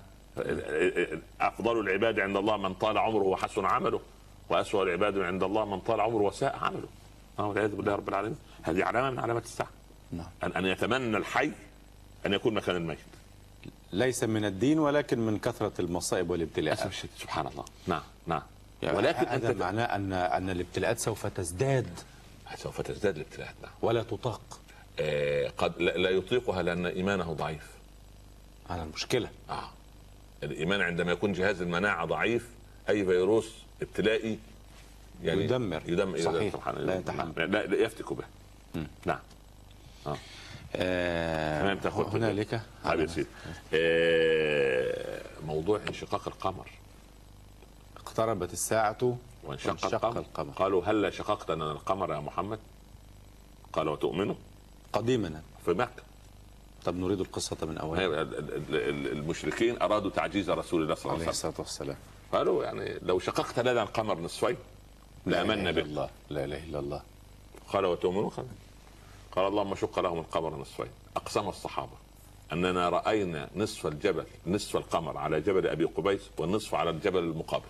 أفضل 1.42 1.80
العباد 1.80 2.20
عند 2.20 2.38
الله 2.38 2.58
من 2.58 2.74
طال 2.74 2.98
عمره 2.98 3.24
وحسن 3.24 3.66
عمله. 3.66 4.02
وأسوأ 4.50 4.84
العباد 4.84 5.18
عند 5.18 5.44
الله 5.44 5.66
من 5.66 5.80
طال 5.80 6.02
عمره 6.02 6.24
وساء 6.24 6.56
عمله. 6.56 6.88
والعياذ 7.38 7.76
بالله 7.76 7.96
رب 7.96 8.10
العالمين. 8.10 8.38
هذه 8.64 8.84
علامة 8.84 9.10
من 9.10 9.20
علامات 9.20 9.44
الساعة. 9.44 9.70
نعم. 10.12 10.28
ان 10.44 10.52
أن 10.52 10.66
يتمنى 10.66 11.18
الحي 11.18 11.52
أن 12.26 12.34
يكون 12.34 12.54
مكان 12.54 12.76
الميت. 12.76 12.98
ليس 13.92 14.24
من 14.24 14.46
الدين 14.46 14.80
ولكن 14.80 15.20
من 15.20 15.40
كثرة 15.40 15.74
المصائب 15.80 16.30
والابتلاءات. 16.30 16.94
سبحان 17.18 17.48
الله. 17.48 17.66
نعم 17.88 18.02
نعم. 18.28 18.42
يعني 18.84 18.98
ولكن 18.98 19.28
هذا 19.28 19.50
انت 19.50 19.62
معناه 19.62 19.84
أن 19.84 20.14
أن 20.14 20.50
الابتلاءات 20.50 21.00
سوف 21.00 21.28
تزداد. 21.28 22.00
سوف 22.56 22.82
تزداد 22.82 23.16
الابتلاءات 23.16 23.56
نعم. 23.64 23.72
ولا 23.82 24.04
تطاق. 24.04 24.60
آه، 25.00 25.52
قد 25.58 25.82
لا 25.82 25.92
لا 25.98 26.10
يطيقها 26.10 26.62
لأن 26.62 26.86
إيمانه 26.86 27.34
ضعيف. 27.34 27.68
على 28.70 28.84
المشكلة. 28.84 29.30
آه. 29.50 29.70
الإيمان 30.44 30.82
عندما 30.82 31.12
يكون 31.12 31.34
جهاز 31.34 31.62
المناعة 31.62 32.06
ضعيف 32.06 32.50
أي 32.90 33.06
فيروس 33.06 33.52
ابتلائي 33.82 34.40
يعني 35.24 35.44
يدمر. 35.44 35.82
يدمر 35.86 36.20
صحيح. 36.22 36.54
سبحان 36.54 36.76
الله. 36.78 36.94
لا 36.94 37.00
يتحمل. 37.00 37.34
لا, 37.52 37.66
لا 37.66 37.78
يفتك 37.78 38.14
به. 38.14 38.24
نعم. 39.06 39.20
آه. 40.08 40.18
تمام 41.62 41.78
تاخد 41.78 42.16
هنالك؟ 42.16 42.62
يا 42.86 43.06
سيدي 43.08 43.28
آه، 43.74 45.22
موضوع 45.46 45.80
انشقاق 45.88 46.28
القمر. 46.28 46.70
اقتربت 47.98 48.54
الساعة 48.54 49.18
وانشق 49.44 49.70
وانشق 49.70 49.94
القمر. 49.96 50.20
القمر. 50.20 50.54
قالوا 50.54 50.84
هل 50.86 51.14
شققت 51.14 51.52
لنا 51.52 51.72
القمر 51.72 52.14
يا 52.14 52.20
محمد؟ 52.20 52.60
قال 53.74 53.88
وتؤمنوا؟ 53.90 54.36
قديما. 54.94 55.42
في 55.66 55.72
مكة. 55.72 56.04
طب 56.86 56.96
نريد 56.96 57.20
القصة 57.20 57.58
من 57.66 57.78
أولها. 57.78 58.06
ال- 58.06 58.14
ال- 58.14 58.76
ال- 58.76 59.12
المشركين 59.12 59.82
أرادوا 59.82 60.10
تعجيز 60.12 60.50
رسول 60.50 60.82
الله 60.84 60.96
صلى 60.96 61.14
الله 61.14 61.26
عليه 61.26 61.60
وسلم. 61.60 61.96
قالوا 62.32 62.64
يعني 62.64 63.00
لو 63.02 63.20
شققت 63.20 63.60
لنا 63.60 63.84
القمر 63.84 64.20
نصفين 64.20 64.58
لآمنا 65.26 65.72
به. 65.72 65.82
الله. 65.82 66.10
لا 66.30 66.46
إله 66.46 66.64
إلا 66.64 66.80
الله. 66.80 67.02
قال 67.68 67.86
وتؤمنون؟ 67.86 68.30
قال 68.30 68.46
قال 69.32 69.48
اللهم 69.48 69.76
شق 69.76 70.00
لهم 70.00 70.20
القمر 70.20 70.56
نصفين. 70.56 70.90
أقسم 71.16 71.50
الصحابة 71.50 71.98
أننا 72.54 72.90
رأينا 72.90 73.50
نصف 73.56 73.88
الجبل 73.88 74.26
نصف 74.48 74.78
القمر 74.78 75.18
على 75.18 75.42
جبل 75.42 75.68
أبي 75.68 75.84
قبيس 75.84 76.22
والنصف 76.38 76.76
على 76.76 76.90
الجبل 76.90 77.20
المقابل. 77.20 77.66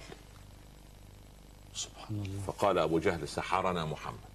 سبحان 1.74 2.24
الله. 2.26 2.42
فقال 2.48 2.78
أبو 2.78 3.00
جهل 3.00 3.28
سحرنا 3.28 3.86
محمد. 3.86 4.29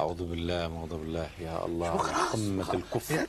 أعوذ 0.00 0.24
بالله 0.24 0.62
أعوذ 0.62 0.96
بالله. 0.96 1.30
يا 1.40 1.66
الله 1.66 1.90
قمة 2.32 2.74
الكفر. 2.74 3.26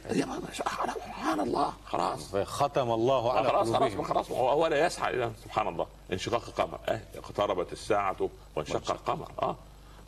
سبحان 0.53 1.39
الله 1.39 1.73
خلاص. 1.85 2.35
ختم 2.35 2.91
الله 2.91 3.33
على 3.33 3.49
خلاص 3.49 3.71
خلاص 3.71 4.07
خلاص. 4.07 4.31
هو 4.31 4.49
هو 4.49 4.67
لا 4.67 4.85
يسعى 4.85 5.13
إلى 5.13 5.31
سبحان 5.43 5.67
الله. 5.67 5.87
انشقاق 6.11 6.43
القمر. 6.47 6.79
أه 6.87 7.01
اقتربت 7.15 7.73
الساعة 7.73 8.29
وانشق. 8.55 8.91
القمر. 8.91 9.31
آه. 9.41 9.55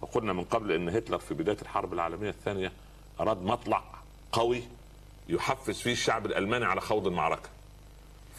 وقلنا 0.02 0.34
من 0.34 0.44
قبل 0.44 0.72
إن 0.72 0.90
هتلر 0.90 1.18
في 1.18 1.34
بداية 1.34 1.58
الحرب 1.62 1.94
العالمية 1.94 2.30
الثانية 2.30 2.72
أراد 3.20 3.42
مطلع 3.42 3.84
قوي 4.32 4.64
يحفز 5.30 5.80
فيه 5.80 5.92
الشعب 5.92 6.26
الألماني 6.26 6.66
على 6.66 6.82
خوض 6.82 7.08
المعركة. 7.08 7.50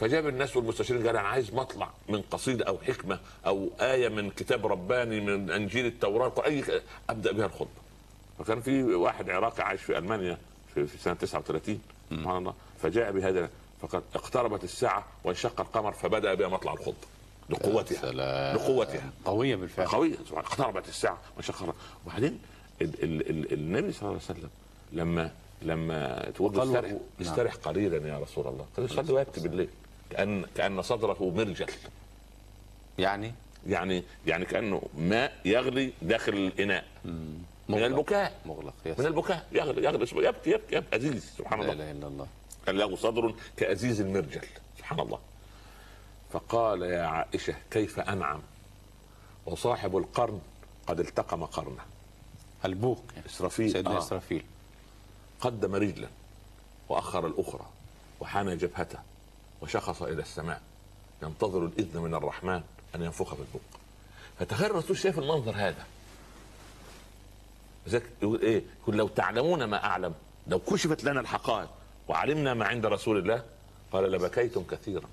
فجاب 0.01 0.29
الناس 0.29 0.57
والمستشارين 0.57 1.07
قال 1.07 1.17
أنا 1.17 1.29
عايز 1.29 1.55
مطلع 1.55 1.91
من 2.09 2.23
قصيدة 2.23 2.65
أو 2.65 2.79
حكمة 2.79 3.19
أو 3.47 3.69
آية 3.81 4.09
من 4.09 4.31
كتاب 4.31 4.67
رباني 4.67 5.21
من 5.21 5.51
إنجيل 5.51 5.87
التوراة 5.87 6.33
اي 6.45 6.83
أبدأ 7.11 7.33
بها 7.33 7.47
الخطبة. 7.47 7.84
فكان 8.39 8.61
في 8.61 8.83
واحد 8.83 9.31
عراقي 9.31 9.63
عايش 9.63 9.83
في 9.83 9.99
ألمانيا 9.99 10.39
في, 10.75 10.87
في 10.87 10.99
سنة 10.99 11.15
39 11.15 11.81
سبحان 12.11 12.37
الله. 12.37 12.55
فجاء 12.83 13.13
بهذا 13.13 13.51
فقد 13.81 14.03
اقتربت 14.15 14.65
الساعة 14.65 15.05
وانشق 15.25 15.61
القمر 15.61 15.93
فبدأ 15.93 16.35
بها 16.35 16.49
مطلع 16.49 16.73
الخطبه 16.73 16.95
لقوتها. 17.51 18.01
سلام. 18.01 18.57
لقوتها. 18.57 19.11
قوية 19.25 19.57
بالفعل. 19.57 19.87
قوية. 19.87 20.15
اقتربت 20.33 20.89
الساعة 20.89 21.19
وانشق 21.37 21.55
القمر. 21.55 21.75
وبعدين 22.07 22.39
ال 22.83 23.05
ال 23.05 23.31
ال 23.31 23.53
النبي 23.53 23.93
صلى 23.93 24.03
الله 24.09 24.21
عليه 24.29 24.39
وسلم 24.39 24.51
لما 24.93 25.31
لما 25.63 26.33
قال 26.39 26.61
استرح 26.61 26.91
نعم. 26.91 26.99
استرح 27.21 27.55
قليلا 27.55 28.09
يا 28.09 28.19
رسول 28.19 28.47
الله. 28.47 28.67
قال 28.77 28.85
يصلي 28.87 29.13
ويبكي 29.13 29.41
بالليل. 29.41 29.69
كأن 30.11 30.45
كأن 30.57 30.83
صدره 30.83 31.33
مرجل. 31.37 31.67
يعني؟ 32.99 33.35
يعني 33.67 34.03
يعني 34.27 34.45
كأنه 34.45 34.83
ماء 34.99 35.41
يغلي 35.45 35.93
داخل 36.03 36.33
الإناء. 36.33 36.85
من 37.05 37.43
مغلق. 37.69 37.85
البكاء. 37.85 38.41
مغلق 38.47 38.75
يا 38.87 38.95
من. 38.99 39.07
البكاء. 39.07 39.47
يغلي 39.53 39.85
يغلي 39.85 40.07
يبكي 40.29 40.51
يبكي, 40.51 40.77
يبكي 40.77 40.97
عزيز 40.97 41.33
سبحان 41.39 41.61
لا 41.61 41.73
الله. 41.73 41.85
إله 41.85 41.91
إلا 41.91 42.07
الله. 42.07 42.27
كان 42.67 42.77
له 42.77 42.97
صدر 42.97 43.35
كأزيز 43.57 44.01
المرجل 44.01 44.47
سبحان 44.79 45.01
الله. 45.01 45.19
فقال 46.33 46.83
يا 46.83 47.03
عائشة 47.03 47.55
كيف 47.71 48.01
أنعم؟ 48.01 48.43
وصاحب 49.47 49.97
القرن 49.97 50.41
قد 50.87 51.01
التقم 51.01 51.45
قرنه. 51.45 51.83
البوق 52.65 53.03
إسرافيل. 53.27 53.73
سيدنا 53.73 53.95
آه. 53.95 53.99
إسرافيل. 53.99 54.45
قدم 55.41 55.75
رجلا 55.75 56.09
وأخر 56.89 57.27
الأخرى 57.27 57.67
وحنى 58.21 58.57
جبهته 58.57 58.99
وشخص 59.63 60.03
إلى 60.03 60.23
السماء. 60.23 60.63
ينتظر 61.23 61.65
الإذن 61.65 62.01
من 62.01 62.15
الرحمن 62.15 62.63
أن 62.95 63.03
ينفخ 63.03 63.35
في 63.35 63.41
البوق. 63.41 63.63
فتخيل 64.39 64.71
الرسول 64.71 64.97
شايف 64.97 65.19
المنظر 65.19 65.53
هذا. 65.57 65.87
يقول 68.23 68.41
إيه؟ 68.41 68.63
يقول 68.83 68.97
لو 68.97 69.09
تعلمون 69.09 69.65
ما 69.65 69.85
أعلم 69.85 70.15
لو 70.47 70.59
كشفت 70.59 71.05
لنا 71.05 71.21
الحقائق 71.21 71.69
وعلمنا 72.09 72.55
ما 72.55 72.65
عند 72.65 72.87
رسول 72.87 73.19
الله 73.19 73.43
قال 73.93 74.13
لبكيتم 74.13 74.63
كثيرا 74.71 75.09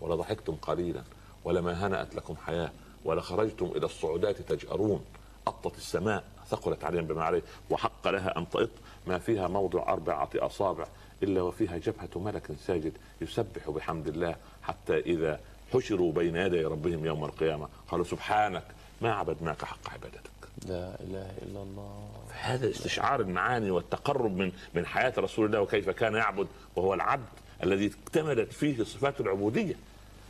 ولضحكتم 0.00 0.54
قليلا 0.54 1.02
ولما 1.44 1.86
هنأت 1.86 2.14
لكم 2.14 2.36
حياة 2.36 2.70
ولخرجتم 3.04 3.66
إلى 3.76 3.86
الصعودات 3.86 4.42
تجأرون. 4.42 5.04
أطت 5.46 5.76
السماء 5.76 6.24
ثقلت 6.48 6.84
عليهم 6.84 7.06
بما 7.06 7.24
عليه 7.24 7.42
وحق 7.70 8.08
لها 8.08 8.38
أن 8.38 8.50
تئط 8.50 8.70
ما 9.06 9.18
فيها 9.18 9.48
موضع 9.48 9.82
أربعة 9.82 10.30
أصابع 10.34 10.86
إلا 11.22 11.42
وفيها 11.42 11.78
جبهة 11.78 12.10
ملك 12.16 12.50
ساجد 12.66 12.92
يسبح 13.20 13.70
بحمد 13.70 14.08
الله 14.08 14.36
حتى 14.62 14.98
إذا 14.98 15.40
حشروا 15.72 16.12
بين 16.12 16.36
يدي 16.36 16.64
ربهم 16.64 17.06
يوم 17.06 17.24
القيامة. 17.24 17.68
قالوا 17.88 18.04
سبحانك 18.04 18.64
ما 19.00 19.14
عبدناك 19.14 19.64
حق 19.64 19.90
عبادتك. 19.92 20.37
لا 20.66 20.94
إله 21.00 21.30
إلا 21.42 21.62
الله. 21.62 22.08
هذا 22.40 22.70
استشعار 22.70 23.20
المعاني 23.20 23.70
والتقرب 23.70 24.36
من 24.36 24.52
من 24.74 24.86
حياة 24.86 25.12
رسول 25.18 25.46
الله 25.46 25.60
وكيف 25.60 25.90
كان 25.90 26.14
يعبد 26.14 26.46
وهو 26.76 26.94
العبد 26.94 27.26
الذي 27.62 27.92
اكتملت 28.04 28.52
فيه 28.52 28.84
صفات 28.84 29.20
العبودية 29.20 29.74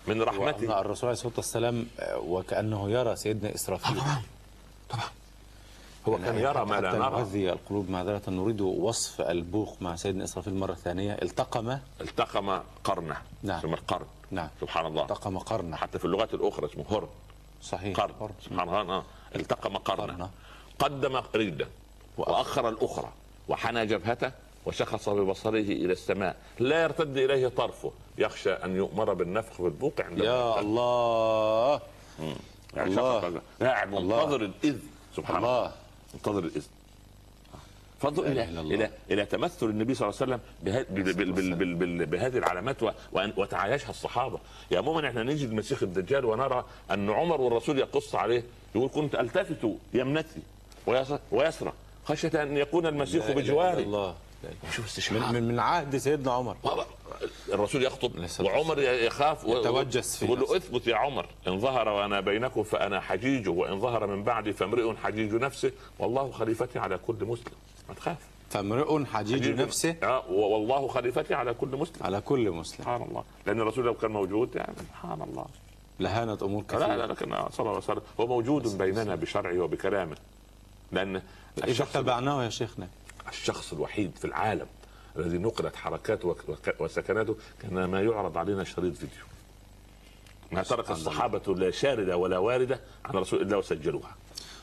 من 0.07 0.23
رحمته. 0.23 0.81
الرسول 0.81 1.09
عليه 1.09 1.19
الصلاة 1.19 1.33
والسلام 1.37 1.87
آه، 2.01 2.19
وكأنه 2.19 2.91
يرى 2.91 3.17
سيدنا 3.17 3.55
إسرافيل. 3.55 3.97
طبعا 3.97 4.23
طبعا. 4.91 5.05
هو 6.09 6.19
كان 6.19 6.39
يرى 6.39 6.65
ما 6.65 6.81
لا 6.81 6.93
نرى. 6.93 6.99
نغذي 6.99 7.53
القلوب 7.53 7.91
معذرة 7.91 8.23
نريد 8.31 8.61
وصف 8.61 9.21
البوق 9.21 9.77
مع 9.81 9.97
سيدنا 9.97 10.25
إسرافيل 10.25 10.55
مرة 10.55 10.75
ثانية. 10.75 11.13
التقم. 11.13 11.79
التقم 12.01 12.61
قرنه 12.85 13.17
نعم. 13.43 13.59
اسمه 13.59 13.75
القرن. 13.75 14.07
نعم. 14.31 14.49
سبحان 14.61 14.87
الله. 14.87 15.03
التقم 15.03 15.39
قرن 15.39 15.77
حتى 15.77 15.99
في 15.99 16.05
اللغات 16.05 16.35
الأخرى 16.35 16.67
اسمه 16.67 16.85
هرن. 16.91 17.09
صحيح. 17.63 18.01
قرن. 18.01 18.33
سبحان 18.45 18.69
الله 18.69 18.81
آه. 18.81 19.05
التقم 19.37 19.77
قرنه. 19.77 20.31
قدم 20.79 21.17
رجلا 21.35 21.67
وأخر 22.19 22.69
الأخرى 22.69 23.13
وحنى 23.49 23.87
جبهته 23.87 24.33
وشخص 24.67 25.09
ببصره 25.09 25.61
إلى 25.61 25.93
السماء. 25.93 26.37
لا 26.59 26.83
يرتد 26.83 27.17
إليه 27.17 27.49
طرفه. 27.49 27.93
يخشى 28.19 28.53
أن 28.53 28.77
يؤمر 28.77 29.15
بالنفخ 29.15 29.53
في 29.53 29.61
البوق 29.61 30.01
عند 30.01 30.19
يا 30.19 30.61
الله. 30.61 31.81
يعني 32.75 32.91
الله. 32.91 33.41
قاعد 33.63 33.89
منتظر 33.89 34.41
الإذن. 34.41 34.89
سبحان 35.17 35.37
الله, 35.37 35.59
الله. 35.59 35.73
منتظر 36.15 36.39
الإذن. 36.39 36.69
فانظر 38.01 38.27
إلى. 38.27 38.45
إلى 38.45 38.91
إلى 39.11 39.27
تمثل 39.27 39.67
النبي 39.67 39.95
صلى 39.95 40.09
الله 40.09 40.21
عليه 40.21 40.33
وسلم 40.33 42.07
بهذه 42.07 42.39
العلامات 42.39 42.77
وتعايشها 43.13 43.91
الصحابة. 43.91 44.39
يا 44.71 44.81
مؤمن 44.81 45.05
إحنا 45.05 45.23
نجي 45.23 45.45
المسيح 45.45 45.83
الدجال 45.83 46.25
ونرى 46.25 46.65
أن 46.91 47.11
عمر 47.11 47.41
والرسول 47.41 47.79
يقص 47.79 48.15
عليه 48.15 48.45
يقول 48.75 48.89
كنت 48.95 49.15
ألتفت 49.15 49.69
يمنتي 49.95 50.41
ويس- 50.87 51.21
ويسرى 51.33 51.73
خشية 52.05 52.43
أن 52.43 52.57
يكون 52.57 52.87
المسيح 52.87 53.31
بجواري. 53.31 53.83
الله. 53.83 54.15
شوف 54.71 54.79
من, 54.79 54.85
استشعار 54.85 55.33
من, 55.33 55.49
من 55.49 55.59
عهد 55.61 55.97
سيدنا 55.97 56.33
عمر. 56.33 56.57
الرسول 57.53 57.83
يخطب 57.83 58.11
وعمر 58.41 58.79
يخاف 58.79 59.45
يتوجس 59.45 60.17
في 60.17 60.25
يقول 60.25 60.41
له. 60.41 60.57
اثبت 60.57 60.87
يا 60.87 60.97
عمر 60.97 61.27
إن 61.49 61.61
ظهر 61.61 61.89
وأنا 61.89 62.21
بينكم 62.21 62.63
فأنا 62.63 63.01
حجيجه 63.01 63.51
وإن 63.51 63.81
ظهر 63.81 64.07
من 64.07 64.23
بعدي 64.23 64.53
فامرئ 64.53 64.97
حجيج 64.97 65.35
نفسه 65.35 65.73
والله 65.99 66.31
خليفتي 66.31 66.79
على 66.79 66.99
كل 67.07 67.15
مسلم. 67.21 67.53
ما 67.89 67.95
تخاف 67.95 68.17
فامرئ 68.51 69.05
حجيج 69.05 69.49
نفسه. 69.49 69.97
آه 70.03 70.31
والله 70.31 70.89
خليفتي 70.89 71.35
على 71.35 71.55
كل 71.55 71.69
مسلم. 71.69 72.07
على 72.07 72.21
كل 72.21 72.51
مسلم. 72.51 72.79
سبحان 72.79 73.03
الله. 73.03 73.25
لأن 73.47 73.61
الرسول 73.61 73.85
لو 73.85 73.95
كان 73.95 74.11
موجود 74.11 74.57
يعني 74.57 74.75
سبحان 74.79 75.23
الله. 75.23 75.47
لهانت 76.01 76.43
أمور 76.43 76.65
لا 76.73 76.79
لا 76.79 76.87
كثيرة. 76.87 77.07
لكن 77.07 77.51
صلى 77.51 77.61
الله 77.61 77.71
عليه 77.71 77.79
وسلم 77.79 78.03
هو 78.21 78.27
موجود 78.27 78.79
بيننا 78.79 79.15
بشرعه 79.15 79.59
وبكلامه. 79.61 80.17
لأن 80.93 81.17
إذا 81.59 81.67
الشخص 81.67 81.97
اتبعناه 81.97 82.45
يا 82.45 82.51
شيخنا. 82.51 82.89
الشخص 83.29 83.73
الوحيد 83.73 84.17
في 84.17 84.25
العالم 84.25 84.67
الذي 85.17 85.39
نقلت 85.39 85.77
حركاته 85.77 86.37
وسكناته 86.81 87.37
كان 87.63 87.85
ما 87.85 88.01
يعرض 88.01 88.39
علينا 88.39 88.65
شريط 88.65 88.97
فيديو. 88.97 89.25
ما 90.53 90.63
ترك 90.63 90.91
الصحابة 90.91 91.55
لا 91.55 91.71
شاردة 91.71 92.17
ولا 92.17 92.39
واردة 92.39 92.81
عن 93.05 93.15
رسول 93.15 93.43
الله 93.43 93.59
وسجلوها. 93.59 94.17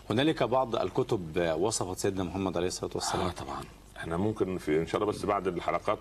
هنالك 0.09 0.43
بعض 0.43 0.75
الكتب 0.75 1.53
وصفت 1.59 1.97
سيدنا 1.97 2.23
محمد 2.23 2.57
عليه 2.57 2.67
الصلاة 2.67 2.91
والسلام. 2.95 3.25
آه 3.25 3.31
طبعا. 3.31 3.61
إحنا 3.97 4.17
ممكن 4.17 4.57
في 4.57 4.79
إن 4.79 4.87
شاء 4.87 5.01
الله 5.01 5.13
بس 5.13 5.25
بعد 5.25 5.47
الحلقات. 5.47 5.99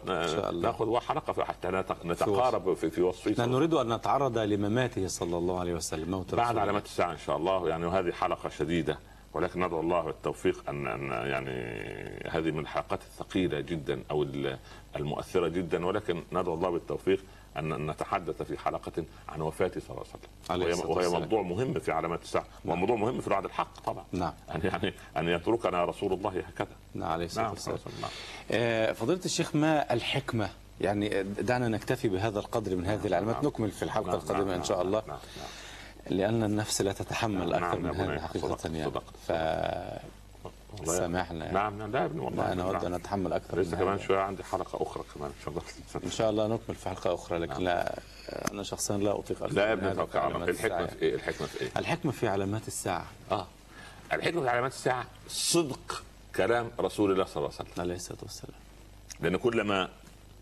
ناخذ 0.55 0.97
حلقه 1.01 1.33
في- 1.33 1.45
حتى 1.45 1.69
نت- 1.69 2.05
نتقارب 2.07 2.75
في, 2.75 2.91
في 2.91 3.03
وصفه 3.03 3.31
نحن 3.31 3.51
نريد 3.51 3.75
أن 3.75 3.93
نتعرض 3.93 4.39
لمماته 4.39 5.07
صلى 5.07 5.37
الله 5.39 5.61
عليه 5.61 5.75
وسلم 5.75 6.11
موت 6.11 6.35
بعد 6.35 6.59
علامات 6.59 6.85
الساعة 6.85 7.13
إن 7.13 7.19
شاء 7.19 7.37
الله 7.37 7.69
يعني 7.69 7.87
وهذه 7.87 8.13
حلقة 8.13 8.49
شديدة 8.49 8.99
ولكن 9.35 9.65
ندعو 9.67 9.81
الله 9.81 10.01
بالتوفيق 10.03 10.65
ان 10.69 10.87
ان 10.87 11.11
يعني 11.11 11.51
هذه 12.31 12.51
من 12.51 12.59
الحلقات 12.59 13.01
الثقيلة 13.03 13.61
جدا 13.61 14.03
أو 14.11 14.23
ال- 14.23 14.59
المؤثرة 14.97 15.49
جدا 15.49 15.87
ولكن 15.87 16.23
ندعو 16.33 16.55
الله 16.55 16.71
بالتوفيق 16.71 17.25
أن 17.57 17.91
نتحدث 17.91 18.43
في 18.43 18.59
حلقة 18.59 19.05
عن 19.29 19.41
وفاته 19.41 19.81
صلى 19.81 19.91
الله 19.91 20.07
عليه 20.51 20.75
وسلم 20.75 20.91
وهي. 20.91 21.09
موضوع 21.09 21.43
مهم 21.43 21.79
في 21.79 21.93
علامات 21.93 22.23
الساعة 22.23 22.47
وموضوع 22.65 22.97
مهم 22.97 23.21
في 23.21 23.27
الوعد 23.29 23.45
الحق 23.45 23.81
طبعا 23.81 24.05
نعم. 24.13 24.33
يعني 24.49 24.65
يعني 24.65 24.95
أن 25.17 25.29
يتركنا 25.29 25.85
رسول 25.85 26.13
الله 26.13 26.31
هكذا 26.31 26.77
نعم 26.95 27.09
عليه 27.09 27.25
الصلاة 27.25 27.45
نعم 27.45 27.53
والسلام. 27.53 27.81
آه، 28.51 28.93
فضيلة 28.93 29.21
الشيخ 29.25 29.57
ما 29.57 29.93
الحكمة 29.93 30.51
يعني 30.81 31.23
دعنا 31.23 31.69
نكتفي 31.69 32.09
بهذا 32.09 32.39
القدر 32.39 32.77
من 32.77 32.87
هذه 32.87 33.07
العلامات 33.07 33.37
نعم. 33.37 33.47
نكمل 33.47 33.71
في 33.71 33.83
الحلقة 33.83 34.07
نعم، 34.07 34.17
القادمة 34.17 34.45
نعم، 34.45 34.55
إن 34.55 34.65
شاء 34.65 34.77
نعم، 34.77 34.87
الله 34.87 35.03
نعم، 35.09 35.19
نعم. 35.37 36.19
لأن 36.19 36.43
النفس 36.45 36.83
لا 36.83 36.93
تتحمل 36.93 37.51
نعم، 37.51 37.65
أكثر 37.65 37.79
نعم، 37.79 37.83
من 37.83 37.91
نعم، 37.91 38.01
هذا 38.01 38.07
نعم، 38.07 38.19
حقيقة 38.19 38.59
يعني. 38.65 38.91
ف 39.27 39.33
والله- 40.81 40.99
سامحنا 40.99 41.45
يعني. 41.45 41.55
نعم 41.55 41.79
نعم 41.79 41.93
لا 41.93 42.01
يا 42.01 42.05
ابني 42.05 42.21
والله 42.21 42.49
لا 42.49 42.55
نود 42.55 42.73
نعم. 42.75 42.85
أن 42.87 42.93
نتحمل 42.95 43.33
أكثر 43.33 43.59
لسه 43.61 43.77
كمان. 43.77 43.99
شوية 43.99 44.19
عندي 44.19 44.45
حلقة 44.45 44.83
أخرى 44.83 45.05
كمان 45.15 45.31
إن 45.31 45.35
شاء 45.45 45.51
الله 45.51 45.63
إن 46.05 46.11
شاء 46.11 46.31
الله 46.31 46.47
نكمل 46.47 46.75
في 46.77 46.89
حلقة 46.89 47.15
أخرى 47.15 47.39
لكن 47.39 47.65
لا 47.65 47.99
أنا 48.53 48.63
شخصيا 48.63 48.97
لا 48.97 49.19
أكثر 49.19 49.47
لا 49.53 49.67
يا 49.69 49.73
ابني 49.73 49.91
الحكمة. 49.93 50.87
في 50.87 51.03
إيه؟ 51.03 51.15
الحكمة 51.15 51.47
في 51.47 51.61
إيه؟ 51.61 51.69
الحكمة 51.77 52.13
في 52.13 52.29
علامات 52.29 52.69
الساعة 52.69 53.07
آه 53.33 53.47
الحكمة 54.13 54.43
في 54.43 54.49
علامات 54.49 54.73
الساعة 54.73 55.07
صدق 55.29 56.03
كلام 56.37 56.71
رسول 56.81 57.13
الله 57.13 57.25
صلى 57.25 57.37
الله 57.37 57.51
عليه 57.59 57.71
وسلم 57.71 57.83
عليه 57.83 57.95
الصلاة 57.95 58.19
والسلام 58.23 58.55
لأن 59.21 59.37
كلما 59.37 59.89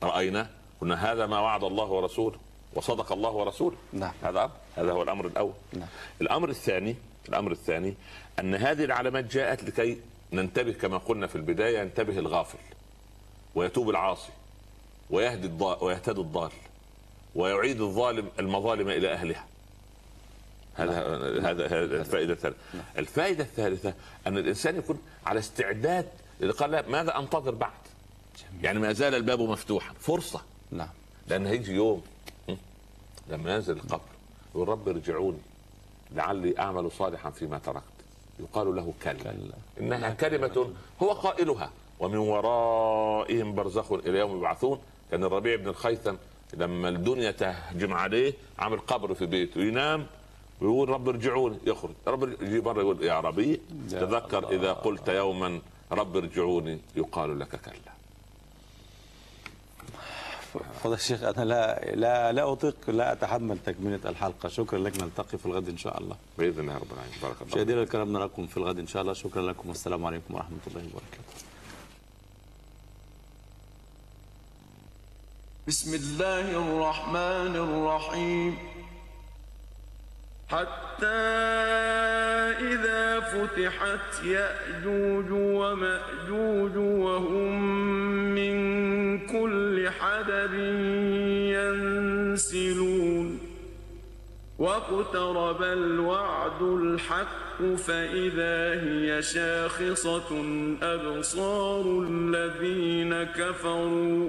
رأيناه 0.03 0.47
قلنا 0.81 1.13
هذا 1.13 1.27
ما 1.27 1.39
وعد 1.41 1.65
الله 1.65 1.85
ورسوله 1.85 2.37
وصدق 2.75 3.13
الله 3.13 3.31
ورسوله 3.31 3.77
نعم. 3.93 4.13
هذا 4.23 4.45
أمر. 4.45 4.51
هذا 4.77 4.93
هو 4.93 5.03
الأمر 5.03 5.27
الأول 5.27 5.53
نعم. 5.73 5.89
الأمر 6.21 6.49
الثاني 6.49 6.97
الأمر 7.29 7.53
الثاني 7.53 7.95
أن 8.41 8.55
هذه 8.55 8.85
العلامات 8.85 9.25
جاءت 9.25 9.65
لكي 9.65 10.01
ننتبه 10.33 10.73
كما 10.73 10.99
قلنا 10.99 11.27
في 11.27 11.37
البداية 11.37 11.79
ينتبه 11.79 12.19
الغافل 12.19 12.59
ويتوب 13.55 13.91
العاصي 13.91 14.33
ويهدي 15.11 15.47
الضال 15.47 15.85
ويهتدي 15.85 16.21
الضال 16.21 16.53
ويعيد 17.35 17.81
الظالم 17.81 18.29
المظالم 18.39 18.89
إلى 18.89 19.13
أهلها. 19.13 19.47
هذا 20.75 20.93
هذا 21.51 21.67
هذا 21.67 22.01
الفائدة 22.01 22.33
الثالثة. 22.33 22.57
الفائدة 22.99 23.45
الثالثة 23.45 23.95
أن 24.27 24.39
الإنسان 24.39 24.77
يكون 24.77 24.99
على 25.27 25.39
استعداد 25.39 26.09
قال 26.59 26.91
ماذا 26.91 27.19
أنتظر 27.19 27.55
بعد؟ 27.55 27.73
يعني 28.63 28.79
ما 28.79 28.93
زال 28.93 29.15
الباب 29.15 29.41
مفتوحا. 29.41 29.95
فرصة. 30.01 30.43
نعم. 30.71 30.89
لأن 31.29 31.47
هيجي 31.47 31.73
يوم? 31.73 32.03
لما 33.29 33.55
ينزل 33.55 33.77
القبر 33.77 34.01
يقول 34.55 34.69
رب 34.69 34.89
ارجعوني 34.89 35.39
لعلي 36.15 36.59
أعمل 36.59 36.91
صالحا 36.91 37.31
فيما 37.31 37.59
تركت. 37.59 37.92
يقال 38.41 38.77
له 38.77 38.93
كلا. 39.03 39.35
إنها 39.81 40.11
كلمة 40.11 40.67
هو 41.03 41.13
قائلها. 41.13 41.71
ومن 42.01 42.17
ورائهم 42.17 43.55
برزخ 43.55 43.93
إلى 43.93 44.19
يوم 44.19 44.39
يبعثون. 44.39 44.79
كان 45.11 45.25
الربيع 45.25 45.57
بن 45.57 45.69
الخيثم 45.69 46.15
لما 46.55 46.89
الدنيا 46.89 47.31
تهجم 47.31 47.93
عليه 47.93 48.35
عامل 48.59 48.79
قبر 48.79 49.15
في 49.15 49.27
بيته. 49.27 49.61
ينام 49.61 50.07
ويقول 50.61 50.89
رب 50.89 51.09
ارجعوني 51.09 51.59
يخرج. 51.67 51.95
رب 52.07 52.43
يجي 52.43 52.61
مرة 52.61 52.81
يقول 52.81 53.03
يا 53.03 53.21
يا 53.93 54.01
تذكر. 54.01 54.51
إذا 54.51 54.73
قلت 54.73 55.09
يوما 55.09 55.61
رب 55.93 56.17
ارجعوني. 56.17 56.79
يقال 56.97 57.39
لك 57.39 57.49
كلا. 57.49 57.93
فضل 60.53 60.95
الشيخ 60.95 61.23
أنا 61.23 61.45
لا 61.45 61.95
لا 61.95 62.33
لا 62.33 62.53
أطيق 62.53 62.91
لا 62.91 63.13
أتحمل 63.13 63.59
تكملة 63.67 64.01
الحلقة. 64.05 64.49
شكرا 64.49 64.79
لك 64.79 65.03
نلتقي 65.03 65.39
في 65.39 65.47
الغد 65.47 65.69
إن 65.69 65.77
شاء 65.77 66.01
الله. 66.01 66.17
بإذن 66.39 66.61
الله 66.61 66.77
رب 66.77 66.93
العالمين. 66.93 67.19
بارك 67.23 67.37
الله 67.43 67.53
مشاهدينا 67.53 67.83
الكرام 67.83 68.13
نراكم 68.13 68.47
في 68.47 68.57
الغد 68.57 68.79
إن 68.79 68.87
شاء 68.87 69.03
الله. 69.03 69.13
شكرا 69.13 69.43
لكم. 69.43 69.69
والسلام 69.69 70.05
عليكم 70.07 70.35
ورحمة 70.35 70.59
الله 70.67 70.81
وبركاته. 70.81 71.35
بسم 75.69 75.95
الله 75.95 76.47
الرحمن 76.51 77.57
الرحيم. 77.57 78.59
حتى 80.49 81.07
إذا 82.61 83.21
فتحت 83.21 84.25
يأجوج 84.25 85.31
ومأجوج 85.33 86.77
وهم 86.77 87.63
من 88.35 88.72
كل 89.33 89.89
حدب 90.01 90.55
ينسلون. 92.33 93.39
واقترب 94.59 95.63
الوعد 95.63 96.63
الحق 96.63 97.63
فإذا 97.77 98.83
هي 98.83 99.23
شاخصة 99.23 100.45
أبصار 100.83 102.07
الذين 102.09 103.23
كفروا. 103.23 104.29